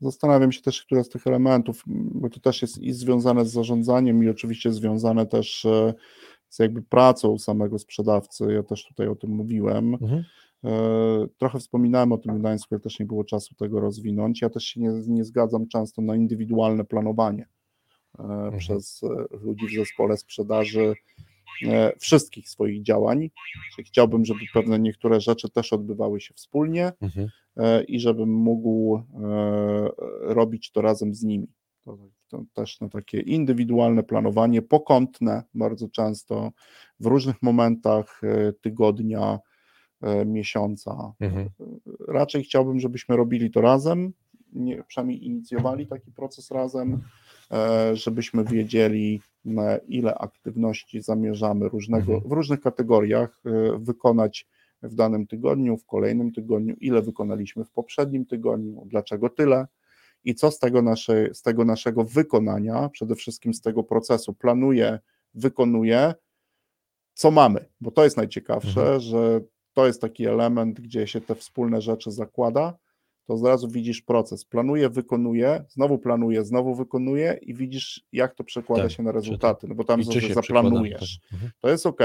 [0.00, 4.24] Zastanawiam się też, które z tych elementów, bo to też jest i związane z zarządzaniem,
[4.24, 5.94] i oczywiście związane też e,
[6.48, 8.52] z jakby pracą samego sprzedawcy.
[8.52, 9.94] Ja też tutaj o tym mówiłem.
[9.94, 10.24] Mhm.
[10.64, 14.42] E, trochę wspominałem o tym Gdańsku, ale też nie było czasu tego rozwinąć.
[14.42, 17.46] Ja też się nie, nie zgadzam często na indywidualne planowanie
[18.18, 18.58] mhm.
[18.58, 19.00] przez
[19.30, 20.94] ludzi w zespole sprzedaży
[21.98, 23.30] wszystkich swoich działań.
[23.74, 27.28] Czyli chciałbym, żeby pewne niektóre rzeczy też odbywały się wspólnie, mhm.
[27.58, 29.02] E, i żebym mógł e,
[30.22, 31.48] robić to razem z nimi.
[31.84, 36.52] To, to też na takie indywidualne planowanie, pokątne bardzo często,
[37.00, 39.38] w różnych momentach e, tygodnia,
[40.00, 41.12] e, miesiąca.
[41.20, 41.50] Mhm.
[42.08, 44.12] Raczej chciałbym, żebyśmy robili to razem,
[44.52, 47.00] nie, przynajmniej inicjowali taki proces razem, e,
[47.94, 49.20] żebyśmy wiedzieli,
[49.88, 52.28] ile aktywności zamierzamy różnego, Mhm.
[52.30, 54.46] w różnych kategoriach e, wykonać
[54.82, 59.66] w danym tygodniu, w kolejnym tygodniu, ile wykonaliśmy w poprzednim tygodniu, dlaczego tyle
[60.24, 60.82] i co z tego,
[61.32, 64.98] z tego naszego wykonania, przede wszystkim z tego procesu planuję,
[65.34, 66.14] wykonuję,
[67.14, 69.00] co mamy, bo to jest najciekawsze, Mhm.
[69.00, 69.40] że
[69.72, 72.78] to jest taki element, gdzie się te wspólne rzeczy zakłada,
[73.28, 74.44] to od razu widzisz proces.
[74.44, 79.68] Planuję, wykonuję, znowu planuję, znowu wykonuję i widzisz, jak to przekłada Tak, się na rezultaty.
[79.68, 81.18] No bo tam że zaplanujesz.
[81.20, 81.32] tak.
[81.32, 81.52] Mhm.
[81.60, 82.00] To jest ok,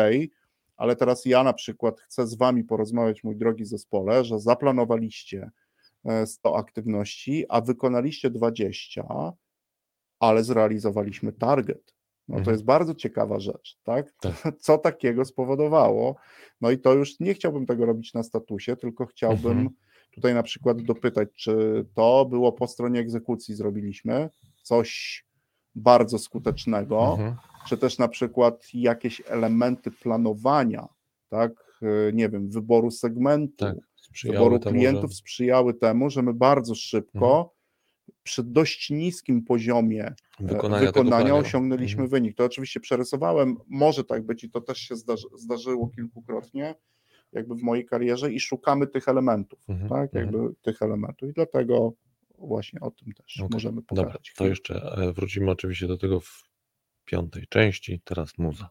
[0.77, 5.51] ale teraz ja na przykład chcę z Wami porozmawiać, mój drogi zespole, że zaplanowaliście
[6.05, 9.33] e, 100 aktywności, a wykonaliście 20,
[10.19, 11.93] ale zrealizowaliśmy target.
[12.27, 12.53] No to Mhm.
[12.53, 14.13] jest bardzo ciekawa rzecz, tak?
[14.21, 14.33] Tak.
[14.65, 16.15] Co takiego spowodowało?
[16.61, 19.69] No i to już nie chciałbym tego robić na statusie, tylko chciałbym Mhm.
[20.15, 24.29] tutaj na przykład dopytać, czy to było po stronie egzekucji zrobiliśmy
[24.61, 25.23] coś
[25.75, 27.35] bardzo skutecznego, Mhm.
[27.67, 30.87] czy też na przykład jakieś elementy planowania,
[31.29, 31.51] tak,
[31.81, 33.75] e, nie wiem, wyboru segmentu, Tak,
[34.23, 37.53] wyboru temu, klientów że- sprzyjały temu, że my bardzo szybko
[38.23, 42.09] przy dość niskim poziomie e, Wykonania, wykonania, osiągnęliśmy Mhm.
[42.09, 42.37] wynik.
[42.37, 46.75] To oczywiście przerysowałem, może tak być i to też się zdarzy, zdarzyło kilkukrotnie,
[47.31, 50.25] jakby w mojej karierze i szukamy tych elementów, Mhm, tak, mhm.
[50.25, 51.93] jakby tych elementów i dlatego
[52.37, 54.27] właśnie o tym też Okej, możemy Dobra, pogadać.
[54.29, 54.49] to chwilę.
[54.49, 56.43] jeszcze e, wrócimy oczywiście do tego w
[57.05, 58.01] piątej części.
[58.03, 58.69] Teraz muza.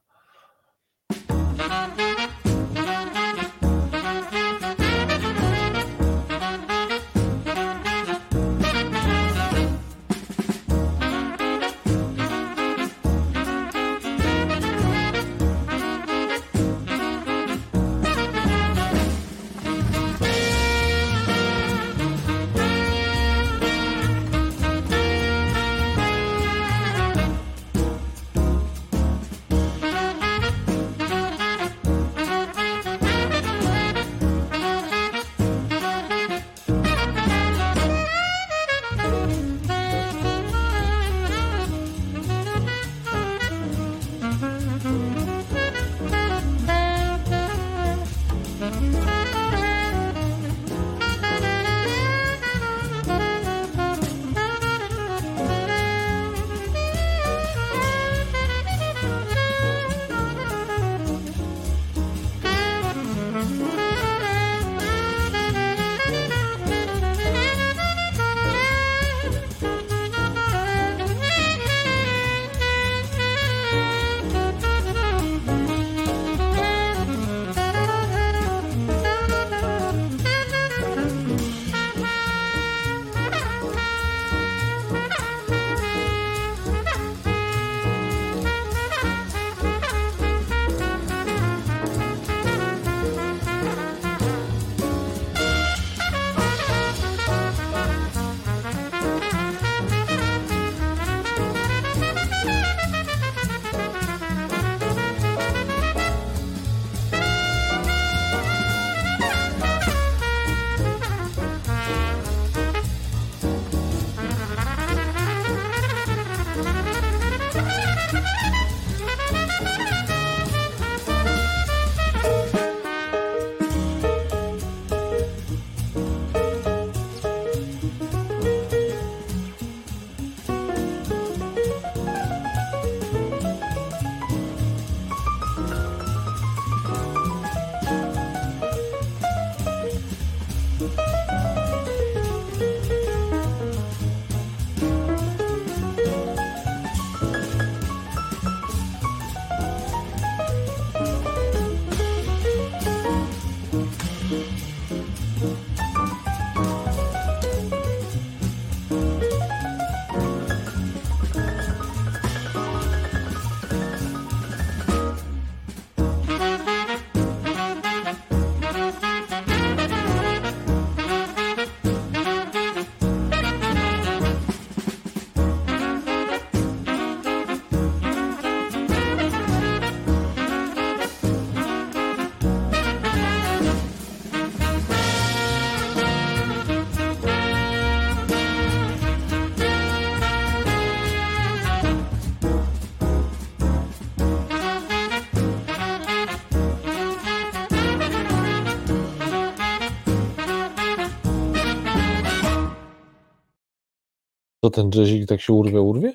[204.73, 206.15] Ten jazzik tak się urwie, urwie?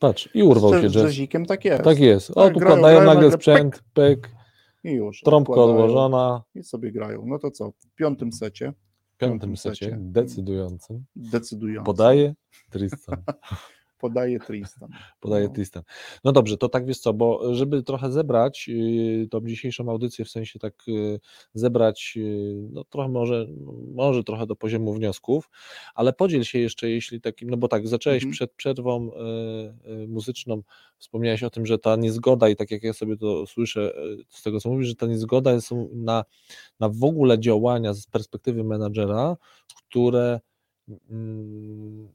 [0.00, 1.02] Patrz, i urwał się Z jazz.
[1.02, 1.84] jazzikiem tak jest.
[1.84, 2.30] Tak jest.
[2.30, 4.30] O, Tak, tu grają, padają nagle sprzęt, pyk,
[4.84, 5.20] I już.
[5.20, 6.42] trąbka odłożona.
[6.54, 7.22] I sobie grają.
[7.26, 7.70] No to co?
[7.70, 8.72] W piątym secie
[9.14, 11.86] W piątym secie, decydującym, decydujący.
[11.86, 12.34] podaje
[12.70, 13.22] Tristan.
[13.98, 14.88] Podaje Tristan.
[15.20, 15.54] Podaje No.
[15.54, 15.82] Tristan.
[16.24, 20.30] No dobrze, to tak wiesz co, bo żeby trochę zebrać yy, tą dzisiejszą audycję, w
[20.30, 21.20] sensie tak yy,
[21.54, 23.46] zebrać, yy, no trochę może,
[23.94, 25.50] może trochę do poziomu wniosków,
[25.94, 28.32] ale podziel się jeszcze, jeśli takim, no bo tak, zacząłeś Mhm.
[28.32, 29.10] przed przerwą
[30.08, 30.62] muzyczną,
[30.98, 33.94] wspomniałeś o tym, że ta niezgoda i tak jak ja sobie to słyszę
[34.28, 36.24] z tego, co mówisz, że ta niezgoda jest na,
[36.80, 39.36] na w ogóle działania z perspektywy menadżera,
[39.90, 40.40] które
[41.10, 42.08] mm,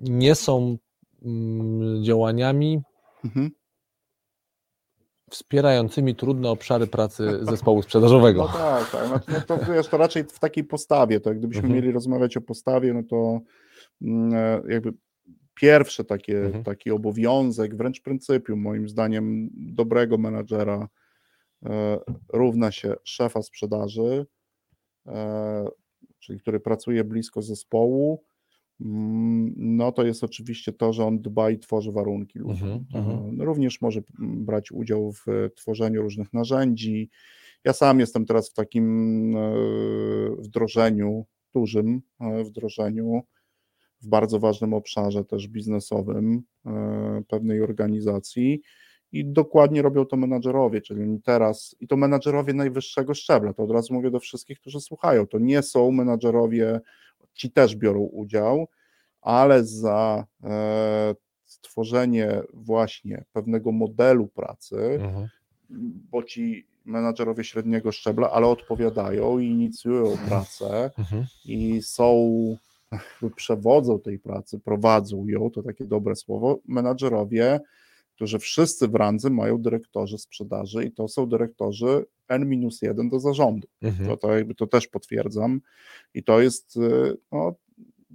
[0.00, 0.76] nie są
[1.22, 2.82] mm, działaniami
[3.24, 3.50] Mhm.
[5.30, 8.42] wspierającymi trudne obszary pracy zespołu sprzedażowego.
[8.42, 9.10] No tak, tak.
[9.10, 11.74] No, no to wiesz, to raczej w takiej postawie, to jak gdybyśmy Mhm.
[11.80, 13.40] mieli rozmawiać o postawie, no to
[14.02, 14.92] mm, e, jakby
[15.54, 16.64] pierwszy takie, Mhm.
[16.64, 20.88] taki obowiązek, wręcz pryncypium moim zdaniem dobrego menadżera
[21.66, 21.98] e,
[22.32, 24.26] równa się szefa sprzedaży,
[25.06, 25.64] e,
[26.18, 28.22] czyli który pracuje blisko zespołu,
[29.56, 32.68] no to jest oczywiście to, że on dba i tworzy warunki ludziom.
[32.68, 33.40] Mhm, mhm.
[33.40, 37.10] E, Również może brać udział w e, tworzeniu różnych narzędzi.
[37.64, 39.54] Ja sam jestem teraz w takim e,
[40.38, 43.22] wdrożeniu, dużym e, wdrożeniu,
[44.02, 48.62] w bardzo ważnym obszarze też biznesowym e, pewnej organizacji.
[49.12, 53.70] I dokładnie robią to menadżerowie, czyli oni teraz, i to menadżerowie najwyższego szczebla, to od
[53.70, 56.80] razu mówię do wszystkich, którzy słuchają, to nie są menadżerowie,
[57.40, 58.68] ci też biorą udział,
[59.20, 61.14] ale za e,
[61.44, 65.28] stworzenie właśnie pewnego modelu pracy, Mhm.
[66.10, 71.26] bo ci menadżerowie średniego szczebla, ale odpowiadają i inicjują pracę Mhm.
[71.44, 72.30] i są,
[73.36, 77.60] przewodzą tej pracy, prowadzą ją, to takie dobre słowo, menadżerowie,
[78.14, 83.68] którzy wszyscy w randze mają dyrektorzy sprzedaży i to są dyrektorzy N-1 do zarządu.
[83.82, 84.08] Mhm.
[84.08, 85.60] To, to jakby to też potwierdzam
[86.14, 87.54] i to jest y, no,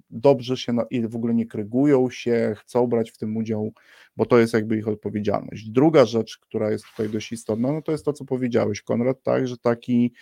[0.09, 3.71] dobrze się na, i w ogóle nie krygują się, chcą brać w tym udział,
[4.17, 5.69] bo to jest jakby ich odpowiedzialność.
[5.69, 9.47] Druga rzecz, która jest tutaj dość istotna, no to jest to, co powiedziałeś, Konrad, tak,
[9.47, 10.13] że taki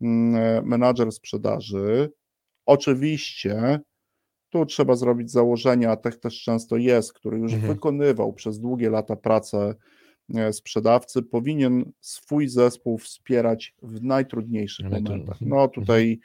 [0.00, 2.10] mm, menadżer sprzedaży,
[2.66, 3.80] oczywiście
[4.50, 7.72] tu trzeba zrobić założenia, a tak też często jest, który już Mhm.
[7.74, 9.74] wykonywał przez długie lata pracę
[10.52, 15.42] sprzedawcy, powinien swój zespół wspierać w najtrudniejszych Najtrud- momentach.
[15.42, 15.50] mhm.
[15.50, 16.20] No tutaj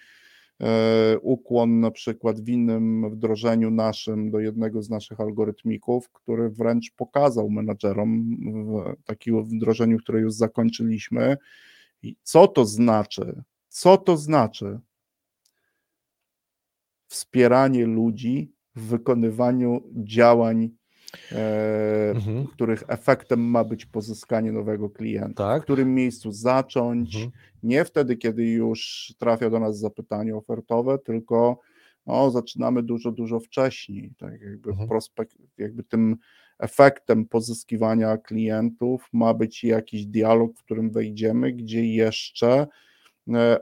[0.61, 6.91] e, ukłon na przykład w innym wdrożeniu naszym do jednego z naszych algorytmików, który wręcz
[6.91, 11.37] pokazał menadżerom w takim wdrożeniu, które już zakończyliśmy,
[12.03, 14.79] i co to znaczy, co to znaczy
[17.07, 20.69] wspieranie ludzi w wykonywaniu działań, e,
[22.15, 22.47] Mhm.
[22.47, 25.43] których efektem ma być pozyskanie nowego klienta.
[25.43, 25.61] Tak.
[25.61, 27.31] W którym miejscu zacząć, Mhm.
[27.63, 31.59] nie wtedy, kiedy już trafia do nas zapytanie ofertowe, tylko
[32.05, 34.11] no, zaczynamy dużo, dużo wcześniej.
[34.17, 34.87] Tak jakby, Mhm.
[34.89, 36.17] prospekt, jakby tym
[36.59, 42.67] efektem pozyskiwania klientów ma być jakiś dialog, w którym wejdziemy, gdzie jeszcze e,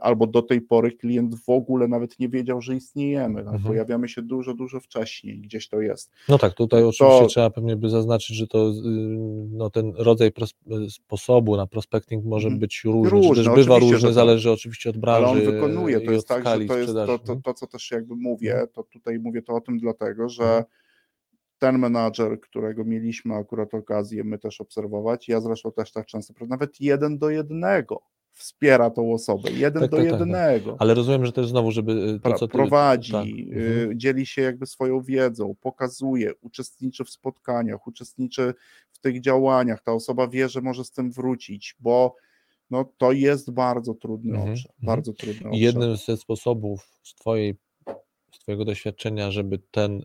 [0.00, 3.34] albo do tej pory klient w ogóle nawet nie wiedział, że istniejemy.
[3.44, 3.54] Tak?
[3.54, 3.62] Mhm.
[3.64, 6.12] Pojawiamy się dużo, dużo wcześniej, gdzieś to jest.
[6.28, 8.72] No tak, tutaj oczywiście To- trzeba pewnie by zaznaczyć, że to y,
[9.50, 10.54] no, ten rodzaj pros-
[10.90, 12.60] sposobu na prospecting może Mhm.
[12.60, 14.14] być różny, Różny, też bywa różny, że tak.
[14.14, 17.36] zależy oczywiście od branży Ale on wykonuje, to jest tak, że to jest to, to,
[17.36, 18.68] to, co też jakby mówię, Mhm.
[18.72, 20.64] to tutaj mówię to o tym dlatego, że
[21.58, 26.80] ten menadżer, którego mieliśmy akurat okazję my też obserwować, ja zresztą też tak często, nawet
[26.80, 28.02] jeden do jednego
[28.36, 30.20] wspiera tą osobę, jeden Tak, do tak, tak, tak.
[30.20, 30.76] jednego.
[30.78, 33.98] Ale rozumiem, że też znowu, żeby y, to, co ty, prowadzi, tak, y, mhm.
[34.00, 38.54] dzieli się jakby swoją wiedzą, pokazuje, uczestniczy w spotkaniach, uczestniczy
[38.92, 39.82] w tych działaniach.
[39.82, 42.16] Ta osoba wie, że może z tym wrócić, bo
[42.70, 44.70] no, to jest bardzo trudny Mhm, obszar.
[44.72, 44.86] mhm.
[44.86, 45.54] Bardzo trudny obszar.
[45.62, 47.54] Jednym ze sposobów z, twojej,
[48.32, 50.02] z Twojego doświadczenia, żeby ten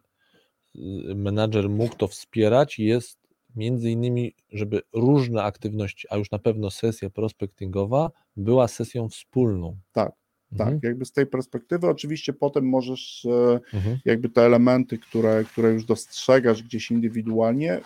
[0.76, 0.80] y,
[1.16, 3.21] menadżer mógł to wspierać, jest
[3.56, 9.78] między innymi, żeby różne aktywności, a już na pewno sesja prospectingowa była sesją wspólną.
[9.92, 10.12] Tak,
[10.58, 10.68] tak.
[10.68, 10.80] Mhm.
[10.84, 13.98] Jakby z tej perspektywy oczywiście potem możesz e, Mhm.
[14.06, 17.82] jakby te elementy, które, które już dostrzegasz gdzieś indywidualnie,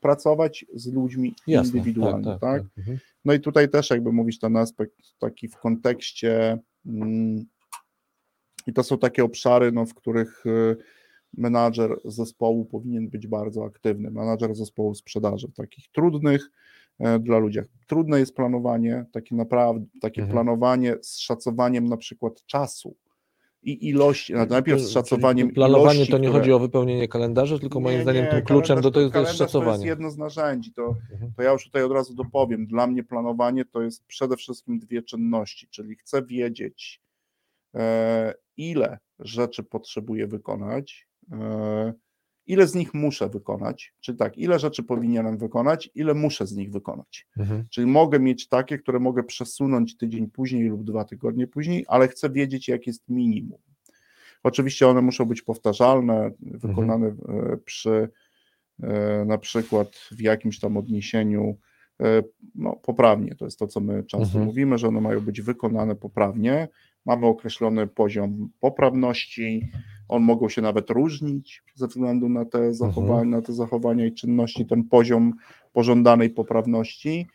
[0.00, 2.40] pracować z ludźmi Jasne, indywidualnie, tak?
[2.40, 2.78] tak, tak.
[2.78, 2.98] Mhm.
[3.24, 7.44] No i tutaj też jakby mówisz ten aspekt taki w kontekście mm,
[8.66, 10.76] i to są takie obszary, no, w których y,
[11.36, 16.50] menadżer zespołu powinien być bardzo aktywny, menadżer zespołu sprzedaży, w takich trudnych
[16.98, 17.58] e, dla ludzi.
[17.86, 20.32] Trudne jest planowanie, takie naprawdę, takie Mhm.
[20.34, 22.96] planowanie z szacowaniem na przykład czasu,
[23.62, 26.40] i ilości, no, najpierw z szacowaniem Planowanie ilości, to nie które...
[26.40, 29.12] chodzi o wypełnienie kalendarza, tylko moim Nie, zdaniem nie, tym kluczem do tego to jest
[29.12, 29.86] kalendarz To jest szacowanie.
[29.86, 31.32] jedno z narzędzi, to, Mhm.
[31.36, 32.66] to ja już tutaj od razu dopowiem.
[32.66, 37.02] Dla mnie planowanie to jest przede wszystkim dwie czynności, czyli chcę wiedzieć,
[37.74, 41.08] e, ile rzeczy potrzebuję wykonać,
[42.46, 46.70] ile z nich muszę wykonać, czyli tak, ile rzeczy powinienem wykonać, ile muszę z nich
[46.70, 47.26] wykonać.
[47.36, 47.64] Mhm.
[47.70, 52.30] Czyli mogę mieć takie, które mogę przesunąć tydzień później lub dwa tygodnie później, ale chcę
[52.30, 53.58] wiedzieć, jak jest minimum.
[54.42, 58.08] Oczywiście one muszą być powtarzalne, wykonane e, przy
[58.82, 61.69] e, na przykład w jakimś tam odniesieniu e,
[62.54, 63.34] no, poprawnie.
[63.34, 64.44] To jest to, co my często Mhm.
[64.44, 66.68] mówimy, że one mają być wykonane poprawnie.
[67.06, 69.68] Mamy określony poziom poprawności,
[70.08, 74.66] on mogą się nawet różnić ze względu na te zachowania, na te zachowania i czynności,
[74.66, 75.32] ten poziom
[75.72, 77.26] pożądanej poprawności.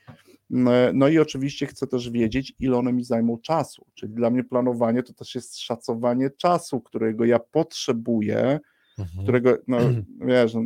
[0.94, 3.86] No i oczywiście chcę też wiedzieć, ile one mi zajmą czasu.
[3.94, 8.60] Czyli dla mnie planowanie to też jest szacowanie czasu, którego ja potrzebuję,
[9.00, 9.24] Mhm.
[9.24, 9.78] którego, no
[10.28, 10.62] wiesz, no,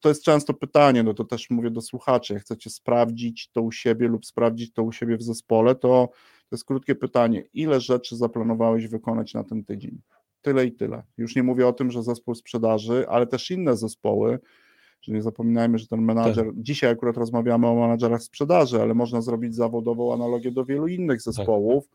[0.00, 3.72] to jest często pytanie, no to też mówię do słuchaczy, jak chcecie sprawdzić to u
[3.72, 6.10] siebie lub sprawdzić to u siebie w zespole, to
[6.48, 10.00] to jest krótkie pytanie, ile rzeczy zaplanowałeś wykonać na ten tydzień?
[10.42, 11.02] Tyle i tyle.
[11.18, 14.38] Już nie mówię o tym, że zespół sprzedaży, ale też inne zespoły,
[15.02, 19.54] że nie zapominajmy, że ten menadżer, dzisiaj akurat rozmawiamy o menadżerach sprzedaży, ale można zrobić
[19.54, 21.88] zawodową analogię do wielu innych zespołów,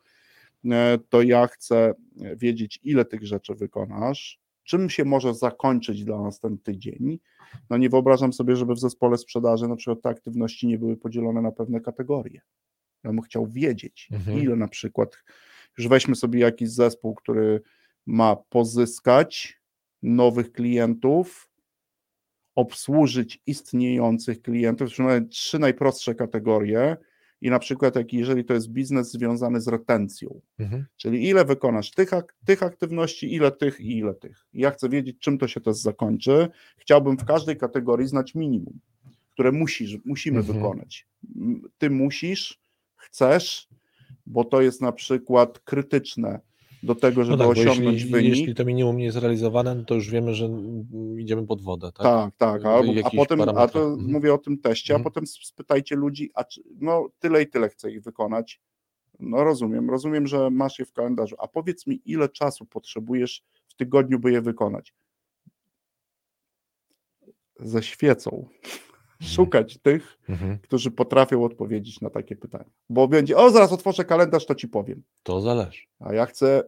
[0.66, 1.94] e, to ja chcę
[2.36, 7.20] wiedzieć, ile tych rzeczy wykonasz, czym się może zakończyć dla nas ten tydzień.
[7.70, 11.42] No nie wyobrażam sobie, żeby w zespole sprzedaży na przykład te aktywności nie były podzielone
[11.42, 12.42] na pewne kategorie.
[13.04, 14.40] Ja bym chciał wiedzieć, Mhm.
[14.40, 15.24] ile na przykład,
[15.78, 17.62] już weźmy sobie jakiś zespół, który
[18.06, 19.62] ma pozyskać
[20.02, 21.50] nowych klientów,
[22.56, 26.98] obsłużyć istniejących klientów, nawet trzy najprostsze kategorie
[27.42, 30.86] i na przykład jak, jeżeli to jest biznes związany z retencją, Mhm.
[30.98, 34.46] Czyli ile wykonasz tych, ak- tych aktywności, ile tych i ile tych.
[34.54, 36.48] I Ja chcę wiedzieć, czym to się też zakończy.
[36.78, 38.80] Chciałbym w każdej kategorii znać minimum,
[39.30, 40.58] które musisz, musimy Mhm.
[40.58, 41.08] wykonać.
[41.78, 42.60] Ty musisz,
[42.96, 43.68] chcesz,
[44.26, 46.40] bo to jest na przykład krytyczne
[46.84, 48.30] do tego, No żeby tak, bo osiągnąć jeśli, wynik.
[48.30, 51.92] jeśli to minimum nie jest realizowane, no to już wiemy, że mm, idziemy pod wodę,
[51.92, 52.04] tak?
[52.04, 52.66] Tak, tak.
[52.66, 53.84] A, a potem, a to.
[53.84, 54.12] Mhm.
[54.12, 55.04] mówię o tym teście, a Mhm.
[55.04, 58.62] potem spytajcie ludzi, a czy, no tyle i tyle chcę ich wykonać.
[59.20, 61.36] No rozumiem, rozumiem, że masz je w kalendarzu.
[61.40, 64.94] A powiedz mi, ile czasu potrzebujesz w tygodniu, by je wykonać?
[67.60, 68.48] Ze świecą.
[69.22, 70.58] Szukać tych, Mhm.
[70.60, 72.70] którzy potrafią odpowiedzieć na takie pytania.
[72.90, 75.04] Bo będzie, o zaraz otworzę kalendarz, to ci powiem.
[75.24, 75.82] To zależy.
[76.00, 76.64] A ja chcę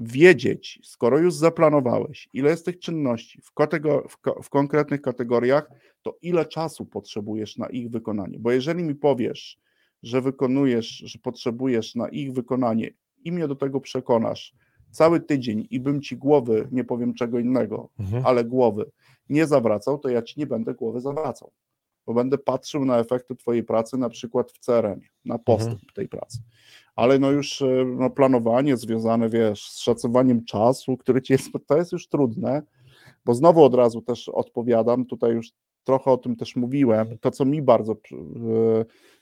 [0.00, 5.70] wiedzieć, skoro już zaplanowałeś, ile jest tych czynności w, katego- w, ko- w konkretnych kategoriach,
[6.02, 8.38] to ile czasu potrzebujesz na ich wykonanie.
[8.38, 9.58] Bo jeżeli mi powiesz,
[10.02, 12.90] że wykonujesz, że potrzebujesz na ich wykonanie
[13.24, 14.54] i mnie do tego przekonasz
[14.90, 18.26] cały tydzień i bym ci głowy, nie powiem czego innego, Mhm.
[18.26, 18.90] ale głowy
[19.28, 21.50] nie zawracał, to ja ci nie będę głowy zawracał.
[22.06, 26.38] Bo będę patrzył na efekty Twojej pracy, na przykład w CRM, na postęp tej pracy.
[26.96, 31.76] Ale no już e, no, planowanie związane, wiesz, z szacowaniem czasu, który ci jest, to
[31.76, 32.62] jest już trudne,
[33.24, 35.52] bo znowu od razu też odpowiadam, tutaj już
[35.84, 37.96] trochę o tym też mówiłem, to co mi bardzo e,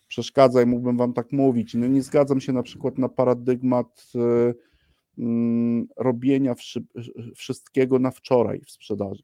[0.09, 4.55] przeszkadza i mógłbym wam tak mówić, no nie zgadzam się na przykład na paradygmat e,
[5.19, 6.85] mm, robienia wszy-
[7.35, 9.23] wszystkiego na wczoraj w sprzedaży.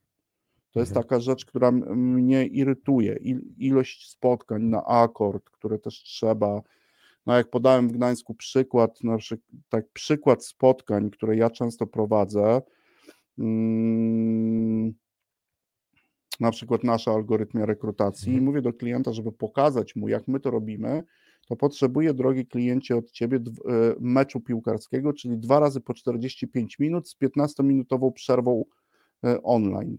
[0.72, 1.02] To jest Mhm.
[1.04, 3.16] taka rzecz, która mnie irytuje.
[3.20, 6.62] Il, ilość spotkań na akord, które też trzeba.
[7.26, 8.98] No jak podałem w Gdańsku przykład,
[9.68, 12.62] tak przykład spotkań, które ja często prowadzę,
[13.38, 14.94] mm,
[16.40, 18.44] na przykład nasza algorytmia rekrutacji, i Mhm.
[18.44, 21.02] mówię do klienta, żeby pokazać mu, jak my to robimy,
[21.48, 23.40] to potrzebuję, drogi kliencie, od ciebie e,
[24.00, 28.64] meczu piłkarskiego, czyli dwa razy po 45 minut z 15-minutową przerwą
[29.24, 29.98] e, online.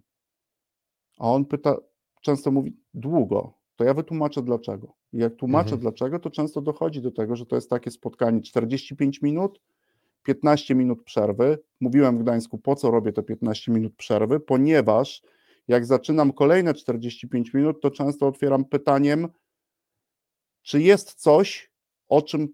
[1.20, 1.78] A on pyta,
[2.22, 4.94] często mówi długo, to ja wytłumaczę dlaczego.
[5.14, 5.82] I jak tłumaczę Mhm.
[5.82, 9.62] dlaczego, to często dochodzi do tego, że to jest takie spotkanie 45 minut,
[10.24, 11.60] 15 minut przerwy.
[11.80, 15.22] Mówiłem w Gdańsku, po co robię te 15 minut przerwy, ponieważ
[15.68, 19.28] jak zaczynam kolejne 45 minut, to często otwieram pytaniem,
[20.62, 21.72] czy jest coś,
[22.08, 22.48] o czym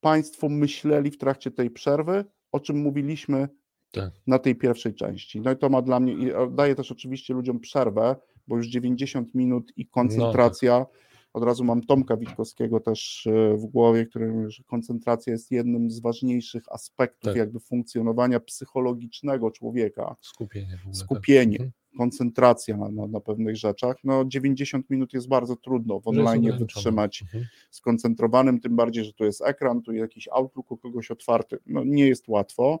[0.00, 3.48] Państwo myśleli w trakcie tej przerwy, o czym mówiliśmy
[3.96, 4.12] Tak.
[4.26, 5.40] na tej pierwszej części.
[5.40, 8.16] No i to ma dla mnie, i daje też oczywiście ludziom przerwę,
[8.48, 10.86] bo już 90 minut i koncentracja.
[11.32, 15.90] Od razu mam Tomka Witkowskiego też e, w głowie, który mówi, że koncentracja jest jednym
[15.90, 17.36] z ważniejszych aspektów Tak.
[17.36, 20.16] jakby funkcjonowania psychologicznego człowieka.
[20.20, 20.84] Skupienie ogóle.
[20.84, 20.96] tak.
[20.96, 21.70] Skupienie, Mhm.
[21.98, 23.96] koncentracja na, na, na pewnych rzeczach.
[24.04, 27.44] No 90 minut jest bardzo trudno w jest online wytrzymać Mhm.
[27.70, 31.58] skoncentrowanym, tym bardziej, że tu jest ekran, tu jakiś Outlook u kogoś otwarty.
[31.66, 32.78] No, nie jest łatwo,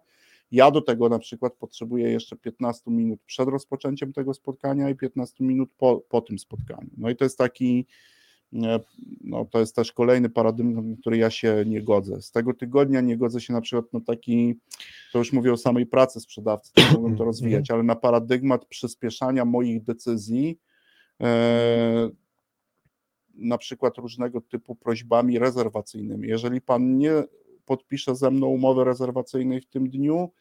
[0.50, 5.44] Ja do tego na przykład potrzebuję jeszcze 15 minut przed rozpoczęciem tego spotkania i 15
[5.44, 6.90] minut po, po tym spotkaniu.
[6.96, 7.86] No i to jest taki,
[8.54, 8.80] e,
[9.20, 12.22] no to jest też kolejny paradygmat, na który ja się nie godzę.
[12.22, 14.54] Z tego tygodnia nie godzę się na przykład na taki,
[15.12, 19.44] to już mówię o samej pracy sprzedawcy, to mogłem to rozwijać, ale na paradygmat przyspieszania
[19.44, 20.58] moich decyzji,
[21.20, 22.10] e,
[23.34, 26.28] na przykład różnego typu prośbami rezerwacyjnymi.
[26.28, 27.24] Jeżeli pan nie
[27.66, 30.32] podpisze ze mną umowy rezerwacyjnej w tym dniu,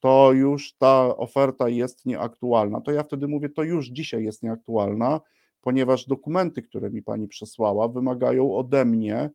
[0.00, 2.80] to już ta oferta jest nieaktualna.
[2.80, 5.20] To ja wtedy mówię, to już dzisiaj jest nieaktualna,
[5.60, 9.30] ponieważ dokumenty, które mi pani przesłała, wymagają ode mnie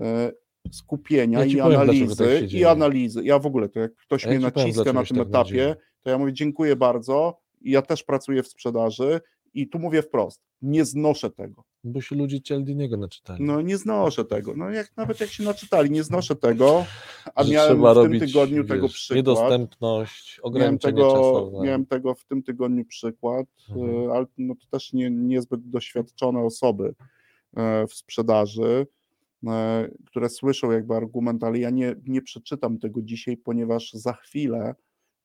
[0.00, 0.32] e,
[0.72, 2.40] skupienia Ja i powiem, analizy.
[2.40, 3.24] tak I analizy.
[3.24, 5.28] Ja w ogóle, to jak ktoś Ja mnie ci powiem, naciska dlaczego na tym tak
[5.28, 7.40] etapie, to ja mówię dziękuję bardzo.
[7.60, 9.20] Ja też pracuję w sprzedaży
[9.54, 11.64] i tu mówię wprost, nie znoszę tego.
[11.84, 13.44] Bo się ludzie Cialdiniego naczytali.
[13.44, 14.54] No nie znoszę tego.
[14.56, 16.84] No jak nawet jak się naczytali, nie znoszę tego,
[17.34, 19.16] a Że miałem w tym tygodniu tego wiesz, przykład.
[19.16, 21.64] Niedostępność, Miałem ograniczenie tego, czasowe.
[21.66, 24.10] miałem tego w tym tygodniu przykład, Mhm.
[24.10, 26.94] e, ale no to też nie, niezbyt doświadczone osoby
[27.56, 28.86] e, w sprzedaży,
[29.46, 34.74] e, które słyszą jakby argument, ale ja nie, nie przeczytam tego dzisiaj, ponieważ za chwilę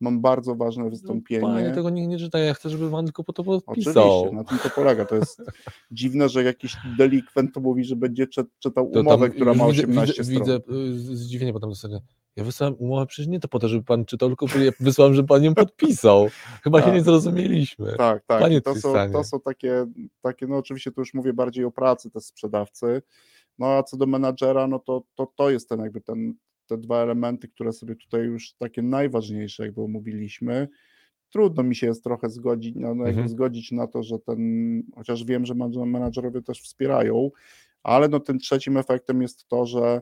[0.01, 1.41] mam bardzo ważne No, wystąpienie.
[1.41, 4.19] Panie, tego nikt nie czyta, ja chcę, żeby pan tylko po to podpisał.
[4.21, 5.05] Oczywiście, na tym to polega.
[5.05, 5.41] To jest
[5.91, 10.23] dziwne, że jakiś delikwent to mówi, że będzie czy- czytał umowę, która ma widzę, 18
[10.23, 10.61] widzę, stron.
[10.67, 10.75] widzę
[11.11, 11.99] y, zdziwienie potem zasadzie.
[12.35, 15.27] Ja wysłałem umowę przecież nie to po to, żeby pan czytał, tylko ja wysłałem, żeby
[15.27, 16.27] pan ją podpisał.
[16.63, 16.93] Chyba się Tak.
[16.95, 17.93] nie zrozumieliśmy.
[17.97, 18.41] Tak, tak.
[18.41, 19.85] Panie to, są, to są takie,
[20.21, 23.01] takie, no oczywiście tu już mówię bardziej o pracy te sprzedawcy.
[23.59, 26.33] No a co do menadżera, no to, to, to jest ten jakby ten,
[26.67, 30.67] te dwa elementy, które sobie tutaj już takie najważniejsze jakby omówiliśmy.
[31.29, 33.29] Trudno mi się jest trochę zgodzić, no, no Mhm.
[33.29, 34.39] zgodzić na to, że ten,
[34.95, 37.29] chociaż wiem, że menadż- menadżerowie też wspierają,
[37.83, 40.01] ale no tym trzecim efektem jest to, że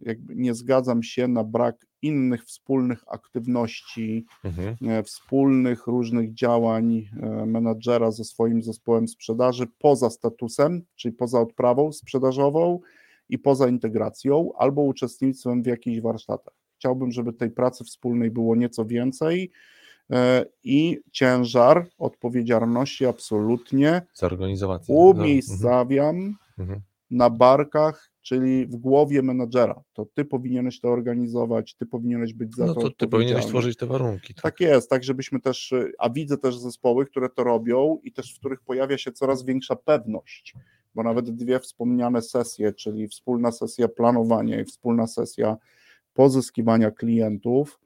[0.00, 4.76] jakby nie zgadzam się na brak innych wspólnych aktywności, Mhm.
[4.90, 11.92] e, wspólnych różnych działań e, menadżera ze swoim zespołem sprzedaży poza statusem, czyli poza odprawą
[11.92, 12.80] sprzedażową
[13.28, 16.54] i poza integracją albo uczestnictwem w jakichś warsztatach.
[16.78, 19.50] Chciałbym, żeby tej pracy wspólnej było nieco więcej
[20.10, 24.02] e, i ciężar odpowiedzialności absolutnie
[24.94, 26.80] umiejscawiam Mhm.
[27.10, 29.82] na barkach, czyli w głowie menadżera.
[29.92, 33.76] To ty powinieneś to organizować, ty powinieneś być za No to to ty powinieneś stworzyć
[33.76, 34.34] te warunki.
[34.34, 34.42] Tak?
[34.42, 38.38] Tak jest, tak żebyśmy też, a widzę też zespoły, które to robią i też w
[38.38, 40.54] których pojawia się coraz większa pewność,
[40.94, 45.56] bo nawet dwie wspomniane sesje, czyli wspólna sesja planowania i wspólna sesja
[46.14, 47.80] pozyskiwania klientów,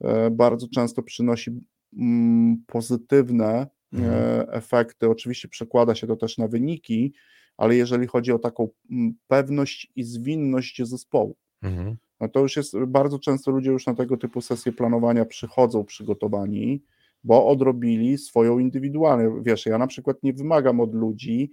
[0.00, 1.50] e, bardzo często przynosi
[1.96, 4.12] mm, pozytywne Mhm.
[4.14, 5.08] e, efekty.
[5.08, 7.12] Oczywiście przekłada się to też na wyniki,
[7.56, 11.96] ale jeżeli chodzi o taką mm, pewność i zwinność zespołu, Mhm.
[12.20, 16.82] no to już jest bardzo często ludzie już na tego typu sesje planowania przychodzą przygotowani,
[17.24, 19.42] bo odrobili swoją indywidualną.
[19.42, 21.50] Wiesz, ja na przykład nie wymagam od ludzi,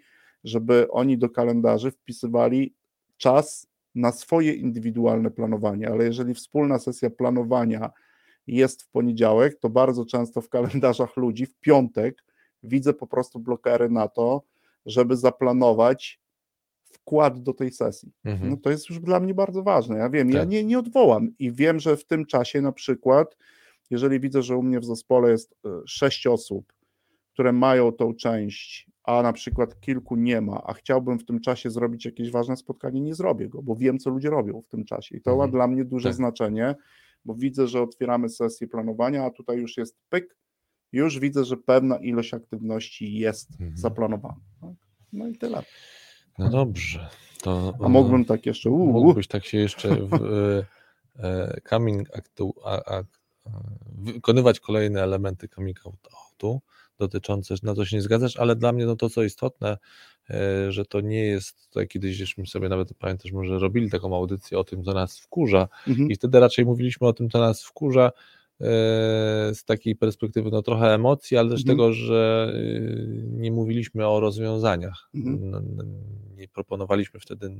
[0.47, 2.73] żeby oni do kalendarzy wpisywali
[3.17, 7.89] czas na swoje indywidualne planowanie, ale jeżeli wspólna sesja planowania
[8.47, 12.23] jest w poniedziałek, to bardzo często w kalendarzach ludzi w piątek
[12.63, 14.43] widzę po prostu blokery na to,
[14.85, 16.19] żeby zaplanować
[16.83, 18.11] wkład do tej sesji.
[18.25, 18.49] Mhm.
[18.49, 19.97] No to jest już dla mnie bardzo ważne.
[19.97, 20.49] Ja wiem, ja Tak.
[20.49, 23.37] nie, nie odwołam i wiem, że w tym czasie na przykład,
[23.89, 26.73] jeżeli widzę, że u mnie w zespole jest e, sześć osób,
[27.33, 31.69] które mają tą część, a na przykład kilku nie ma, a chciałbym w tym czasie
[31.69, 35.17] zrobić jakieś ważne spotkanie, nie zrobię go, bo wiem, co ludzie robią w tym czasie.
[35.17, 35.51] I to ma Mhm.
[35.51, 36.15] dla mnie duże Tak.
[36.15, 36.75] znaczenie,
[37.25, 40.37] bo widzę, że otwieramy sesję planowania, a tutaj już jest pyk,
[40.91, 43.77] już widzę, że pewna ilość aktywności jest Mhm.
[43.77, 44.39] zaplanowana.
[44.61, 44.71] tak?
[45.13, 45.63] No i tyle.
[46.37, 47.09] No dobrze.
[47.41, 48.69] To, A mógłbym tak jeszcze.
[48.69, 50.65] Uu, Mógłbyś tak się jeszcze w e,
[51.23, 53.03] e, coming actu, a, a, e,
[53.97, 56.61] wykonywać kolejne elementy coming outu
[56.99, 59.77] dotyczące, na to się nie zgadzasz, ale dla mnie no to co istotne,
[60.29, 64.59] e, że to nie jest, tutaj kiedyś żeśmy sobie nawet pamiętasz, może robili taką audycję
[64.59, 66.11] o tym, co nas wkurza mhm.
[66.11, 68.11] i wtedy raczej mówiliśmy o tym, co nas wkurza e,
[69.53, 71.77] z takiej perspektywy no trochę emocji, ale też Mhm.
[71.77, 75.09] tego, że y, nie mówiliśmy o rozwiązaniach.
[75.15, 75.65] Mhm.
[76.37, 77.51] Nie proponowaliśmy wtedy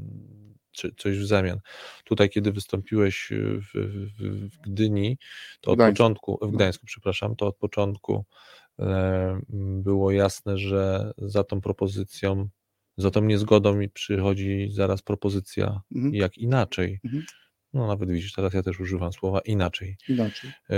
[0.97, 1.59] coś w zamian.
[2.03, 5.17] Tutaj, kiedy wystąpiłeś w, w, w Gdyni,
[5.61, 6.47] to od początku, w No.
[6.47, 8.66] Gdańsku, przepraszam, to od początku e,
[9.79, 12.47] było jasne, że za tą propozycją,
[12.97, 16.13] za tą niezgodą mi przychodzi zaraz propozycja, Mhm.
[16.15, 16.99] jak inaczej.
[17.05, 17.23] Mhm.
[17.73, 19.97] No nawet widzisz, teraz ja też używam słowa inaczej.
[20.09, 20.51] Inaczej.
[20.69, 20.75] Yy,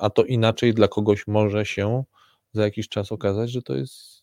[0.00, 2.04] a to inaczej dla kogoś może się
[2.52, 4.22] za jakiś czas okazać, że to jest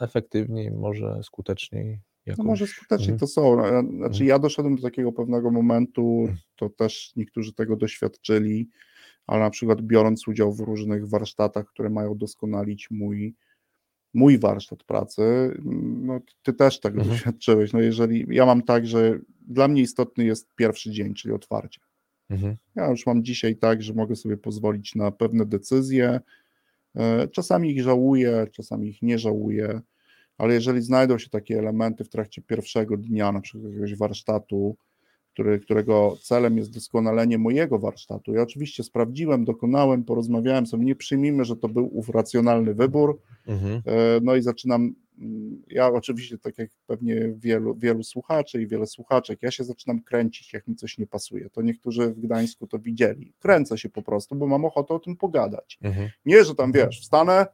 [0.00, 2.00] efektywniej, może skuteczniej.
[2.38, 3.18] No może skutecznie Mhm.
[3.18, 3.64] to są.
[3.64, 4.26] e, Znaczy Mhm.
[4.26, 8.68] ja doszedłem do takiego pewnego momentu, to też niektórzy tego doświadczyli,
[9.26, 13.34] ale na przykład biorąc udział w różnych warsztatach, które mają doskonalić mój,
[14.14, 15.22] mój warsztat pracy,
[16.02, 17.16] no ty też tego Mhm.
[17.16, 17.72] doświadczyłeś.
[17.72, 21.80] No jeżeli ja mam tak, że dla mnie istotny jest pierwszy dzień, czyli otwarcie.
[22.30, 22.56] Mhm.
[22.74, 26.20] Ja już mam dzisiaj tak, że mogę sobie pozwolić na pewne decyzje.
[26.96, 29.80] E, Czasami ich żałuję, czasami ich nie żałuję,
[30.38, 34.76] ale jeżeli znajdą się takie elementy w trakcie pierwszego dnia, na przykład jakiegoś warsztatu,
[35.36, 41.44] który, którego celem jest doskonalenie mojego warsztatu, ja oczywiście sprawdziłem, dokonałem, porozmawiałem sobie, nie przyjmijmy,
[41.44, 43.82] że to był ów racjonalny wybór, Mhm.
[43.86, 48.86] E, No i zaczynam, mm, ja oczywiście, tak jak pewnie wielu, wielu słuchaczy i wiele
[48.86, 51.50] słuchaczek, ja się zaczynam kręcić, jak mi coś nie pasuje.
[51.50, 53.32] To niektórzy w Gdańsku to widzieli.
[53.38, 55.78] Kręcę się po prostu, bo mam ochotę o tym pogadać.
[55.82, 56.08] Mhm.
[56.26, 57.46] Nie, że tam wiesz, wstanę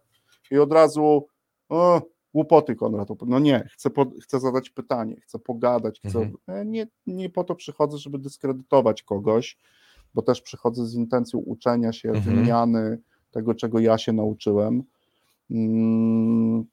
[0.50, 1.26] i od razu
[1.68, 2.02] o,
[2.34, 3.08] głupoty Konrad.
[3.26, 6.36] No nie, chcę, po, chcę zadać pytanie, chcę pogadać, chcę, Mhm.
[6.46, 9.58] E, nie, nie po to przychodzę, żeby dyskredytować kogoś,
[10.14, 12.36] bo też przychodzę z intencją uczenia się, Mhm.
[12.36, 12.98] wymiany
[13.30, 14.82] tego, czego ja się nauczyłem.
[15.50, 16.64] Mm,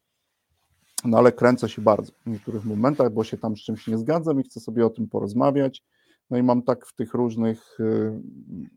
[1.04, 4.40] No ale kręcę się bardzo w niektórych momentach, bo się tam z czymś nie zgadzam
[4.40, 5.82] i chcę sobie o tym porozmawiać.
[6.30, 8.20] No i mam tak w tych różnych y,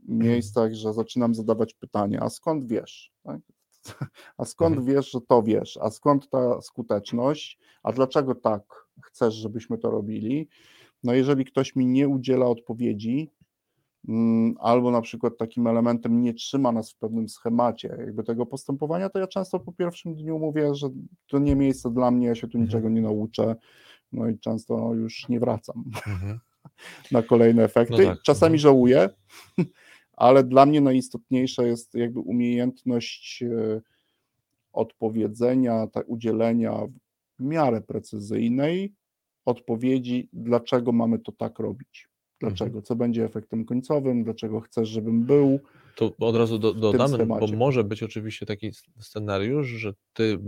[0.07, 3.11] miejscach, że zaczynam zadawać pytania, a skąd wiesz?
[3.23, 3.39] Tak?
[4.37, 4.95] A skąd Mhm.
[4.95, 5.77] wiesz, że to wiesz?
[5.81, 7.59] A skąd ta skuteczność?
[7.83, 8.61] A dlaczego tak
[9.01, 10.47] chcesz, żebyśmy to robili?
[11.03, 13.29] No jeżeli ktoś mi nie udziela odpowiedzi,
[14.07, 19.09] mm, albo na przykład takim elementem nie trzyma nas w pewnym schemacie jakby tego postępowania,
[19.09, 20.89] to ja często po pierwszym dniu mówię, że
[21.27, 22.63] to nie miejsce dla mnie, ja się tu Mhm.
[22.65, 23.55] niczego nie nauczę,
[24.11, 26.39] no i często już nie wracam Mhm.
[27.11, 28.03] na kolejne efekty.
[28.03, 28.59] No tak, Czasami mhm.
[28.59, 29.09] żałuję,
[30.13, 33.81] ale dla mnie najistotniejsza jest jakby umiejętność e,
[34.73, 36.73] odpowiedzenia, tak, udzielenia
[37.39, 38.93] w miarę precyzyjnej
[39.45, 42.09] odpowiedzi, dlaczego mamy to tak robić.
[42.39, 42.65] Dlaczego?
[42.65, 42.83] Mhm.
[42.83, 44.23] Co będzie efektem końcowym?
[44.23, 45.59] Dlaczego chcesz, żebym był?
[45.95, 50.39] To od razu do, dodamy, bo może być oczywiście taki scenariusz, że ty,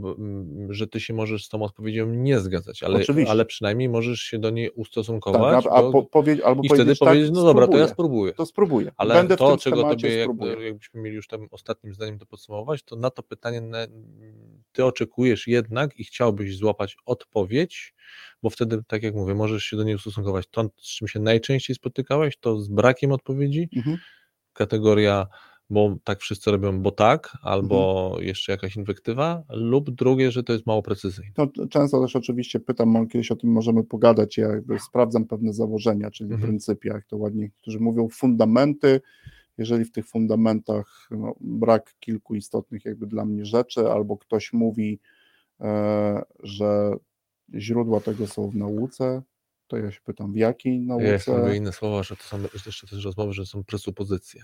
[0.69, 3.31] że ty się możesz z tą odpowiedzią nie zgadzać, ale, Oczywiście.
[3.31, 5.65] ale przynajmniej możesz się do niej Tak, ustosunkować.
[5.65, 7.87] a, a bo- po, powie, albo I wtedy powiedzieć, powiedzieć, tak, no dobra, to ja
[7.87, 8.33] spróbuję, spróbuję.
[8.33, 8.91] to spróbuję.
[8.97, 10.65] Ale Będę to, czego tobie, jak, spróbuję.
[10.65, 13.87] jakbyśmy mieli już tam ostatnim zdaniem to podsumować, to na to pytanie na-
[14.71, 17.93] ty oczekujesz jednak i chciałbyś złapać odpowiedź,
[18.43, 20.45] bo wtedy, tak jak mówię, możesz się do niej ustosunkować.
[20.51, 23.97] To, z czym się najczęściej spotykałeś, to z brakiem odpowiedzi, Mhm.
[24.55, 25.27] Kategoria,
[25.69, 28.27] bo tak wszyscy robią, bo tak, albo Mhm.
[28.27, 31.31] jeszcze jakaś inwektywa, lub drugie, że to jest mało precyzyjne.
[31.37, 35.53] No, często też oczywiście pytam, mam kiedyś o tym możemy pogadać, ja jakby sprawdzam pewne
[35.53, 36.41] założenia, czyli Mhm.
[36.49, 39.01] pryncypia, jak to ładnie, którzy mówią fundamenty,
[39.57, 44.99] jeżeli w tych fundamentach no, brak kilku istotnych jakby dla mnie rzeczy, albo ktoś mówi,
[45.61, 46.91] e, że
[47.55, 49.21] źródła tego są w nauce,
[49.67, 51.37] to ja się pytam, w jakiej Ja nauce?
[51.41, 54.41] lubię inne słowa, że to są jeszcze też rozmowy, że są presupozycje.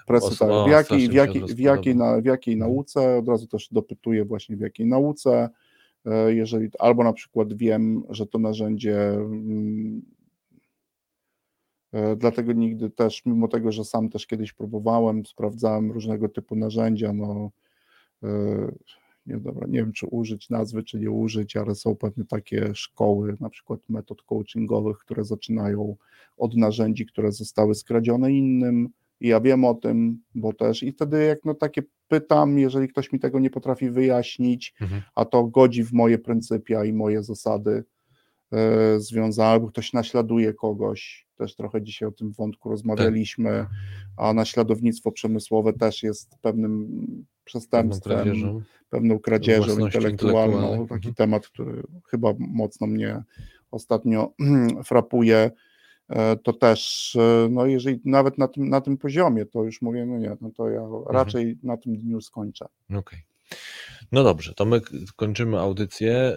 [0.64, 2.72] Tak, w, jakiej, w, jakiej, w, jakiej, na, w jakiej Mhm.
[2.72, 5.50] nauce, od razu też dopytuję właśnie w jakiej nauce,
[6.06, 10.02] e, jeżeli, albo na przykład wiem, że to narzędzie, mm,
[11.92, 17.14] e, dlatego nigdy też, mimo tego, że sam też kiedyś próbowałem, sprawdzałem różnego typu narzędzia,
[17.14, 17.52] no
[18.24, 18.28] e,
[19.26, 23.38] nie, dobra, nie wiem, czy użyć nazwy, czy nie użyć, ale są pewne takie szkoły,
[23.40, 25.96] na przykład metod coachingowych, które zaczynają
[26.38, 28.90] od narzędzi, które zostały skradzione innym.
[29.20, 33.12] I ja wiem o tym, bo też i wtedy jak no takie pytam, jeżeli ktoś
[33.12, 35.02] mi tego nie potrafi wyjaśnić, Mhm.
[35.16, 37.84] a to godzi w moje pryncypia i moje zasady
[38.98, 43.66] związane, albo ktoś naśladuje kogoś, też trochę dzisiaj o tym wątku rozmawialiśmy,
[44.18, 48.62] a naśladownictwo przemysłowe też jest pewnym Pewną przestępstwem, kradzieżą.
[48.90, 51.16] pewną kradzieżą intelektualną, taki Mhm.
[51.16, 53.24] temat, który chyba mocno mnie
[53.72, 54.34] ostatnio
[54.84, 55.52] frapuje,
[56.10, 60.06] e, to też, e, no jeżeli nawet na tym, na tym poziomie, to już mówię,
[60.06, 61.04] no nie, no to ja Mhm.
[61.10, 62.66] raczej na tym dniu skończę.
[62.96, 63.20] Okej.
[64.12, 64.82] No dobrze, to my
[65.16, 66.36] kończymy audycję.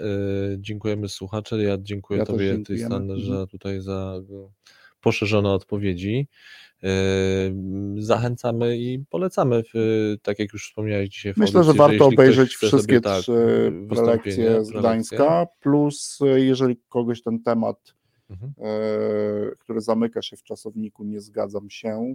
[0.50, 1.62] Yy, Dziękujemy słuchacze.
[1.62, 2.58] Ja dziękuję Ja Tobie.
[2.58, 3.20] Tristan, Mhm.
[3.20, 4.52] że tutaj za y,
[5.00, 6.28] poszerzone odpowiedzi.
[6.82, 6.88] Yy,
[8.02, 12.06] Zachęcamy i polecamy, w, tak jak już wspomniałeś dzisiaj w Myślę, że audycji, warto jeśli
[12.06, 14.70] ktoś obejrzeć wszystkie tak, trzy prelekcje z.
[14.70, 17.94] Gdańska, plus e, jeżeli kogoś ten temat,
[18.30, 18.52] Mhm.
[19.58, 22.14] który zamyka się w czasowniku, nie zgadzam się,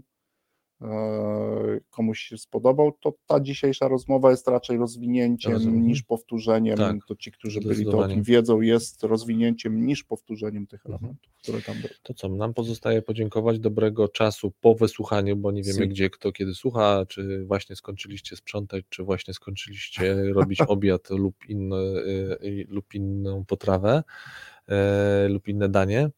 [1.89, 5.87] komuś się spodobał, to ta dzisiejsza rozmowa jest raczej rozwinięciem Rozumiem.
[5.87, 6.77] niż powtórzeniem.
[6.77, 10.95] Tak, to ci, którzy byli to o tym wiedzą, jest rozwinięciem niż powtórzeniem tych Mhm.
[11.03, 11.89] elementów, które tam były.
[12.03, 15.87] To co, nam pozostaje podziękować dobrego czasu po wysłuchaniu, bo nie wiemy Si.
[15.89, 21.75] gdzie, kto kiedy słucha, czy właśnie skończyliście sprzątać, czy właśnie skończyliście robić obiad lub, inny,
[21.75, 24.03] y, lub inną potrawę
[25.25, 26.09] y, lub inne danie.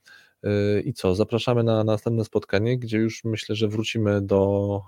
[0.45, 4.81] Y, I co, zapraszamy na następne spotkanie, gdzie już myślę, że wrócimy do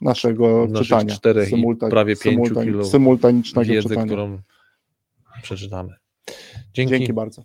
[0.00, 1.14] naszego czytania.
[1.14, 4.06] czterech i prawie pięciu kilo symultanicznego wiedzy, czytania.
[4.06, 4.38] którą
[5.42, 5.94] przeczytamy.
[6.74, 6.90] Dzięki.
[6.90, 7.42] Dzięki bardzo.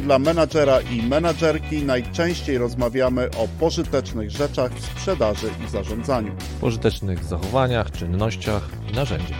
[0.00, 6.32] Dla menadżera i menadżerki najczęściej rozmawiamy o pożytecznych rzeczach w sprzedaży i zarządzaniu.
[6.60, 9.38] pożytecznych zachowaniach, czynnościach i narzędziach.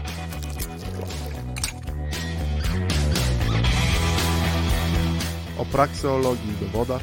[5.59, 7.03] O prakseologii i dowodach.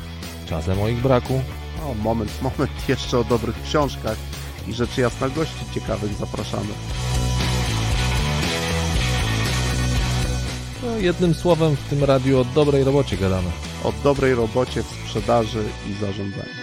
[0.49, 1.41] Czasem o ich braku,
[1.85, 4.17] O, moment, moment, jeszcze o dobrych książkach
[4.67, 6.67] i rzecz jasna gości ciekawych zapraszamy.
[11.01, 13.49] Jednym słowem w tym radiu o dobrej robocie gadamy.
[13.83, 16.60] O dobrej robocie w sprzedaży i zarządzaniu.